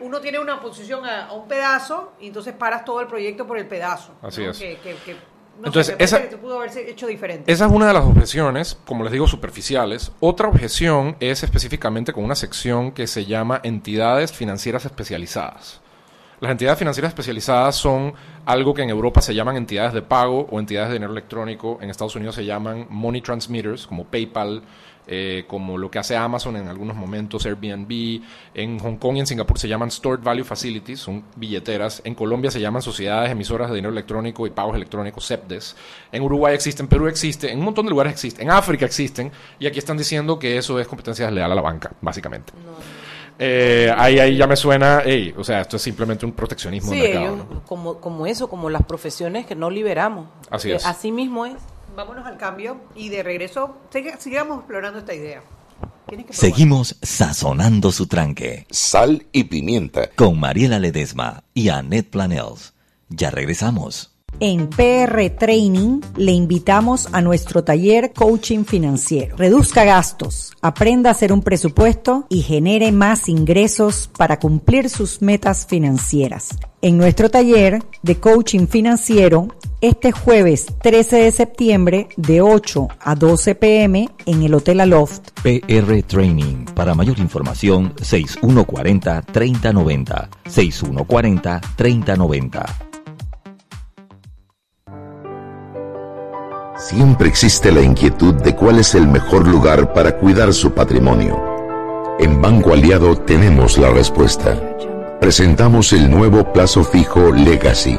uno 0.00 0.20
tiene 0.20 0.38
una 0.38 0.60
posición 0.60 1.04
a, 1.06 1.26
a 1.26 1.32
un 1.32 1.48
pedazo 1.48 2.12
y 2.20 2.28
entonces 2.28 2.54
paras 2.54 2.84
todo 2.84 3.00
el 3.00 3.06
proyecto 3.06 3.46
por 3.46 3.58
el 3.58 3.66
pedazo. 3.66 4.12
Así 4.22 4.42
¿no? 4.44 4.50
es. 4.50 4.58
Que, 4.58 4.76
que- 4.78 4.94
que, 5.04 5.16
no 5.58 5.68
Entonces, 5.68 5.86
sé, 5.86 5.92
me 5.92 5.96
parece 5.96 6.16
esa- 6.16 6.22
que 6.22 6.30
se 6.30 6.36
pudo 6.36 6.56
haberse 6.58 6.90
hecho 6.90 7.06
diferente. 7.06 7.50
Esa 7.50 7.64
es 7.64 7.72
una 7.72 7.86
de 7.86 7.94
las 7.94 8.04
objeciones, 8.04 8.78
como 8.84 9.04
les 9.04 9.12
digo, 9.12 9.26
superficiales. 9.26 10.12
Otra 10.20 10.48
objeción 10.48 11.16
es 11.18 11.42
específicamente 11.42 12.12
con 12.12 12.24
una 12.24 12.34
sección 12.34 12.92
que 12.92 13.06
se 13.06 13.24
llama 13.24 13.60
entidades 13.64 14.32
financieras 14.32 14.84
especializadas. 14.84 15.80
Las 16.40 16.50
entidades 16.50 16.78
financieras 16.78 17.08
especializadas 17.12 17.74
son 17.76 18.12
algo 18.44 18.74
que 18.74 18.82
en 18.82 18.90
Europa 18.90 19.22
se 19.22 19.34
llaman 19.34 19.56
entidades 19.56 19.94
de 19.94 20.02
pago 20.02 20.46
o 20.50 20.60
entidades 20.60 20.88
de 20.90 20.96
dinero 20.96 21.12
electrónico. 21.12 21.78
En 21.80 21.88
Estados 21.88 22.14
Unidos 22.16 22.34
se 22.34 22.44
llaman 22.44 22.86
money 22.90 23.22
transmitters, 23.22 23.86
como 23.86 24.04
PayPal, 24.04 24.62
eh, 25.06 25.44
como 25.46 25.78
lo 25.78 25.90
que 25.90 25.98
hace 25.98 26.16
Amazon 26.16 26.56
en 26.56 26.68
algunos 26.68 26.96
momentos, 26.96 27.46
Airbnb. 27.46 28.20
En 28.54 28.78
Hong 28.78 28.96
Kong 28.96 29.16
y 29.16 29.20
en 29.20 29.26
Singapur 29.26 29.58
se 29.58 29.68
llaman 29.68 29.90
Stored 29.90 30.20
Value 30.22 30.44
Facilities, 30.44 30.98
son 31.00 31.24
billeteras. 31.36 32.02
En 32.04 32.14
Colombia 32.14 32.50
se 32.50 32.60
llaman 32.60 32.82
sociedades 32.82 33.30
emisoras 33.30 33.68
de 33.70 33.76
dinero 33.76 33.92
electrónico 33.92 34.46
y 34.46 34.50
pagos 34.50 34.74
electrónicos, 34.76 35.26
CEPDES. 35.26 35.76
En 36.12 36.22
Uruguay 36.22 36.54
existen, 36.54 36.88
Perú 36.88 37.06
existe, 37.08 37.52
en 37.52 37.58
un 37.60 37.66
montón 37.66 37.86
de 37.86 37.90
lugares 37.90 38.12
existen, 38.12 38.42
en 38.42 38.50
África 38.50 38.84
existen. 38.86 39.30
Y 39.58 39.66
aquí 39.66 39.78
están 39.78 39.96
diciendo 39.96 40.38
que 40.38 40.56
eso 40.58 40.78
es 40.80 40.88
competencia 40.88 41.26
desleal 41.26 41.52
a 41.52 41.54
la 41.54 41.62
banca, 41.62 41.92
básicamente. 42.00 42.52
Eh, 43.38 43.92
ahí, 43.96 44.18
ahí 44.18 44.36
ya 44.36 44.46
me 44.46 44.56
suena, 44.56 45.02
o 45.36 45.44
sea, 45.44 45.60
esto 45.60 45.76
es 45.76 45.82
simplemente 45.82 46.24
un 46.24 46.32
proteccionismo 46.32 46.90
Sí, 46.90 47.00
del 47.00 47.10
mercado. 47.12 47.34
ellos, 47.34 47.46
¿no? 47.50 47.62
como, 47.64 48.00
como 48.00 48.26
eso, 48.26 48.48
como 48.48 48.70
las 48.70 48.82
profesiones 48.84 49.44
que 49.44 49.54
no 49.54 49.68
liberamos. 49.68 50.26
Así 50.50 50.70
Eh, 50.70 50.76
es. 50.76 50.86
Así 50.86 51.12
mismo 51.12 51.44
es. 51.44 51.54
Vámonos 51.96 52.26
al 52.26 52.36
cambio 52.36 52.76
y 52.94 53.08
de 53.08 53.22
regreso 53.22 53.76
siga- 53.92 54.18
sigamos 54.18 54.58
explorando 54.58 54.98
esta 54.98 55.14
idea. 55.14 55.42
Seguimos 56.30 56.96
sazonando 57.02 57.90
su 57.90 58.06
tranque. 58.06 58.66
Sal 58.70 59.26
y 59.32 59.44
pimienta. 59.44 60.10
Con 60.14 60.38
Mariela 60.38 60.78
Ledesma 60.78 61.42
y 61.54 61.68
Annette 61.70 62.10
Planels. 62.10 62.74
Ya 63.08 63.30
regresamos. 63.30 64.12
En 64.38 64.68
PR 64.68 65.30
Training 65.30 66.00
le 66.16 66.32
invitamos 66.32 67.08
a 67.12 67.22
nuestro 67.22 67.64
taller 67.64 68.12
Coaching 68.12 68.64
Financiero. 68.64 69.34
Reduzca 69.36 69.84
gastos, 69.84 70.52
aprenda 70.60 71.08
a 71.08 71.12
hacer 71.12 71.32
un 71.32 71.40
presupuesto 71.42 72.26
y 72.28 72.42
genere 72.42 72.92
más 72.92 73.28
ingresos 73.30 74.10
para 74.16 74.38
cumplir 74.38 74.90
sus 74.90 75.22
metas 75.22 75.66
financieras. 75.66 76.50
En 76.82 76.98
nuestro 76.98 77.30
taller 77.30 77.82
de 78.02 78.20
Coaching 78.20 78.66
Financiero, 78.66 79.48
este 79.80 80.12
jueves 80.12 80.66
13 80.82 81.16
de 81.16 81.30
septiembre 81.30 82.08
de 82.16 82.40
8 82.40 82.88
a 83.00 83.14
12 83.14 83.54
pm 83.54 84.08
en 84.26 84.42
el 84.42 84.54
Hotel 84.54 84.80
Aloft. 84.80 85.30
PR 85.42 86.02
Training. 86.02 86.64
Para 86.74 86.94
mayor 86.94 87.18
información, 87.18 87.94
6140-3090. 87.96 90.28
6140-3090. 90.44 92.64
Siempre 96.78 97.28
existe 97.28 97.72
la 97.72 97.80
inquietud 97.80 98.34
de 98.34 98.54
cuál 98.54 98.78
es 98.78 98.94
el 98.94 99.08
mejor 99.08 99.48
lugar 99.48 99.92
para 99.92 100.18
cuidar 100.18 100.52
su 100.52 100.72
patrimonio. 100.72 101.56
En 102.18 102.40
Banco 102.40 102.72
Aliado 102.72 103.16
tenemos 103.16 103.78
la 103.78 103.90
respuesta. 103.90 104.76
Presentamos 105.20 105.92
el 105.92 106.10
nuevo 106.10 106.52
plazo 106.52 106.84
fijo 106.84 107.32
Legacy, 107.32 107.98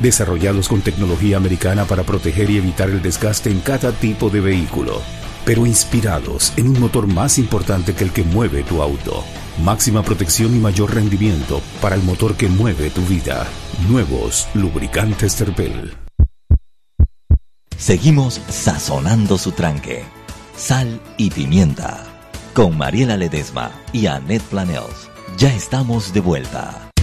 desarrollados 0.00 0.68
con 0.68 0.80
tecnología 0.80 1.36
americana 1.36 1.84
para 1.84 2.02
proteger 2.02 2.50
y 2.50 2.58
evitar 2.58 2.90
el 2.90 3.02
desgaste 3.02 3.50
en 3.50 3.60
cada 3.60 3.92
tipo 3.92 4.30
de 4.30 4.40
vehículo, 4.40 5.00
pero 5.44 5.66
inspirados 5.66 6.52
en 6.56 6.68
un 6.68 6.80
motor 6.80 7.06
más 7.06 7.38
importante 7.38 7.94
que 7.94 8.04
el 8.04 8.12
que 8.12 8.24
mueve 8.24 8.62
tu 8.62 8.82
auto. 8.82 9.24
Máxima 9.62 10.02
protección 10.02 10.54
y 10.56 10.58
mayor 10.58 10.94
rendimiento 10.94 11.60
para 11.80 11.94
el 11.94 12.02
motor 12.02 12.36
que 12.36 12.48
mueve 12.48 12.90
tu 12.90 13.02
vida. 13.02 13.46
Nuevos 13.88 14.48
lubricantes 14.54 15.36
Terpel. 15.36 15.94
Seguimos 17.76 18.40
sazonando 18.48 19.36
su 19.36 19.52
tranque. 19.52 20.04
Sal 20.56 21.00
y 21.18 21.30
pimienta. 21.30 22.04
Con 22.54 22.78
Mariela 22.78 23.16
Ledesma 23.16 23.72
y 23.92 24.06
Annette 24.06 24.44
Planels. 24.44 25.10
Ya 25.36 25.52
estamos 25.54 26.12
de 26.12 26.20
vuelta. 26.20 26.93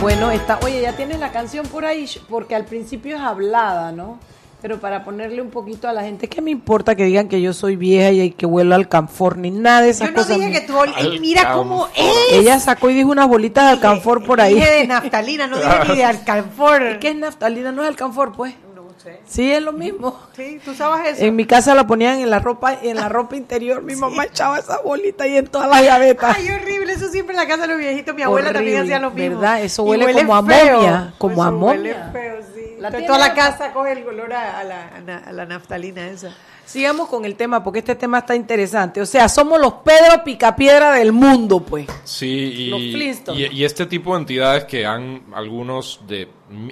Bueno, 0.00 0.30
está, 0.30 0.58
oye, 0.62 0.82
ya 0.82 0.92
tienes 0.94 1.18
la 1.18 1.32
canción 1.32 1.66
por 1.66 1.84
ahí, 1.86 2.06
porque 2.28 2.54
al 2.54 2.64
principio 2.64 3.16
es 3.16 3.22
hablada, 3.22 3.90
¿no? 3.92 4.18
Pero 4.60 4.78
para 4.80 5.04
ponerle 5.04 5.40
un 5.42 5.50
poquito 5.50 5.88
a 5.88 5.92
la 5.92 6.02
gente, 6.02 6.26
¿qué 6.28 6.40
me 6.40 6.50
importa 6.50 6.94
que 6.94 7.04
digan 7.04 7.28
que 7.28 7.40
yo 7.40 7.52
soy 7.52 7.76
vieja 7.76 8.10
y 8.10 8.30
que 8.30 8.46
huelo 8.46 8.74
al 8.74 8.88
canfor 8.88 9.36
ni 9.36 9.50
nada 9.50 9.82
de 9.82 9.90
esas 9.90 10.08
Yo 10.08 10.12
no 10.12 10.22
cosas? 10.22 10.38
dije 10.38 10.52
que 10.52 10.60
tú, 10.62 10.74
ol- 10.76 11.20
mira 11.20 11.52
cómo 11.54 11.86
es. 11.94 12.32
Ella 12.32 12.58
sacó 12.60 12.88
y 12.90 12.94
dijo 12.94 13.10
unas 13.10 13.28
bolitas 13.28 13.64
de 13.64 13.70
alcanfor 13.72 14.24
por 14.24 14.40
ahí. 14.40 14.54
Dije 14.54 14.70
de 14.70 14.86
naftalina, 14.86 15.46
no 15.46 15.56
dije 15.58 15.70
ni 15.90 15.96
de 15.96 16.04
alcanfor. 16.04 16.98
¿Qué 16.98 17.08
es 17.10 17.16
naftalina? 17.16 17.72
No 17.72 17.82
es 17.82 17.88
alcanfor, 17.88 18.32
pues. 18.32 18.54
Sé. 19.02 19.20
Sí, 19.26 19.52
es 19.52 19.62
lo 19.62 19.72
mismo. 19.72 20.18
Sí, 20.34 20.60
tú 20.64 20.74
sabes 20.74 21.14
eso. 21.16 21.24
En 21.24 21.36
mi 21.36 21.44
casa 21.46 21.74
la 21.74 21.86
ponían 21.86 22.20
en 22.20 22.30
la 22.30 22.38
ropa, 22.38 22.78
en 22.82 22.96
la 22.96 23.08
ropa 23.08 23.36
interior. 23.36 23.82
Mi 23.82 23.94
mamá 23.96 24.24
echaba 24.24 24.58
esa 24.58 24.80
bolita 24.80 25.24
ahí 25.24 25.36
en 25.36 25.46
todas 25.46 25.68
las 25.68 25.82
gavetas. 25.84 26.36
Ay, 26.36 26.48
horrible, 26.50 26.92
eso 26.92 27.08
siempre 27.10 27.34
en 27.34 27.40
la 27.40 27.46
casa 27.46 27.62
de 27.62 27.68
los 27.68 27.78
viejitos. 27.78 28.14
Mi 28.14 28.22
abuela 28.22 28.52
también 28.52 28.82
hacía 28.82 28.98
lo 28.98 29.10
mismo. 29.10 29.40
¿verdad? 29.40 29.62
Eso 29.62 29.84
Y 29.84 29.88
huele 29.90 30.14
como 30.14 30.36
a 30.36 30.42
feo. 30.44 30.76
momia, 30.76 31.14
como 31.18 31.44
a 31.44 31.48
Eso 31.48 31.56
huele 31.58 31.94
momia. 31.94 32.10
feo, 32.12 32.36
sí. 32.54 32.60
La 32.78 32.90
toda 32.90 33.18
la 33.18 33.34
casa 33.34 33.72
coge 33.72 33.92
el 33.92 34.06
olor 34.06 34.32
a, 34.32 34.60
a 34.60 34.64
la, 34.64 34.88
a 34.88 35.42
a 35.42 35.46
naftalina 35.46 36.08
esa. 36.08 36.34
Sigamos 36.66 37.08
con 37.08 37.26
el 37.26 37.36
tema, 37.36 37.62
porque 37.62 37.80
este 37.80 37.94
tema 37.94 38.18
está 38.20 38.34
interesante. 38.34 39.00
O 39.02 39.06
sea, 39.06 39.28
somos 39.28 39.60
los 39.60 39.74
Pedro 39.84 40.24
Picapiedra 40.24 40.92
del 40.92 41.12
mundo, 41.12 41.60
pues. 41.60 41.86
Sí, 42.04 42.68
Los 42.70 42.80
y, 42.80 42.92
Flintstones. 42.92 43.52
y, 43.52 43.56
y 43.56 43.64
este 43.66 43.84
tipo 43.84 44.14
de 44.14 44.20
entidades 44.20 44.64
que 44.64 44.86
han 44.86 45.24
algunos 45.34 46.00
de 46.08 46.26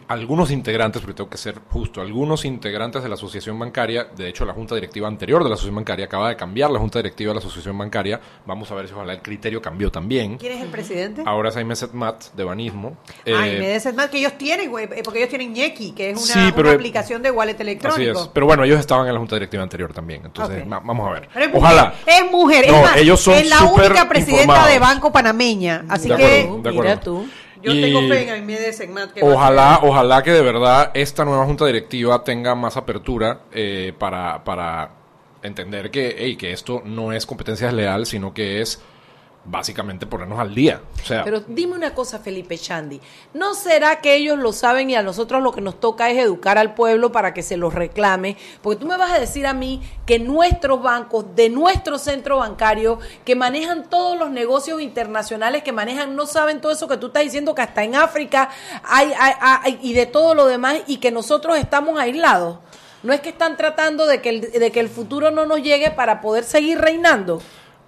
algunos 0.08 0.50
integrantes, 0.50 1.00
pero 1.00 1.14
tengo 1.14 1.30
que 1.30 1.38
ser 1.38 1.58
justo, 1.70 2.00
algunos 2.00 2.44
integrantes 2.44 3.02
de 3.02 3.08
la 3.08 3.14
asociación 3.14 3.58
bancaria, 3.58 4.04
de 4.14 4.28
hecho 4.28 4.44
la 4.44 4.52
junta 4.52 4.74
directiva 4.74 5.08
anterior 5.08 5.42
de 5.42 5.48
la 5.48 5.54
asociación 5.54 5.76
bancaria 5.76 6.04
acaba 6.06 6.28
de 6.28 6.36
cambiar 6.36 6.70
la 6.70 6.78
junta 6.78 6.98
directiva 6.98 7.30
de 7.30 7.34
la 7.36 7.38
asociación 7.40 7.76
bancaria, 7.78 8.20
vamos 8.46 8.70
a 8.70 8.74
ver 8.74 8.86
si 8.88 8.94
ojalá 8.94 9.14
el 9.14 9.22
criterio 9.22 9.62
cambió 9.62 9.90
también. 9.90 10.36
¿Quién 10.36 10.52
es 10.52 10.62
el 10.62 10.68
presidente? 10.68 11.22
Ahora 11.24 11.48
es 11.48 11.54
Jaime 11.54 11.74
Setmat 11.74 12.32
de 12.34 12.44
Banismo. 12.44 12.96
Ay, 13.26 13.32
Eh, 13.56 13.58
me 13.60 13.68
des 13.68 13.94
más 13.94 14.08
que 14.10 14.18
ellos 14.18 14.36
tienen, 14.36 14.70
güey, 14.70 14.84
eh, 14.84 15.00
porque 15.02 15.18
ellos 15.20 15.30
tienen 15.30 15.52
Ñequi, 15.54 15.92
que 15.92 16.10
es 16.10 16.16
una, 16.16 16.26
Sí, 16.46 16.52
pero- 16.54 16.68
una 16.68 16.76
aplicación 16.76 17.22
de 17.22 17.30
wallet 17.30 17.54
Así 17.54 17.62
electrónico. 17.62 18.22
es, 18.22 18.28
pero 18.28 18.46
bueno, 18.46 18.64
ellos 18.64 18.78
estaban 18.78 19.06
en 19.06 19.14
la 19.14 19.18
junta 19.18 19.36
directiva 19.36 19.62
anterior 19.62 19.92
también, 19.94 20.22
entonces 20.26 20.64
vamos 20.68 21.08
a 21.08 21.12
ver. 21.12 21.28
Pero 21.32 21.46
es 21.46 21.52
Ojalá. 21.54 21.94
mujer, 22.06 22.24
es 22.24 22.30
mujer, 22.32 22.64
No, 22.68 22.76
es 22.76 22.82
más, 22.82 22.96
ellos 22.98 23.20
son 23.20 23.34
es 23.34 23.48
la 23.48 23.62
única 23.64 24.08
presidenta 24.08 24.42
informados. 24.42 24.70
de 24.72 24.78
banco 24.78 25.12
panameña, 25.12 25.84
así 25.88 26.08
De 26.08 26.16
que 26.16 26.40
acuerdo, 26.42 26.62
de 26.62 26.68
acuerdo. 26.68 26.82
Mira 26.82 27.00
tú. 27.00 27.26
Yo 27.62 27.72
Y- 27.72 27.80
tengo 27.80 28.00
fe 28.08 28.22
en 28.22 28.28
Segmat 28.72 29.12
que 29.12 29.20
a 29.20 29.24
Ojalá, 29.24 29.80
ojalá 29.82 30.22
que 30.22 30.32
de 30.32 30.42
verdad 30.42 30.90
esta 30.94 31.24
nueva 31.24 31.44
junta 31.46 31.64
directiva 31.66 32.24
tenga 32.24 32.54
más 32.54 32.76
apertura 32.76 33.40
eh, 33.52 33.92
para, 33.98 34.44
para 34.44 34.90
entender 35.42 35.90
que, 35.90 36.14
hey, 36.18 36.36
que 36.36 36.52
esto 36.52 36.82
no 36.84 37.12
es 37.12 37.26
competencia 37.26 37.66
desleal, 37.68 38.06
sino 38.06 38.34
que 38.34 38.60
es 38.60 38.80
básicamente 39.44 40.06
ponernos 40.06 40.38
al 40.38 40.54
día. 40.54 40.80
O 41.02 41.06
sea, 41.06 41.24
Pero 41.24 41.40
dime 41.46 41.74
una 41.74 41.94
cosa, 41.94 42.18
Felipe 42.20 42.56
Chandi. 42.56 43.00
¿No 43.34 43.54
será 43.54 44.00
que 44.00 44.14
ellos 44.14 44.38
lo 44.38 44.52
saben 44.52 44.88
y 44.90 44.94
a 44.94 45.02
nosotros 45.02 45.42
lo 45.42 45.50
que 45.52 45.60
nos 45.60 45.80
toca 45.80 46.08
es 46.10 46.18
educar 46.18 46.58
al 46.58 46.74
pueblo 46.74 47.10
para 47.10 47.34
que 47.34 47.42
se 47.42 47.56
los 47.56 47.74
reclame? 47.74 48.36
Porque 48.62 48.80
tú 48.80 48.86
me 48.86 48.96
vas 48.96 49.10
a 49.10 49.18
decir 49.18 49.46
a 49.46 49.52
mí 49.52 49.82
que 50.06 50.18
nuestros 50.20 50.80
bancos, 50.82 51.24
de 51.34 51.48
nuestro 51.50 51.98
centro 51.98 52.38
bancario, 52.38 52.98
que 53.24 53.34
manejan 53.34 53.88
todos 53.90 54.16
los 54.18 54.30
negocios 54.30 54.80
internacionales 54.80 55.62
que 55.64 55.72
manejan, 55.72 56.14
no 56.14 56.26
saben 56.26 56.60
todo 56.60 56.70
eso 56.72 56.86
que 56.86 56.96
tú 56.96 57.08
estás 57.08 57.24
diciendo, 57.24 57.54
que 57.54 57.62
hasta 57.62 57.82
en 57.82 57.96
África 57.96 58.48
hay, 58.84 59.12
hay- 59.18 59.34
hay- 59.40 59.78
y 59.82 59.92
de 59.92 60.06
todo 60.06 60.34
lo 60.34 60.46
demás, 60.46 60.76
y 60.86 60.98
que 60.98 61.10
nosotros 61.10 61.58
estamos 61.58 61.98
aislados. 61.98 62.58
No 63.02 63.12
es 63.12 63.20
que 63.20 63.30
están 63.30 63.56
tratando 63.56 64.06
de 64.06 64.20
que 64.22 64.28
el, 64.28 64.40
de 64.52 64.70
que 64.70 64.78
el 64.78 64.88
futuro 64.88 65.32
no 65.32 65.44
nos 65.46 65.60
llegue 65.60 65.90
para 65.90 66.20
poder 66.20 66.44
seguir 66.44 66.78
reinando. 66.78 67.42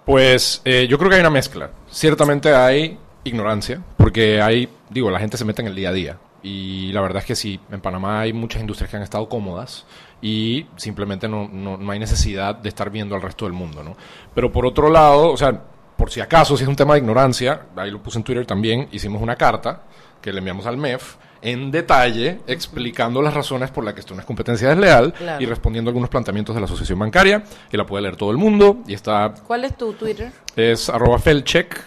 Pues 0.05 0.61
eh, 0.65 0.87
yo 0.87 0.97
creo 0.97 1.09
que 1.09 1.15
hay 1.15 1.21
una 1.21 1.29
mezcla. 1.29 1.71
Ciertamente 1.89 2.53
hay 2.53 2.97
ignorancia, 3.23 3.81
porque 3.97 4.41
hay, 4.41 4.69
digo, 4.89 5.09
la 5.09 5.19
gente 5.19 5.37
se 5.37 5.45
mete 5.45 5.61
en 5.61 5.67
el 5.67 5.75
día 5.75 5.89
a 5.89 5.93
día. 5.93 6.17
Y 6.43 6.91
la 6.91 7.01
verdad 7.01 7.23
es 7.23 7.25
que 7.25 7.35
sí, 7.35 7.59
en 7.71 7.81
Panamá 7.81 8.19
hay 8.21 8.31
muchas 8.31 8.61
industrias 8.61 8.91
que 8.91 8.97
han 8.97 9.03
estado 9.03 9.27
cómodas 9.27 9.85
y 10.21 10.67
simplemente 10.75 11.27
no, 11.27 11.49
no, 11.51 11.75
no 11.77 11.91
hay 11.91 11.97
necesidad 11.97 12.55
de 12.55 12.69
estar 12.69 12.91
viendo 12.91 13.15
al 13.15 13.23
resto 13.23 13.45
del 13.45 13.53
mundo, 13.53 13.83
¿no? 13.83 13.97
Pero 14.35 14.51
por 14.51 14.67
otro 14.67 14.91
lado, 14.91 15.31
o 15.31 15.37
sea, 15.37 15.63
por 15.97 16.11
si 16.11 16.19
acaso, 16.21 16.55
si 16.57 16.63
es 16.63 16.69
un 16.69 16.75
tema 16.75 16.93
de 16.93 16.99
ignorancia, 16.99 17.61
ahí 17.75 17.91
lo 17.91 18.01
puse 18.01 18.17
en 18.17 18.23
Twitter 18.23 18.45
también, 18.45 18.87
hicimos 18.91 19.21
una 19.21 19.35
carta 19.35 19.81
que 20.21 20.31
le 20.33 20.39
enviamos 20.39 20.65
al 20.65 20.77
MEF 20.77 21.15
en 21.41 21.69
detalle 21.69 22.39
explicando 22.47 23.21
las 23.21 23.33
razones 23.35 23.69
por 23.69 23.83
las 23.83 23.93
que 23.93 23.99
esto 23.99 24.15
no 24.15 24.19
es 24.21 24.25
competencia 24.25 24.69
desleal 24.69 25.13
Claro. 25.13 25.43
y 25.43 25.45
respondiendo 25.45 25.89
a 25.89 25.91
algunos 25.91 26.09
planteamientos 26.09 26.55
de 26.55 26.61
la 26.61 26.65
asociación 26.65 26.97
bancaria, 26.97 27.43
que 27.69 27.77
la 27.77 27.85
puede 27.85 28.01
leer 28.01 28.15
todo 28.15 28.31
el 28.31 28.37
mundo 28.37 28.77
y 28.87 28.95
está 28.95 29.31
¿Cuál 29.45 29.63
es 29.65 29.77
tu 29.77 29.93
Twitter? 29.93 30.31
es 30.55 30.89
arroba 30.89 31.19
Felcheck, 31.19 31.79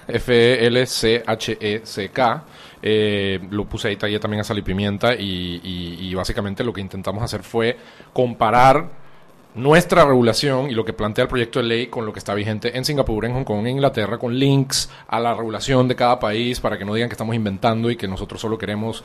F-E-L-C-H-E-C-K. 1.27 2.45
Eh, 2.81 3.41
lo 3.51 3.65
puse 3.65 3.89
ahí, 3.89 3.97
también 3.97 4.41
a 4.41 4.45
Sal 4.45 4.59
y 4.59 4.63
Pimienta 4.63 5.15
y, 5.15 5.61
y- 5.65 5.97
y 6.09 6.15
básicamente 6.15 6.63
lo 6.63 6.73
que 6.73 6.81
intentamos 6.81 7.23
hacer 7.23 7.43
fue 7.43 7.77
comparar 8.13 8.89
nuestra 9.55 10.05
regulación 10.05 10.71
y 10.71 10.75
lo 10.75 10.85
que 10.85 10.93
plantea 10.93 11.25
el 11.25 11.29
proyecto 11.29 11.59
de 11.59 11.65
ley 11.65 11.87
con 11.89 12.07
lo 12.07 12.13
que 12.13 12.19
está 12.19 12.35
vigente 12.35 12.77
en 12.77 12.85
Singapur, 12.85 13.25
en 13.25 13.33
Hong 13.33 13.45
Kong, 13.45 13.61
en 13.61 13.69
Inglaterra, 13.69 14.19
con 14.19 14.39
links 14.39 14.91
a 15.09 15.19
la 15.19 15.35
regulación 15.35 15.89
de 15.89 15.97
cada 15.97 16.21
país 16.21 16.61
para 16.61 16.79
que 16.79 16.85
no 16.85 16.95
digan 16.95 17.09
que 17.09 17.15
estamos 17.15 17.35
inventando 17.35 17.91
y 17.91 17.97
que 17.97 18.07
nosotros 18.07 18.41
solo 18.41 18.59
queremos 18.59 19.03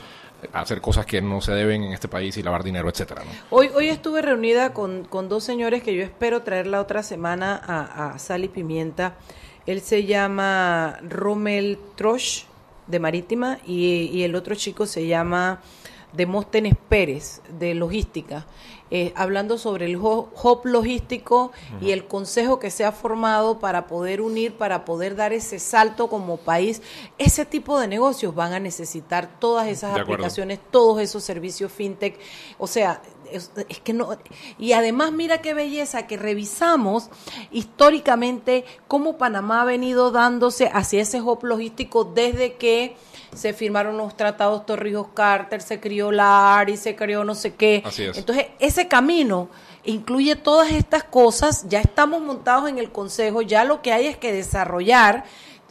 hacer 0.52 0.80
cosas 0.80 1.06
que 1.06 1.20
no 1.20 1.40
se 1.40 1.52
deben 1.52 1.84
en 1.84 1.92
este 1.92 2.08
país 2.08 2.36
y 2.36 2.42
lavar 2.42 2.62
dinero, 2.62 2.88
etcétera. 2.88 3.24
¿no? 3.24 3.30
Hoy, 3.50 3.70
hoy 3.74 3.88
estuve 3.88 4.22
reunida 4.22 4.72
con, 4.72 5.04
con 5.04 5.28
dos 5.28 5.42
señores 5.42 5.82
que 5.82 5.94
yo 5.94 6.02
espero 6.02 6.42
traer 6.42 6.66
la 6.66 6.80
otra 6.80 7.02
semana 7.02 7.60
a, 7.64 8.10
a 8.10 8.18
Sal 8.18 8.44
y 8.44 8.48
Pimienta. 8.48 9.16
Él 9.66 9.80
se 9.80 10.04
llama 10.04 10.98
Rommel 11.08 11.78
Trosch, 11.96 12.44
de 12.86 13.00
Marítima, 13.00 13.58
y, 13.66 14.10
y 14.12 14.24
el 14.24 14.34
otro 14.34 14.54
chico 14.54 14.84
se 14.84 15.06
llama 15.06 15.62
Demóstenes 16.12 16.74
Pérez 16.88 17.40
de 17.58 17.74
Logística, 17.74 18.46
eh, 18.96 19.12
hablando 19.16 19.58
sobre 19.58 19.86
el 19.86 19.96
hub 19.96 20.60
logístico 20.62 21.50
y 21.80 21.90
el 21.90 22.06
consejo 22.06 22.60
que 22.60 22.70
se 22.70 22.84
ha 22.84 22.92
formado 22.92 23.58
para 23.58 23.88
poder 23.88 24.20
unir, 24.20 24.54
para 24.54 24.84
poder 24.84 25.16
dar 25.16 25.32
ese 25.32 25.58
salto 25.58 26.08
como 26.08 26.36
país. 26.36 26.80
Ese 27.18 27.44
tipo 27.44 27.80
de 27.80 27.88
negocios 27.88 28.36
van 28.36 28.52
a 28.52 28.60
necesitar 28.60 29.40
todas 29.40 29.66
esas 29.66 29.98
aplicaciones, 29.98 30.60
todos 30.70 31.00
esos 31.00 31.24
servicios 31.24 31.72
fintech. 31.72 32.20
O 32.56 32.68
sea, 32.68 33.02
es, 33.32 33.50
es 33.68 33.80
que 33.80 33.92
no. 33.92 34.16
Y 34.60 34.74
además, 34.74 35.10
mira 35.10 35.38
qué 35.42 35.54
belleza 35.54 36.06
que 36.06 36.16
revisamos 36.16 37.10
históricamente 37.50 38.64
cómo 38.86 39.18
Panamá 39.18 39.62
ha 39.62 39.64
venido 39.64 40.12
dándose 40.12 40.70
hacia 40.72 41.02
ese 41.02 41.20
hub 41.20 41.42
logístico 41.42 42.04
desde 42.04 42.54
que 42.54 42.94
se 43.34 43.52
firmaron 43.52 43.96
los 43.96 44.16
tratados 44.16 44.66
Torrijos 44.66 45.08
Carter, 45.14 45.62
se 45.62 45.80
crió 45.80 46.10
la 46.10 46.58
ARI, 46.58 46.76
se 46.76 46.96
creó 46.96 47.24
no 47.24 47.34
sé 47.34 47.54
qué. 47.54 47.82
Así 47.84 48.04
es. 48.04 48.16
Entonces, 48.16 48.46
ese 48.58 48.88
camino 48.88 49.48
incluye 49.84 50.36
todas 50.36 50.72
estas 50.72 51.04
cosas, 51.04 51.66
ya 51.68 51.80
estamos 51.80 52.22
montados 52.22 52.68
en 52.68 52.78
el 52.78 52.90
Consejo, 52.90 53.42
ya 53.42 53.64
lo 53.64 53.82
que 53.82 53.92
hay 53.92 54.06
es 54.06 54.16
que 54.16 54.32
desarrollar 54.32 55.24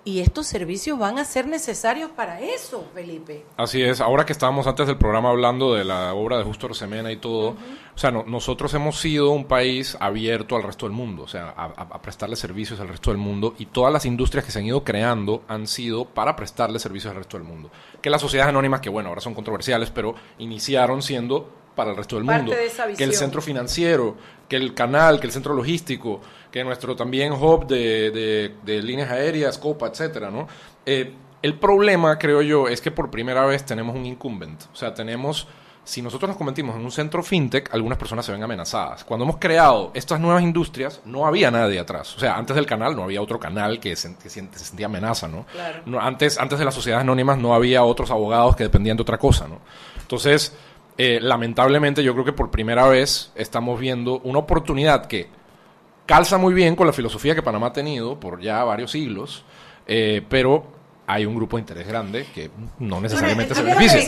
y 0.05 0.19
estos 0.19 0.47
servicios 0.47 0.99
van 0.99 1.17
a 1.17 1.23
ser 1.23 1.47
necesarios 1.47 2.11
para 2.11 2.41
eso, 2.41 2.85
Felipe. 2.93 3.45
Así 3.55 3.81
es, 3.81 4.01
ahora 4.01 4.25
que 4.25 4.33
estábamos 4.33 4.67
antes 4.67 4.85
del 4.87 4.97
programa 4.97 5.29
hablando 5.29 5.73
de 5.73 5.85
la 5.85 6.13
obra 6.13 6.37
de 6.37 6.43
Justo 6.43 6.67
Rosemena 6.67 7.09
y 7.11 7.17
todo, 7.17 7.49
o 7.95 7.97
sea, 7.97 8.11
no- 8.11 8.23
nosotros 8.27 8.73
hemos 8.73 8.99
sido 8.99 9.31
un 9.31 9.45
país 9.45 9.95
abierto 9.99 10.57
al 10.57 10.63
resto 10.63 10.85
del 10.87 10.93
mundo, 10.93 11.23
o 11.23 11.27
sea, 11.27 11.49
a, 11.55 12.01
prestarle 12.01 12.35
servicios 12.35 12.79
al 12.81 12.89
resto 12.89 13.11
del 13.11 13.17
mundo 13.17 13.55
y 13.57 13.67
todas 13.67 13.93
las 13.93 14.05
industrias 14.05 14.43
que 14.45 14.51
se 14.51 14.59
han 14.59 14.65
ido 14.65 14.83
creando 14.83 15.43
han 15.47 15.67
sido 15.67 16.03
para 16.05 16.35
prestarle 16.35 16.79
servicios 16.79 17.11
al 17.11 17.17
resto 17.17 17.37
del 17.37 17.47
mundo. 17.47 17.71
Que 18.01 18.09
las 18.09 18.19
sociedades 18.21 18.49
anónimas, 18.49 18.81
que 18.81 18.89
bueno, 18.89 19.07
ahora 19.09 19.21
son 19.21 19.33
controversiales, 19.33 19.89
pero 19.89 20.15
iniciaron 20.37 21.01
siendo 21.01 21.49
para 21.75 21.91
el 21.91 21.97
resto 21.97 22.17
del 22.17 22.25
Parte 22.25 22.43
mundo. 22.43 22.55
de 22.57 22.65
esa 22.67 22.85
Que 22.87 23.03
el 23.03 23.13
centro 23.15 23.41
financiero, 23.41 24.15
que 24.47 24.57
el 24.57 24.73
canal, 24.75 25.19
que 25.19 25.25
el 25.27 25.33
centro 25.33 25.53
logístico, 25.55 26.21
que 26.53 26.63
nuestro 26.63 26.95
también 26.95 27.33
hub 27.33 27.65
de, 27.65 28.11
de- 28.11 28.55
de 28.63 28.81
líneas 28.83 29.09
aéreas, 29.09 29.57
Copa, 29.57 29.87
etcétera, 29.87 30.29
¿no? 30.29 30.47
Eh, 30.85 31.11
el 31.41 31.57
problema, 31.59 32.17
creo 32.19 32.43
yo, 32.43 32.67
es 32.69 32.79
que 32.79 32.91
por 32.91 33.09
primera 33.09 33.43
vez 33.45 33.65
tenemos 33.65 33.95
un 33.95 34.05
incumbent. 34.05 34.61
O 34.71 34.75
sea, 34.75 34.93
tenemos, 34.93 35.47
si 35.83 36.01
nosotros 36.03 36.29
nos 36.29 36.37
convertimos 36.37 36.75
en 36.75 36.83
un 36.85 36.91
centro 36.91 37.23
fintech, 37.23 37.73
algunas 37.73 37.97
personas 37.97 38.23
se 38.25 38.31
ven 38.31 38.43
amenazadas. 38.43 39.03
Cuando 39.03 39.23
hemos 39.25 39.37
creado 39.37 39.89
estas 39.95 40.19
nuevas 40.19 40.43
industrias, 40.43 41.01
no 41.05 41.25
había 41.25 41.49
nadie 41.49 41.79
atrás. 41.79 42.15
O 42.15 42.19
sea, 42.19 42.35
antes 42.37 42.55
del 42.55 42.67
canal 42.67 42.95
no 42.95 43.03
había 43.03 43.19
otro 43.19 43.39
canal 43.39 43.79
que 43.79 43.95
se, 43.95 44.15
que 44.15 44.29
se- 44.29 44.47
se 44.53 44.63
sentía 44.65 44.85
amenaza, 44.85 45.27
¿no? 45.27 45.45
Claro. 45.51 45.81
No, 45.87 45.99
antes, 45.99 46.37
antes 46.37 46.59
de 46.59 46.65
las 46.65 46.75
sociedades 46.75 47.01
anónimas 47.01 47.37
no 47.39 47.55
había 47.55 47.83
otros 47.83 48.11
abogados 48.11 48.55
que 48.55 48.63
dependían 48.63 48.95
de 48.95 49.01
otra 49.01 49.17
cosa, 49.17 49.47
¿no? 49.47 49.59
Entonces, 49.99 50.55
eh, 50.99 51.17
lamentablemente 51.19 52.03
yo 52.03 52.13
creo 52.13 52.23
que 52.25 52.33
por 52.33 52.51
primera 52.51 52.87
vez 52.87 53.31
estamos 53.35 53.79
viendo 53.79 54.19
una 54.19 54.37
oportunidad 54.39 55.07
que 55.07 55.27
calza 56.05 56.37
muy 56.37 56.53
bien 56.53 56.75
con 56.75 56.87
la 56.87 56.93
filosofía 56.93 57.35
que 57.35 57.41
Panamá 57.41 57.67
ha 57.67 57.73
tenido 57.73 58.19
por 58.19 58.41
ya 58.41 58.63
varios 58.63 58.91
siglos, 58.91 59.43
eh, 59.87 60.21
pero 60.29 60.65
hay 61.05 61.25
un 61.25 61.35
grupo 61.35 61.57
de 61.57 61.61
interés 61.61 61.87
grande 61.87 62.25
que 62.33 62.49
no 62.79 63.01
necesariamente 63.01 63.53
a, 63.53 63.55
se 63.55 63.63
beneficia. 63.63 63.99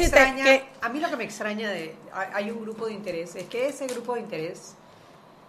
a 0.82 0.90
mí 0.90 1.00
lo 1.00 1.10
que 1.10 1.18
me 1.18 1.24
extraña 1.26 1.70
de 1.70 1.96
hay 2.34 2.50
un 2.50 2.62
grupo 2.62 2.88
de 2.88 2.94
interés 2.94 3.36
es 3.36 3.46
que 3.46 3.68
ese 3.68 3.88
grupo 3.88 4.16
de 4.16 4.22
interés 4.22 4.76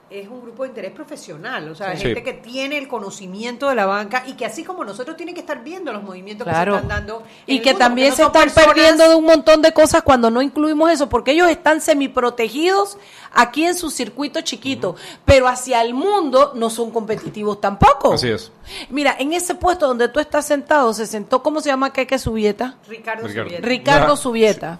es 0.08 0.28
un 0.28 0.40
grupo 0.40 0.62
de 0.62 0.68
interés 0.68 0.92
profesional, 0.92 1.68
o 1.68 1.74
sea, 1.74 1.96
Sí. 1.96 2.02
gente 2.02 2.22
que 2.22 2.32
tiene 2.32 2.78
el 2.78 2.86
conocimiento 2.86 3.68
de 3.68 3.74
la 3.74 3.86
banca 3.86 4.22
y 4.26 4.34
que 4.34 4.46
así 4.46 4.62
como 4.62 4.84
nosotros 4.84 5.16
tienen 5.16 5.34
que 5.34 5.40
estar 5.40 5.64
viendo 5.64 5.92
los 5.92 6.02
movimientos 6.04 6.46
Claro. 6.46 6.74
que 6.74 6.78
se 6.78 6.82
están 6.84 7.06
dando 7.06 7.22
Y 7.46 7.58
que 7.58 7.70
mundo, 7.70 7.78
también 7.84 8.12
se 8.14 8.22
están 8.22 8.42
personas- 8.44 8.66
perdiendo 8.72 9.08
de 9.08 9.14
un 9.16 9.24
montón 9.24 9.62
de 9.62 9.72
cosas 9.72 10.02
cuando 10.02 10.30
no 10.30 10.42
incluimos 10.42 10.92
eso, 10.92 11.08
porque 11.08 11.32
ellos 11.32 11.48
están 11.50 11.80
semiprotegidos 11.80 12.98
aquí 13.32 13.64
en 13.64 13.74
su 13.74 13.90
circuito 13.90 14.40
chiquito, 14.42 14.94
pero 15.24 15.48
hacia 15.48 15.82
el 15.82 15.92
mundo 15.94 16.52
no 16.54 16.70
son 16.70 16.90
competitivos 16.92 17.60
tampoco. 17.60 18.12
Así 18.14 18.28
es. 18.28 18.52
Mira, 18.90 19.16
en 19.18 19.32
ese 19.32 19.54
puesto 19.56 19.86
donde 19.88 20.08
tú 20.08 20.20
estás 20.20 20.46
sentado, 20.46 20.92
se 20.94 21.06
sentó, 21.06 21.42
¿cómo 21.42 21.60
se 21.60 21.68
llama 21.68 21.92
Keke 21.92 22.18
Subieta? 22.18 22.76
Ricardo, 22.88 23.26
Ricardo. 23.26 23.48
Subieta. 23.50 23.66
Ricardo 23.66 24.16
Subieta. 24.16 24.78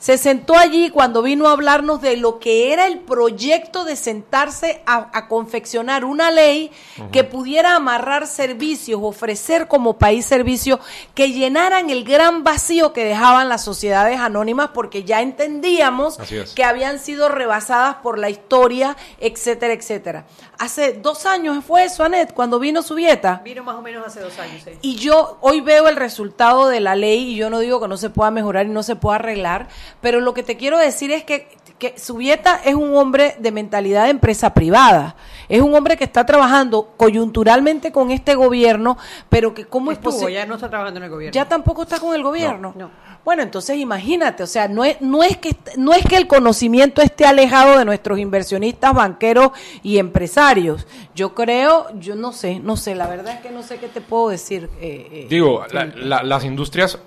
Se 0.00 0.16
sentó 0.16 0.56
allí 0.56 0.88
cuando 0.88 1.20
vino 1.20 1.46
a 1.46 1.52
hablarnos 1.52 2.00
de 2.00 2.16
lo 2.16 2.38
que 2.38 2.72
era 2.72 2.86
el 2.86 3.00
proyecto 3.00 3.84
de 3.84 3.96
sentarse 3.96 4.82
a, 4.86 5.10
a 5.12 5.28
confeccionar 5.28 6.06
una 6.06 6.30
ley 6.30 6.72
que 7.12 7.22
pudiera 7.22 7.76
amarrar 7.76 8.26
servicios, 8.26 8.98
ofrecer 9.02 9.68
como 9.68 9.98
país 9.98 10.24
servicios 10.24 10.80
que 11.14 11.32
llenaran 11.32 11.90
el 11.90 12.04
gran 12.04 12.44
vacío 12.44 12.94
que 12.94 13.04
dejaban 13.04 13.50
las 13.50 13.62
sociedades 13.62 14.18
anónimas 14.18 14.70
porque 14.72 15.04
ya 15.04 15.20
entendíamos 15.20 16.18
es. 16.30 16.54
que 16.54 16.64
habían 16.64 16.98
sido 16.98 17.28
rebasadas 17.28 17.96
por 17.96 18.18
la 18.18 18.30
historia, 18.30 18.96
etcétera, 19.18 19.74
etcétera. 19.74 20.24
Hace 20.60 20.92
dos 20.92 21.24
años 21.24 21.64
fue 21.64 21.84
eso, 21.84 22.04
Anet, 22.04 22.34
cuando 22.34 22.58
vino 22.58 22.82
Subieta. 22.82 23.40
Vino 23.42 23.64
más 23.64 23.76
o 23.76 23.80
menos 23.80 24.06
hace 24.06 24.20
dos 24.20 24.38
años, 24.38 24.62
sí. 24.62 24.72
Y 24.82 24.96
yo 24.96 25.38
hoy 25.40 25.62
veo 25.62 25.88
el 25.88 25.96
resultado 25.96 26.68
de 26.68 26.80
la 26.80 26.94
ley 26.96 27.30
y 27.30 27.36
yo 27.36 27.48
no 27.48 27.60
digo 27.60 27.80
que 27.80 27.88
no 27.88 27.96
se 27.96 28.10
pueda 28.10 28.30
mejorar 28.30 28.66
y 28.66 28.68
no 28.68 28.82
se 28.82 28.94
pueda 28.94 29.16
arreglar, 29.16 29.68
pero 30.02 30.20
lo 30.20 30.34
que 30.34 30.42
te 30.42 30.58
quiero 30.58 30.76
decir 30.76 31.12
es 31.12 31.24
que, 31.24 31.48
que 31.80 31.98
Subieta 31.98 32.60
es 32.64 32.76
un 32.76 32.94
hombre 32.94 33.34
de 33.40 33.50
mentalidad 33.50 34.04
de 34.04 34.10
empresa 34.10 34.54
privada. 34.54 35.16
Es 35.48 35.60
un 35.62 35.74
hombre 35.74 35.96
que 35.96 36.04
está 36.04 36.24
trabajando 36.24 36.92
coyunturalmente 36.96 37.90
con 37.90 38.12
este 38.12 38.36
gobierno, 38.36 38.96
pero 39.28 39.52
que 39.54 39.64
cómo 39.64 39.90
es 39.90 39.98
Estuvo, 39.98 40.12
posible... 40.12 40.34
ya 40.34 40.46
no 40.46 40.54
está 40.54 40.68
trabajando 40.68 40.98
en 40.98 41.04
el 41.04 41.10
gobierno. 41.10 41.32
Ya 41.34 41.48
tampoco 41.48 41.82
está 41.82 41.98
con 41.98 42.14
el 42.14 42.22
gobierno. 42.22 42.72
No. 42.76 42.90
Bueno, 43.24 43.42
entonces 43.42 43.76
imagínate, 43.76 44.42
o 44.42 44.46
sea, 44.46 44.68
no 44.68 44.84
es, 44.84 45.00
no 45.00 45.22
es 45.22 45.36
que 45.36 45.54
no 45.76 45.92
es 45.92 46.04
que 46.06 46.16
el 46.16 46.26
conocimiento 46.26 47.02
esté 47.02 47.26
alejado 47.26 47.78
de 47.78 47.84
nuestros 47.84 48.18
inversionistas, 48.18 48.94
banqueros 48.94 49.50
y 49.82 49.98
empresarios. 49.98 50.86
Yo 51.14 51.34
creo, 51.34 51.86
yo 51.98 52.14
no 52.14 52.32
sé, 52.32 52.60
no 52.60 52.76
sé, 52.76 52.94
la 52.94 53.06
verdad 53.08 53.34
es 53.34 53.40
que 53.40 53.50
no 53.50 53.62
sé 53.62 53.76
qué 53.78 53.88
te 53.88 54.00
puedo 54.00 54.28
decir. 54.30 54.70
eh, 54.80 55.08
eh, 55.12 55.26
Digo, 55.28 55.64
la- 55.72 55.84
la- 55.86 56.22
las 56.22 56.44
industrias, 56.44 56.98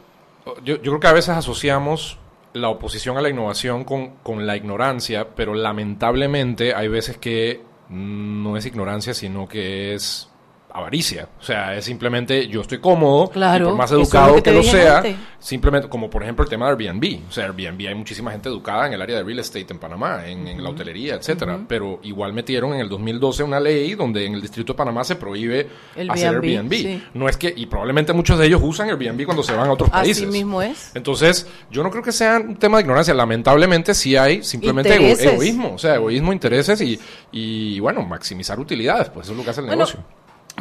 yo, 0.63 0.75
yo 0.75 0.81
creo 0.81 0.99
que 0.99 1.07
a 1.07 1.13
veces 1.13 1.29
asociamos 1.29 2.17
la 2.53 2.69
oposición 2.69 3.17
a 3.17 3.21
la 3.21 3.29
innovación 3.29 3.83
con, 3.83 4.17
con 4.23 4.45
la 4.45 4.55
ignorancia, 4.55 5.29
pero 5.35 5.53
lamentablemente 5.53 6.73
hay 6.73 6.87
veces 6.87 7.17
que 7.17 7.61
no 7.89 8.57
es 8.57 8.65
ignorancia, 8.65 9.13
sino 9.13 9.47
que 9.47 9.93
es 9.93 10.29
avaricia. 10.73 11.29
O 11.39 11.43
sea, 11.43 11.75
es 11.75 11.85
simplemente 11.85 12.47
yo 12.47 12.61
estoy 12.61 12.79
cómodo 12.79 13.29
Claro, 13.29 13.65
y 13.65 13.69
por 13.69 13.77
más 13.77 13.91
es 13.91 13.97
educado 13.97 14.41
que 14.41 14.51
lo 14.51 14.63
sea, 14.63 14.97
antes. 14.97 15.15
simplemente 15.39 15.87
como 15.87 16.09
por 16.09 16.23
ejemplo 16.23 16.43
el 16.43 16.49
tema 16.49 16.65
de 16.65 16.71
Airbnb. 16.87 17.19
O 17.29 17.31
sea, 17.31 17.45
Airbnb 17.45 17.87
hay 17.87 17.95
muchísima 17.95 18.31
gente 18.31 18.49
educada 18.49 18.87
en 18.87 18.93
el 18.93 19.01
área 19.01 19.17
de 19.17 19.23
real 19.23 19.39
estate 19.39 19.67
en 19.69 19.77
Panamá, 19.79 20.23
en, 20.27 20.47
en 20.47 20.63
la 20.63 20.69
hotelería, 20.69 21.15
etcétera, 21.15 21.59
pero 21.67 21.99
igual 22.03 22.33
metieron 22.33 22.73
en 22.73 22.79
el 22.79 22.89
2012 22.89 23.43
una 23.43 23.59
ley 23.59 23.93
donde 23.95 24.25
en 24.25 24.33
el 24.33 24.41
distrito 24.41 24.73
de 24.73 24.77
Panamá 24.77 25.03
se 25.03 25.15
prohíbe 25.15 25.67
El 25.95 26.09
hacer 26.09 26.29
Airbnb, 26.29 26.45
Airbnb. 26.57 26.73
sí. 26.73 27.03
No 27.13 27.29
es 27.29 27.37
que 27.37 27.53
y 27.55 27.65
probablemente 27.67 28.13
muchos 28.13 28.39
de 28.39 28.47
ellos 28.47 28.61
usan 28.63 28.89
Airbnb 28.89 29.25
cuando 29.25 29.43
se 29.43 29.53
van 29.53 29.67
a 29.67 29.71
otros 29.73 29.89
Así 29.93 30.05
países. 30.05 30.27
mismo 30.29 30.61
es. 30.61 30.91
Entonces, 30.95 31.47
yo 31.69 31.83
no 31.83 31.91
creo 31.91 32.01
que 32.03 32.11
sea 32.11 32.37
un 32.39 32.55
tema 32.55 32.77
de 32.77 32.81
ignorancia. 32.83 33.13
Lamentablemente 33.13 33.93
sí 33.93 34.15
hay 34.17 34.43
simplemente 34.43 34.95
ego- 34.95 35.19
egoísmo. 35.33 35.73
O 35.75 35.77
sea, 35.77 35.95
egoísmo, 35.95 36.33
intereses 36.33 36.81
y, 36.81 36.99
y, 37.31 37.79
bueno, 37.79 38.01
maximizar 38.01 38.59
utilidades. 38.59 39.09
Pues 39.09 39.25
eso 39.27 39.33
es 39.33 39.37
lo 39.37 39.43
que 39.43 39.49
hace 39.51 39.61
el 39.61 39.67
Bueno, 39.67 39.85
negocio. 39.85 40.03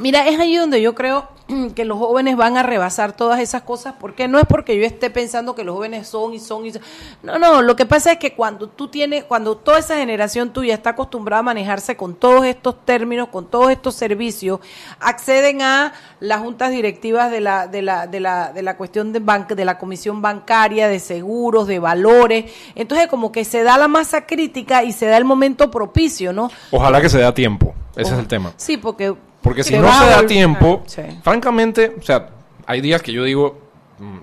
Mira, 0.01 0.27
es 0.27 0.41
ahí 0.41 0.57
donde 0.57 0.81
yo 0.81 0.95
creo 0.95 1.29
que 1.75 1.85
los 1.85 1.99
jóvenes 1.99 2.35
van 2.37 2.57
a 2.57 2.63
rebasar 2.63 3.13
todas 3.15 3.41
esas 3.41 3.61
cosas, 3.63 3.95
porque 4.01 4.27
no 4.27 4.39
es 4.39 4.47
porque 4.49 4.79
yo 4.79 4.87
esté 4.87 5.11
pensando 5.11 5.55
que 5.55 5.65
los 5.65 5.75
jóvenes 5.77 6.09
son 6.09 6.33
y 6.33 6.41
son 6.41 6.65
y 6.65 6.73
son. 6.73 6.81
No, 7.23 7.39
no, 7.39 7.61
lo 7.61 7.77
que 7.77 7.85
pasa 7.85 8.13
es 8.13 8.19
que 8.19 8.33
cuando 8.35 8.69
tú 8.71 8.89
tienes, 8.89 9.25
cuando 9.25 9.57
toda 9.59 9.79
esa 9.81 9.97
generación 9.97 10.51
tuya 10.51 10.73
está 10.73 10.91
acostumbrada 10.91 11.41
a 11.41 11.43
manejarse 11.43 11.95
con 11.95 12.15
todos 12.15 12.47
estos 12.47 12.87
términos, 12.87 13.29
con 13.29 13.51
todos 13.51 13.71
estos 13.71 13.95
servicios, 13.95 14.61
acceden 14.99 15.61
a 15.61 15.93
las 16.21 16.41
juntas 16.41 16.71
directivas 16.71 17.31
de 17.31 17.41
la, 17.41 17.67
de 17.67 17.83
la, 17.83 18.07
de 18.07 18.21
la, 18.21 18.51
de 18.53 18.63
la 18.63 18.77
cuestión 18.79 19.13
de, 19.13 19.21
ban- 19.21 19.47
de 19.47 19.65
la 19.67 19.77
comisión 19.79 20.23
bancaria, 20.23 20.89
de 20.89 21.01
seguros, 21.01 21.67
de 21.67 21.79
valores. 21.81 22.51
Entonces, 22.75 23.09
como 23.09 23.31
que 23.31 23.45
se 23.45 23.63
da 23.63 23.77
la 23.77 23.89
masa 23.89 24.25
crítica 24.27 24.85
y 24.85 24.93
se 24.93 25.05
da 25.07 25.19
el 25.19 25.27
momento 25.27 25.71
propicio, 25.71 26.33
¿no? 26.33 26.51
Ojalá 26.71 27.01
que 27.03 27.11
se 27.11 27.19
dé 27.19 27.25
a 27.27 27.35
tiempo. 27.35 27.75
Ese 27.95 28.15
es 28.15 28.19
el 28.19 28.27
tema. 28.27 28.53
Sí, 28.57 28.79
porque 28.79 29.15
Porque 29.43 29.65
si 29.65 29.77
no 29.77 29.93
se 29.93 30.07
da 30.07 30.27
tiempo, 30.27 30.83
Sí. 30.87 31.03
francamente, 31.23 31.95
o 31.99 32.03
sea, 32.03 32.29
hay 32.67 32.81
días 32.81 33.03
que 33.03 33.13
yo 33.13 33.25
digo, 33.25 33.59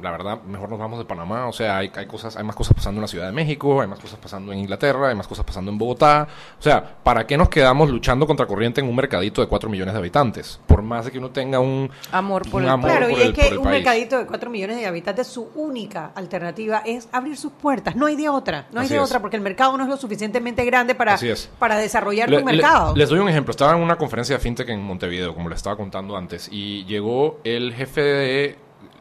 la 0.01 0.11
verdad, 0.11 0.41
mejor 0.43 0.69
nos 0.69 0.79
vamos 0.79 0.99
de 0.99 1.05
Panamá, 1.05 1.47
o 1.47 1.53
sea, 1.53 1.77
hay, 1.77 1.91
hay 1.95 2.05
cosas, 2.05 2.35
hay 2.35 2.43
más 2.43 2.55
cosas 2.55 2.73
pasando 2.75 2.97
en 2.99 3.01
la 3.03 3.07
Ciudad 3.07 3.25
de 3.27 3.31
México, 3.31 3.81
hay 3.81 3.87
más 3.87 3.99
cosas 3.99 4.19
pasando 4.19 4.51
en 4.51 4.59
Inglaterra, 4.59 5.09
hay 5.09 5.15
más 5.15 5.27
cosas 5.27 5.45
pasando 5.45 5.71
en 5.71 5.77
Bogotá, 5.77 6.27
o 6.57 6.61
sea, 6.61 6.95
¿para 7.03 7.25
qué 7.25 7.37
nos 7.37 7.49
quedamos 7.49 7.89
luchando 7.89 8.27
contra 8.27 8.45
corriente 8.45 8.81
en 8.81 8.87
un 8.87 8.95
mercadito 8.95 9.41
de 9.41 9.47
4 9.47 9.69
millones 9.69 9.93
de 9.93 9.99
habitantes? 9.99 10.59
Por 10.67 10.81
más 10.81 11.05
de 11.05 11.11
que 11.11 11.17
uno 11.19 11.29
tenga 11.31 11.59
un 11.59 11.89
Amor 12.11 12.43
por 12.49 12.61
un 12.61 12.63
el 12.67 12.69
amor 12.69 12.89
Claro, 12.89 13.09
por 13.09 13.17
y 13.19 13.21
el- 13.21 13.29
es 13.29 13.33
que 13.49 13.57
un 13.57 13.63
país. 13.63 13.75
mercadito 13.77 14.17
de 14.17 14.25
4 14.25 14.49
millones 14.49 14.77
de 14.77 14.85
habitantes, 14.85 15.27
su 15.27 15.49
única 15.55 16.11
alternativa 16.15 16.81
es 16.85 17.07
abrir 17.11 17.37
sus 17.37 17.51
puertas. 17.51 17.95
No 17.95 18.05
hay 18.07 18.15
de 18.15 18.29
otra, 18.29 18.67
no 18.71 18.79
hay 18.81 18.85
Así 18.85 18.93
de 18.95 18.99
es. 19.01 19.05
otra, 19.05 19.19
porque 19.21 19.35
el 19.37 19.41
mercado 19.43 19.77
no 19.77 19.83
es 19.83 19.89
lo 19.89 19.97
suficientemente 19.97 20.65
grande 20.65 20.95
para, 20.95 21.17
para 21.59 21.77
desarrollar 21.77 22.29
le- 22.29 22.43
mercado. 22.43 22.95
les 22.95 23.09
doy 23.09 23.19
un 23.19 23.29
ejemplo. 23.29 23.51
Estaba 23.51 23.73
en 23.75 23.81
una 23.81 23.97
conferencia 23.97 24.35
de 24.35 24.41
fintech 24.41 24.69
en 24.69 24.81
Montevideo, 24.83 25.33
como 25.33 25.49
les 25.49 25.57
estaba 25.57 25.75
contando 25.75 26.17
antes, 26.17 26.49
y 26.51 26.85
llegó 26.85 27.39
el 27.43 27.73
jefe 27.73 28.01
de 28.01 28.55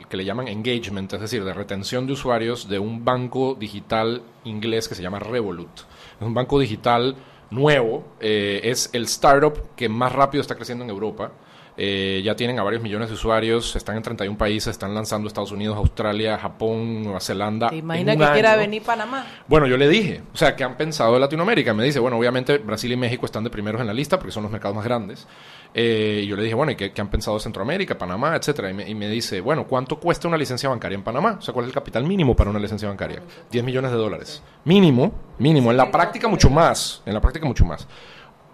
que 0.08 0.16
le 0.16 0.24
llaman 0.24 0.48
engagement, 0.48 1.12
es 1.12 1.20
decir, 1.20 1.44
de 1.44 1.52
retención 1.52 2.06
de 2.06 2.14
usuarios 2.14 2.68
de 2.68 2.78
un 2.78 3.04
banco 3.04 3.54
digital 3.58 4.22
inglés 4.44 4.88
que 4.88 4.94
se 4.94 5.02
llama 5.02 5.18
Revolut. 5.18 5.80
Es 6.20 6.26
un 6.26 6.34
banco 6.34 6.58
digital 6.58 7.16
nuevo, 7.50 8.04
eh, 8.20 8.60
es 8.64 8.90
el 8.92 9.04
startup 9.04 9.74
que 9.76 9.88
más 9.88 10.12
rápido 10.12 10.42
está 10.42 10.54
creciendo 10.54 10.84
en 10.84 10.90
Europa. 10.90 11.32
Eh, 11.80 12.22
ya 12.24 12.34
tienen 12.34 12.58
a 12.58 12.64
varios 12.64 12.82
millones 12.82 13.08
de 13.08 13.14
usuarios, 13.14 13.76
están 13.76 13.96
en 13.96 14.02
31 14.02 14.36
países, 14.36 14.72
están 14.72 14.92
lanzando 14.94 15.28
Estados 15.28 15.52
Unidos, 15.52 15.76
Australia, 15.76 16.36
Japón, 16.36 17.04
Nueva 17.04 17.20
Zelanda. 17.20 17.68
¿Te 17.68 17.76
imaginas 17.76 18.16
que 18.16 18.32
quiera 18.32 18.56
venir 18.56 18.82
Panamá? 18.82 19.24
Bueno, 19.46 19.68
yo 19.68 19.76
le 19.76 19.88
dije, 19.88 20.22
o 20.34 20.36
sea, 20.36 20.56
¿qué 20.56 20.64
han 20.64 20.76
pensado 20.76 21.14
de 21.14 21.20
Latinoamérica? 21.20 21.72
Me 21.74 21.84
dice, 21.84 22.00
bueno, 22.00 22.18
obviamente 22.18 22.58
Brasil 22.58 22.90
y 22.90 22.96
México 22.96 23.26
están 23.26 23.44
de 23.44 23.50
primeros 23.50 23.80
en 23.80 23.86
la 23.86 23.94
lista 23.94 24.18
porque 24.18 24.32
son 24.32 24.42
los 24.42 24.50
mercados 24.50 24.74
más 24.74 24.84
grandes. 24.84 25.28
Eh, 25.72 26.22
y 26.24 26.26
yo 26.26 26.34
le 26.34 26.42
dije, 26.42 26.56
bueno, 26.56 26.72
¿y 26.72 26.74
qué, 26.74 26.90
qué 26.90 27.00
han 27.00 27.10
pensado 27.10 27.36
de 27.36 27.44
Centroamérica, 27.44 27.96
Panamá, 27.96 28.34
etcétera? 28.34 28.70
Y 28.70 28.74
me, 28.74 28.88
y 28.88 28.96
me 28.96 29.08
dice, 29.08 29.40
bueno, 29.40 29.68
¿cuánto 29.68 30.00
cuesta 30.00 30.26
una 30.26 30.36
licencia 30.36 30.68
bancaria 30.68 30.96
en 30.96 31.04
Panamá? 31.04 31.36
O 31.38 31.42
sea, 31.42 31.54
¿cuál 31.54 31.66
es 31.66 31.68
el 31.68 31.74
capital 31.74 32.02
mínimo 32.02 32.34
para 32.34 32.50
una 32.50 32.58
licencia 32.58 32.88
bancaria? 32.88 33.22
10 33.52 33.62
millones 33.62 33.92
de 33.92 33.96
dólares. 33.96 34.42
Mínimo, 34.64 35.12
mínimo. 35.38 35.70
En 35.70 35.76
la 35.76 35.92
práctica 35.92 36.26
mucho 36.26 36.50
más. 36.50 37.02
En 37.06 37.14
la 37.14 37.20
práctica 37.20 37.46
mucho 37.46 37.64
más. 37.64 37.86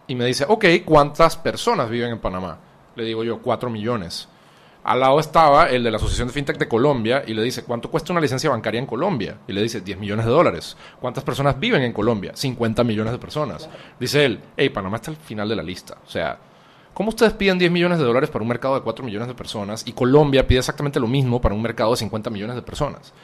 Y 0.06 0.14
me 0.14 0.26
dice, 0.26 0.44
ok, 0.46 0.66
¿cuántas 0.84 1.38
personas 1.38 1.88
viven 1.88 2.10
en 2.10 2.18
Panamá? 2.18 2.58
Le 2.96 3.04
digo 3.04 3.24
yo, 3.24 3.40
4 3.40 3.70
millones. 3.70 4.28
Al 4.84 5.00
lado 5.00 5.18
estaba 5.18 5.70
el 5.70 5.82
de 5.82 5.90
la 5.90 5.96
Asociación 5.96 6.28
de 6.28 6.34
FinTech 6.34 6.58
de 6.58 6.68
Colombia 6.68 7.24
y 7.26 7.32
le 7.32 7.42
dice, 7.42 7.64
¿cuánto 7.64 7.90
cuesta 7.90 8.12
una 8.12 8.20
licencia 8.20 8.50
bancaria 8.50 8.78
en 8.78 8.86
Colombia? 8.86 9.38
Y 9.48 9.54
le 9.54 9.62
dice, 9.62 9.80
10 9.80 9.98
millones 9.98 10.26
de 10.26 10.30
dólares. 10.30 10.76
¿Cuántas 11.00 11.24
personas 11.24 11.58
viven 11.58 11.82
en 11.82 11.94
Colombia? 11.94 12.32
50 12.34 12.84
millones 12.84 13.12
de 13.12 13.18
personas. 13.18 13.68
Dice 13.98 14.26
él, 14.26 14.40
hey, 14.58 14.68
Panamá 14.68 14.96
está 14.96 15.10
al 15.10 15.16
final 15.16 15.48
de 15.48 15.56
la 15.56 15.62
lista. 15.62 15.96
O 16.06 16.10
sea, 16.10 16.38
¿cómo 16.92 17.08
ustedes 17.08 17.32
piden 17.32 17.58
10 17.58 17.70
millones 17.72 17.98
de 17.98 18.04
dólares 18.04 18.28
para 18.28 18.42
un 18.42 18.48
mercado 18.48 18.74
de 18.74 18.82
4 18.82 19.02
millones 19.02 19.26
de 19.28 19.34
personas 19.34 19.86
y 19.86 19.92
Colombia 19.92 20.46
pide 20.46 20.58
exactamente 20.58 21.00
lo 21.00 21.06
mismo 21.06 21.40
para 21.40 21.54
un 21.54 21.62
mercado 21.62 21.92
de 21.92 21.96
50 21.96 22.28
millones 22.28 22.54
de 22.56 22.62
personas? 22.62 23.14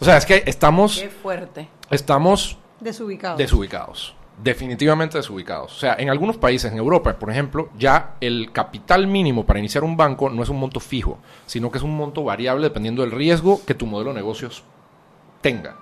O 0.00 0.04
sea, 0.04 0.16
es 0.18 0.24
que 0.24 0.44
estamos, 0.46 1.00
Qué 1.00 1.08
fuerte. 1.08 1.68
estamos 1.90 2.58
Desubicado. 2.78 3.36
Desubicados. 3.36 4.14
Definitivamente 4.42 5.18
desubicados. 5.18 5.76
O 5.76 5.78
sea, 5.80 5.96
en 5.98 6.10
algunos 6.10 6.36
países, 6.36 6.70
en 6.70 6.78
Europa, 6.78 7.18
por 7.18 7.30
ejemplo, 7.30 7.70
ya 7.76 8.14
el 8.20 8.52
capital 8.52 9.08
mínimo 9.08 9.44
para 9.44 9.58
iniciar 9.58 9.82
un 9.82 9.96
banco 9.96 10.30
no 10.30 10.42
es 10.42 10.48
un 10.48 10.60
monto 10.60 10.78
fijo, 10.78 11.18
sino 11.46 11.72
que 11.72 11.78
es 11.78 11.84
un 11.84 11.96
monto 11.96 12.22
variable 12.22 12.64
dependiendo 12.64 13.02
del 13.02 13.10
riesgo 13.10 13.60
que 13.66 13.74
tu 13.74 13.86
modelo 13.86 14.10
de 14.10 14.16
negocios 14.16 14.62
tenga. 15.40 15.76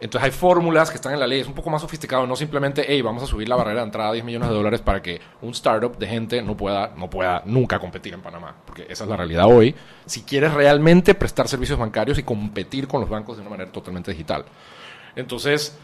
Entonces 0.00 0.24
hay 0.24 0.30
fórmulas 0.30 0.90
que 0.90 0.96
están 0.96 1.12
en 1.12 1.20
la 1.20 1.26
ley, 1.26 1.40
es 1.40 1.46
un 1.46 1.52
poco 1.52 1.68
más 1.68 1.82
sofisticado, 1.82 2.26
no 2.26 2.34
simplemente, 2.34 2.84
hey, 2.88 3.02
vamos 3.02 3.22
a 3.22 3.26
subir 3.26 3.48
la 3.48 3.56
barrera 3.56 3.80
de 3.80 3.86
entrada 3.86 4.08
a 4.08 4.12
10 4.14 4.24
millones 4.24 4.48
de 4.48 4.54
dólares 4.54 4.80
para 4.80 5.02
que 5.02 5.20
un 5.42 5.50
startup 5.50 5.98
de 5.98 6.06
gente 6.06 6.40
no 6.40 6.56
pueda, 6.56 6.94
no 6.96 7.10
pueda 7.10 7.42
nunca 7.44 7.78
competir 7.78 8.14
en 8.14 8.22
Panamá, 8.22 8.56
porque 8.64 8.86
esa 8.88 9.04
es 9.04 9.10
la 9.10 9.16
realidad 9.16 9.44
hoy. 9.46 9.74
Si 10.06 10.22
quieres 10.22 10.54
realmente 10.54 11.14
prestar 11.14 11.48
servicios 11.48 11.78
bancarios 11.78 12.18
y 12.18 12.22
competir 12.22 12.88
con 12.88 13.02
los 13.02 13.10
bancos 13.10 13.36
de 13.36 13.42
una 13.42 13.50
manera 13.50 13.70
totalmente 13.70 14.10
digital. 14.10 14.46
Entonces, 15.16 15.78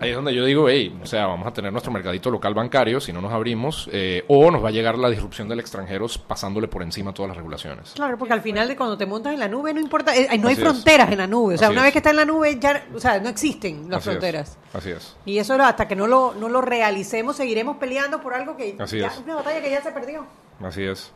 ahí 0.00 0.10
es 0.10 0.16
donde 0.16 0.34
yo 0.34 0.44
digo, 0.44 0.68
hey, 0.68 0.98
o 1.02 1.06
sea, 1.06 1.26
vamos 1.26 1.46
a 1.46 1.52
tener 1.52 1.72
nuestro 1.72 1.92
mercadito 1.92 2.30
local 2.30 2.54
bancario 2.54 3.00
si 3.00 3.12
no 3.12 3.20
nos 3.20 3.32
abrimos, 3.32 3.88
eh, 3.92 4.24
o 4.28 4.50
nos 4.50 4.62
va 4.62 4.68
a 4.68 4.72
llegar 4.72 4.96
la 4.98 5.10
disrupción 5.10 5.48
del 5.48 5.60
extranjero 5.60 6.06
pasándole 6.26 6.68
por 6.68 6.82
encima 6.82 7.12
todas 7.12 7.28
las 7.28 7.36
regulaciones. 7.36 7.92
Claro, 7.94 8.16
porque 8.18 8.34
al 8.34 8.40
final 8.42 8.68
de 8.68 8.76
cuando 8.76 8.96
te 8.96 9.06
montas 9.06 9.32
en 9.32 9.40
la 9.40 9.48
nube 9.48 9.72
no 9.74 9.80
importa, 9.80 10.14
eh, 10.16 10.26
no 10.38 10.48
hay 10.48 10.54
Así 10.54 10.62
es. 10.62 10.68
fronteras 10.68 11.10
en 11.10 11.18
la 11.18 11.26
nube. 11.26 11.54
O 11.54 11.58
sea, 11.58 11.68
Así 11.68 11.72
una 11.72 11.80
es. 11.80 11.84
vez 11.86 11.92
que 11.92 11.98
está 11.98 12.10
en 12.10 12.16
la 12.16 12.24
nube 12.24 12.58
ya, 12.60 12.86
o 12.94 13.00
sea, 13.00 13.18
no 13.20 13.28
existen 13.28 13.88
las 13.90 13.98
Así 14.00 14.10
es. 14.10 14.14
fronteras. 14.14 14.58
Así 14.72 14.90
es. 14.90 15.16
Y 15.24 15.38
eso 15.38 15.54
hasta 15.54 15.88
que 15.88 15.96
no 15.96 16.06
lo, 16.06 16.34
no 16.34 16.48
lo 16.48 16.60
realicemos 16.60 17.36
seguiremos 17.36 17.76
peleando 17.78 18.20
por 18.20 18.34
algo 18.34 18.56
que 18.56 18.76
Así 18.78 18.98
ya- 18.98 19.08
es. 19.08 19.18
una 19.24 19.36
batalla 19.36 19.60
que 19.62 19.70
ya 19.70 19.82
se 19.82 19.90
perdió. 19.92 20.26
Así 20.62 20.82
es. 20.84 21.12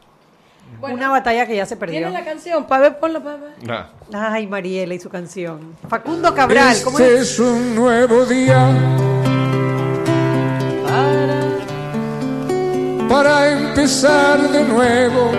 Una 0.81 1.09
batalla 1.11 1.47
que 1.47 1.57
ya 1.57 1.67
se 1.67 1.77
perdió. 1.77 1.99
¿Tienes 1.99 2.13
la 2.13 2.25
canción? 2.25 2.65
Pa' 2.65 2.79
ver, 2.79 2.99
ponla, 2.99 3.21
pa' 3.21 3.37
ver. 3.37 3.53
Nah. 3.63 3.85
Ay, 4.33 4.47
Mariela 4.47 4.95
y 4.95 5.01
su 5.01 5.09
canción. 5.09 5.77
Facundo 5.89 6.35
Cabral, 6.35 6.77
¿cómo 6.83 6.99
Este 6.99 7.15
es? 7.17 7.33
es 7.33 7.39
un 7.41 7.75
nuevo 7.75 8.25
día 8.27 8.71
para 13.09 13.51
empezar 13.51 14.41
de 14.51 14.65
nuevo, 14.65 15.31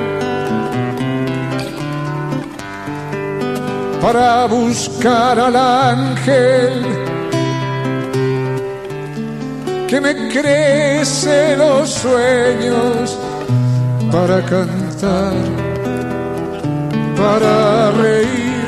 para 4.02 4.46
buscar 4.46 5.40
al 5.40 5.56
ángel 5.56 6.86
que 9.88 10.00
me 10.02 10.30
crece 10.30 11.56
los 11.58 11.90
sueños, 11.90 13.18
para 14.14 14.46
cantar, 14.46 15.34
para 17.18 17.90
reír, 17.94 18.64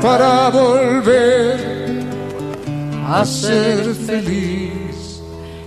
para 0.00 0.48
volver 0.48 2.02
a 3.06 3.26
ser 3.26 3.94
feliz. 3.94 5.20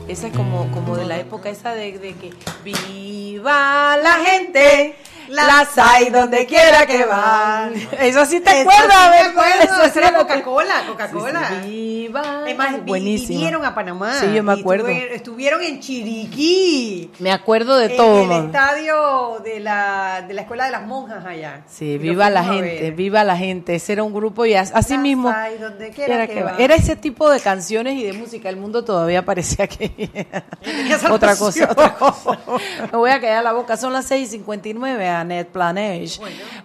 Esa 0.07 0.27
es 0.29 0.33
como, 0.35 0.67
como 0.71 0.95
de 0.95 1.05
la 1.05 1.19
época 1.19 1.51
esa 1.51 1.73
de, 1.73 1.99
de 1.99 2.13
que 2.13 2.33
viva 2.63 3.97
la 3.97 4.13
gente, 4.25 4.95
las 5.29 5.77
hay 5.77 6.09
donde 6.09 6.45
quiera 6.45 6.85
que 6.85 7.05
van. 7.05 7.73
Eso 7.99 8.25
sí 8.25 8.39
te 8.39 8.49
acuerdas, 8.61 9.33
sí 9.33 9.63
Eso 9.67 9.93
sí 9.93 9.99
era 9.99 10.13
Coca-Cola, 10.13 10.73
Coca-Cola. 10.87 11.51
Viva. 11.65 12.21
Además, 12.43 12.85
Buenísimo. 12.85 13.29
vinieron 13.39 13.65
a 13.65 13.75
Panamá. 13.75 14.13
Sí, 14.19 14.33
yo 14.33 14.43
me 14.43 14.53
acuerdo. 14.53 14.87
estuvieron 14.87 15.61
en 15.61 15.79
Chiriquí. 15.79 17.11
Me 17.19 17.31
acuerdo 17.31 17.77
de 17.77 17.87
en 17.87 17.97
todo, 17.97 18.21
el 18.21 18.27
man. 18.27 18.45
estadio 18.47 19.39
de 19.43 19.59
la, 19.59 20.23
de 20.27 20.33
la 20.33 20.41
Escuela 20.41 20.65
de 20.65 20.71
las 20.71 20.83
Monjas 20.85 21.25
allá. 21.25 21.61
Sí, 21.67 21.97
viva 21.97 22.29
la 22.29 22.43
gente, 22.43 22.91
viva 22.91 23.23
la 23.23 23.37
gente. 23.37 23.75
Ese 23.75 23.93
era 23.93 24.03
un 24.03 24.13
grupo 24.13 24.45
y 24.45 24.53
as- 24.55 24.71
así 24.73 24.97
mismo. 24.97 25.33
Ay, 25.35 25.57
donde 25.57 25.89
quiera 25.91 26.15
Era, 26.15 26.27
que 26.27 26.33
que 26.35 26.43
va. 26.43 26.51
va. 26.53 26.57
Era 26.57 26.75
ese 26.75 26.95
tipo 26.95 27.29
de 27.29 27.39
canciones 27.39 27.95
y 27.95 28.03
de 28.03 28.13
música. 28.13 28.49
El 28.49 28.57
mundo 28.57 28.83
todavía 28.83 29.25
parecía 29.25 29.67
que 29.67 29.91
otra 31.11 31.35
cosa, 31.35 31.67
otra 31.71 31.93
cosa. 31.95 32.39
Me 32.91 32.97
voy 32.97 33.11
a 33.11 33.19
callar 33.19 33.43
la 33.43 33.53
boca. 33.53 33.77
Son 33.77 33.91
las 33.93 34.09
6:59 34.09 35.07
a 35.19 35.23
Net 35.23 35.47
Planage. 35.47 36.19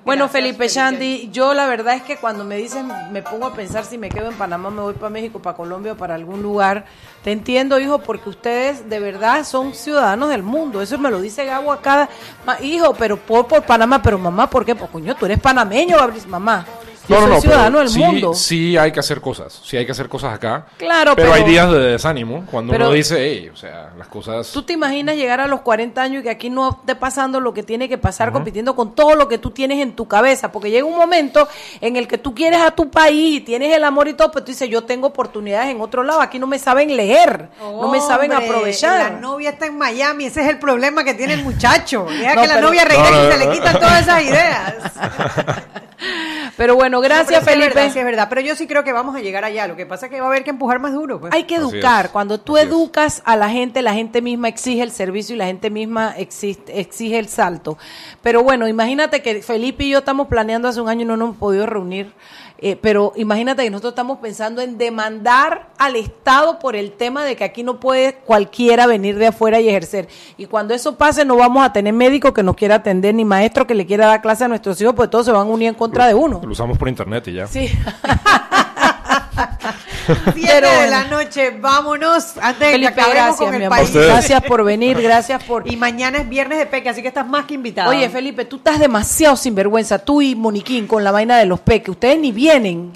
Bueno, 0.05 0.28
Felipe 0.28 0.68
Shandy, 0.68 1.30
yo 1.32 1.55
la 1.55 1.66
verdad 1.66 1.94
es 1.94 2.03
que 2.03 2.16
cuando 2.16 2.44
me 2.44 2.57
dicen, 2.57 2.90
me 3.11 3.22
pongo 3.22 3.46
a 3.46 3.55
pensar 3.55 3.84
si 3.84 3.98
me 3.98 4.09
quedo 4.09 4.30
en 4.30 4.36
Panamá, 4.36 4.70
me 4.70 4.82
voy 4.82 4.94
para 4.94 5.11
México, 5.11 5.40
para 5.40 5.57
Colombia 5.57 5.92
o 5.92 5.96
para 5.96 6.14
algún 6.14 6.42
lugar. 6.42 6.84
Te 7.22 7.32
entiendo, 7.32 7.78
hijo, 7.78 7.98
porque 7.98 8.28
ustedes 8.28 8.88
de 8.88 8.98
verdad 8.98 9.44
son 9.44 9.74
ciudadanos 9.74 10.28
del 10.28 10.42
mundo. 10.42 10.82
Eso 10.82 10.98
me 10.98 11.11
lo 11.11 11.20
dice 11.20 11.44
Gabo 11.44 11.72
a 11.72 11.80
cada 11.80 12.09
hijo, 12.61 12.94
pero 12.94 13.16
por, 13.16 13.46
por 13.46 13.62
Panamá, 13.62 14.03
pero 14.03 14.18
mamá, 14.18 14.48
¿por 14.50 14.64
qué? 14.64 14.74
Pues 14.74 14.90
coño, 14.90 15.14
tú 15.14 15.26
eres 15.26 15.40
panameño, 15.40 15.96
Gabriel, 15.98 16.26
mamá. 16.26 16.66
Yo 17.09 17.20
soy 17.20 17.40
ciudadano 17.40 17.78
pero 17.78 17.78
del 17.80 17.88
sí, 17.88 17.98
mundo. 17.98 18.34
Sí 18.34 18.76
hay 18.76 18.92
que 18.92 19.00
hacer 19.00 19.20
cosas, 19.20 19.61
sí 19.64 19.76
hay 19.76 19.84
que 19.84 19.92
hacer 19.92 20.09
cosas 20.09 20.34
acá. 20.34 20.66
Claro, 20.78 21.14
pero, 21.16 21.32
hay 21.32 21.40
pero- 21.42 21.50
días 21.53 21.70
de 21.70 21.78
desánimo 21.78 22.44
cuando 22.50 22.72
pero- 22.72 22.86
uno 22.86 22.94
dice, 22.94 23.16
hey, 23.18 23.50
o 23.53 23.57
sea, 23.57 23.90
las 23.98 24.07
cosas... 24.09 24.50
¿Tú 24.53 24.62
te 24.62 24.72
imaginas 24.72 25.16
llegar 25.16 25.40
a 25.40 25.46
los 25.46 25.61
40 25.62 26.00
años 26.00 26.20
y 26.20 26.22
que 26.24 26.30
aquí 26.30 26.48
no 26.50 26.70
esté 26.80 26.94
pasando 26.94 27.40
lo 27.40 27.53
que 27.53 27.62
tiene 27.62 27.88
que 27.88 27.98
pasar, 27.98 28.30
compitiendo 28.32 28.76
con 28.76 28.94
todo 28.94 29.14
lo 29.16 29.26
que 29.28 29.38
tú 29.38 29.50
tienes 29.50 29.80
en 29.80 29.94
tu 29.96 30.07
cabeza? 30.07 30.53
Porque 30.53 30.70
llega 30.70 30.84
un 30.86 30.96
momento 30.96 31.48
en 31.80 31.96
el 31.96 32.07
que 32.09 32.18
tú 32.18 32.34
quieres 32.34 32.61
a 32.61 32.70
tu 32.70 32.90
país 32.90 33.36
y 33.36 33.40
tienes 33.40 33.74
el 33.74 33.84
amor 33.84 34.09
y 34.09 34.14
todo, 34.14 34.30
pero 34.30 34.44
tú 34.44 34.53
dices, 34.53 34.68
yo 34.68 34.84
tengo 34.84 35.09
oportunidades 35.09 35.70
en 35.74 35.80
otro 35.80 36.03
lado, 36.05 36.20
aquí 36.20 36.38
no 36.38 36.46
me 36.46 36.59
saben 36.59 36.96
leer, 36.96 37.48
no 37.61 37.88
me 37.88 38.00
saben 38.00 38.30
Hombre, 38.32 38.46
aprovechar. 38.48 39.12
La 39.12 39.18
novia 39.20 39.50
está 39.50 39.66
en 39.66 39.76
Miami, 39.76 40.26
ese 40.26 40.42
es 40.42 40.48
el 40.48 40.59
problema 40.59 41.03
que 41.05 41.14
tiene 41.14 41.34
el 41.34 41.42
muchacho. 41.42 42.07
Deja 42.09 42.34
No, 42.34 42.42
que 42.42 42.48
la 42.48 42.55
pero- 42.55 42.66
novia 42.68 42.84
regrese 42.84 43.11
No, 43.11 43.16
no, 43.22 43.28
y 43.28 43.32
se 43.32 43.38
le 43.38 43.46
no. 43.46 43.53
quitan 43.53 43.74
todas 43.80 44.03
esas 44.03 44.22
ideas. 44.22 44.74
Pero 46.57 46.74
bueno, 46.76 47.00
gracias 47.00 47.26
No, 47.26 47.26
pero 47.28 47.40
sí 47.40 47.48
es 47.50 47.55
Felipe. 47.55 47.74
verdad, 47.74 47.92
sí 47.92 47.98
es 47.98 48.05
verdad, 48.05 48.26
pero 48.28 48.40
yo 48.42 48.55
sí 48.55 48.66
creo 48.66 48.84
que 48.84 48.92
vamos 48.92 49.16
a 49.16 49.20
llegar 49.20 49.44
allá. 49.44 49.66
Lo 49.66 49.74
que 49.76 49.86
pasa 49.86 50.07
es 50.07 50.12
que 50.12 50.20
va 50.20 50.26
a 50.26 50.30
haber 50.30 50.44
que 50.44 50.50
empujar 50.50 50.78
más 50.80 50.92
duro. 50.92 51.20
pues. 51.20 51.32
Hay 51.32 51.44
que 51.44 51.55
educar. 51.57 52.11
Cuando 52.12 52.38
tú 52.38 52.59
educas 52.59 53.22
a 53.24 53.36
la 53.36 53.48
gente, 53.48 53.80
la 53.82 53.94
gente 53.94 54.20
misma 54.22 54.48
exige 54.48 54.82
el 54.82 54.90
servicio 54.90 55.34
y 55.34 55.38
la 55.38 55.46
gente 55.46 55.70
misma 55.70 56.14
existe- 56.16 56.78
exige 56.78 57.18
el 57.18 57.28
salto. 57.28 57.78
Pero 58.22 58.42
bueno, 58.42 58.68
imagínate 58.68 59.22
que 59.22 59.42
Felipe 59.42 59.84
y 59.84 59.90
yo 59.90 59.98
estamos 59.98 60.28
planeando 60.28 60.68
hace 60.68 60.80
un 60.80 60.88
año 60.88 61.03
y 61.03 61.05
no 61.07 61.16
nos 61.16 61.28
hemos 61.28 61.38
podido 61.38 61.66
reunir. 61.66 62.12
Eh, 62.64 62.78
pero 62.80 63.12
imagínate 63.16 63.64
que 63.64 63.70
nosotros 63.70 63.90
estamos 63.90 64.18
pensando 64.18 64.62
en 64.62 64.78
demandar 64.78 65.70
al 65.78 65.96
Estado 65.96 66.60
por 66.60 66.76
el 66.76 66.92
tema 66.92 67.24
de 67.24 67.34
que 67.34 67.42
aquí 67.42 67.64
no 67.64 67.80
puede 67.80 68.14
cualquiera 68.14 68.86
venir 68.86 69.18
de 69.18 69.26
afuera 69.26 69.60
y 69.60 69.68
ejercer. 69.68 70.08
Y 70.36 70.46
cuando 70.46 70.72
eso 70.72 70.96
pase, 70.96 71.24
no 71.24 71.34
vamos 71.34 71.64
a 71.64 71.72
tener 71.72 71.92
médico 71.92 72.32
que 72.32 72.44
nos 72.44 72.54
quiera 72.54 72.76
atender, 72.76 73.16
ni 73.16 73.24
maestro 73.24 73.66
que 73.66 73.74
le 73.74 73.84
quiera 73.84 74.06
dar 74.06 74.22
clase 74.22 74.44
a 74.44 74.48
nuestros 74.48 74.80
hijos, 74.80 74.94
porque 74.94 75.10
todos 75.10 75.26
se 75.26 75.32
van 75.32 75.48
a 75.48 75.50
unir 75.50 75.70
en 75.70 75.74
contra 75.74 76.06
de 76.06 76.14
uno. 76.14 76.40
Lo 76.40 76.52
usamos 76.52 76.78
por 76.78 76.88
internet 76.88 77.26
y 77.26 77.32
ya. 77.32 77.48
Sí. 77.48 77.68
Siete 80.07 80.32
Pero 80.34 80.68
de 80.68 80.90
la 80.90 81.05
noche, 81.05 81.51
vámonos 81.51 82.36
antes 82.40 82.59
de 82.59 82.66
que 82.66 82.72
Felipe, 82.72 82.88
acabemos 82.93 83.14
gracias, 83.14 83.36
con 83.38 83.51
mi 83.51 83.57
el 83.57 83.64
amor. 83.64 83.78
país. 83.78 83.93
Gracias 83.93 84.43
por 84.43 84.64
venir, 84.64 85.01
gracias 85.01 85.45
por... 85.45 85.70
Y 85.70 85.76
mañana 85.76 86.18
es 86.18 86.28
viernes 86.28 86.59
de 86.59 86.66
peque, 86.66 86.88
así 86.88 87.03
que 87.03 87.09
estás 87.09 87.26
más 87.26 87.47
que 87.47 87.55
invitado. 87.55 87.90
Oye, 87.90 88.09
Felipe, 88.09 88.45
tú 88.45 88.57
estás 88.57 88.78
demasiado 88.78 89.36
sinvergüenza, 89.36 89.99
tú 89.99 90.22
y 90.22 90.34
Moniquín, 90.34 90.86
con 90.86 91.05
la 91.05 91.11
vaina 91.11 91.38
de 91.38 91.47
los 91.47 91.61
peques. 91.61 91.90
Ustedes 91.90 92.18
ni 92.18 92.32
vienen. 92.32 92.93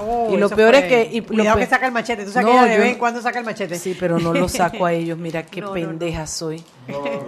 Oh, 0.00 0.28
y 0.32 0.36
lo 0.38 0.48
peor 0.48 0.74
fue- 0.74 0.78
es 0.78 0.84
que... 1.08 1.16
Y 1.16 1.20
lo 1.20 1.26
Cuidado 1.26 1.58
que 1.58 1.66
saca 1.66 1.86
el 1.86 1.92
machete. 1.92 2.24
Tú 2.24 2.30
sabes 2.32 2.46
No, 2.46 2.52
que 2.52 2.58
ella 2.58 2.72
de 2.72 2.78
vez 2.78 2.92
en 2.92 2.98
cuando 2.98 3.20
saca 3.20 3.38
el 3.38 3.44
machete. 3.44 3.78
Sí, 3.78 3.96
pero 3.98 4.18
no 4.18 4.32
lo 4.32 4.48
saco 4.48 4.86
a 4.86 4.92
ellos. 4.92 5.18
Mira 5.18 5.42
qué 5.44 5.60
No, 5.60 5.68
no, 5.68 5.72
pendeja 5.74 6.26
soy. 6.26 6.64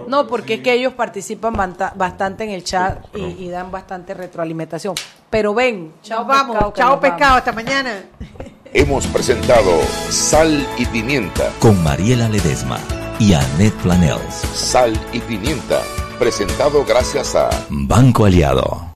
No, 0.07 0.27
porque 0.27 0.55
es 0.55 0.59
que 0.61 0.73
ellos 0.73 0.93
participan 0.93 1.53
bastante 1.95 2.43
en 2.43 2.49
el 2.49 2.63
chat 2.63 3.05
y, 3.15 3.21
y 3.45 3.49
dan 3.49 3.71
bastante 3.71 4.13
retroalimentación. 4.13 4.95
Pero 5.29 5.53
ven, 5.53 5.93
chao 6.01 6.25
vamos. 6.25 6.55
pescado, 6.55 6.73
Chao 6.75 6.89
vamos. 6.89 7.01
pescado. 7.01 7.35
Hasta 7.37 7.51
mañana. 7.51 8.03
Hemos 8.75 9.05
presentado 9.07 9.71
Sal 10.09 10.67
y 10.79 10.85
Pimienta. 10.87 11.51
Con 11.59 11.83
Mariela 11.83 12.27
Ledesma 12.27 12.79
y 13.19 13.33
Annette 13.35 13.75
Planels. 13.83 14.33
Sal 14.53 14.99
y 15.13 15.19
Pimienta. 15.19 15.79
Presentado 16.17 16.83
gracias 16.83 17.35
a 17.35 17.49
Banco 17.69 18.25
Aliado. 18.25 18.91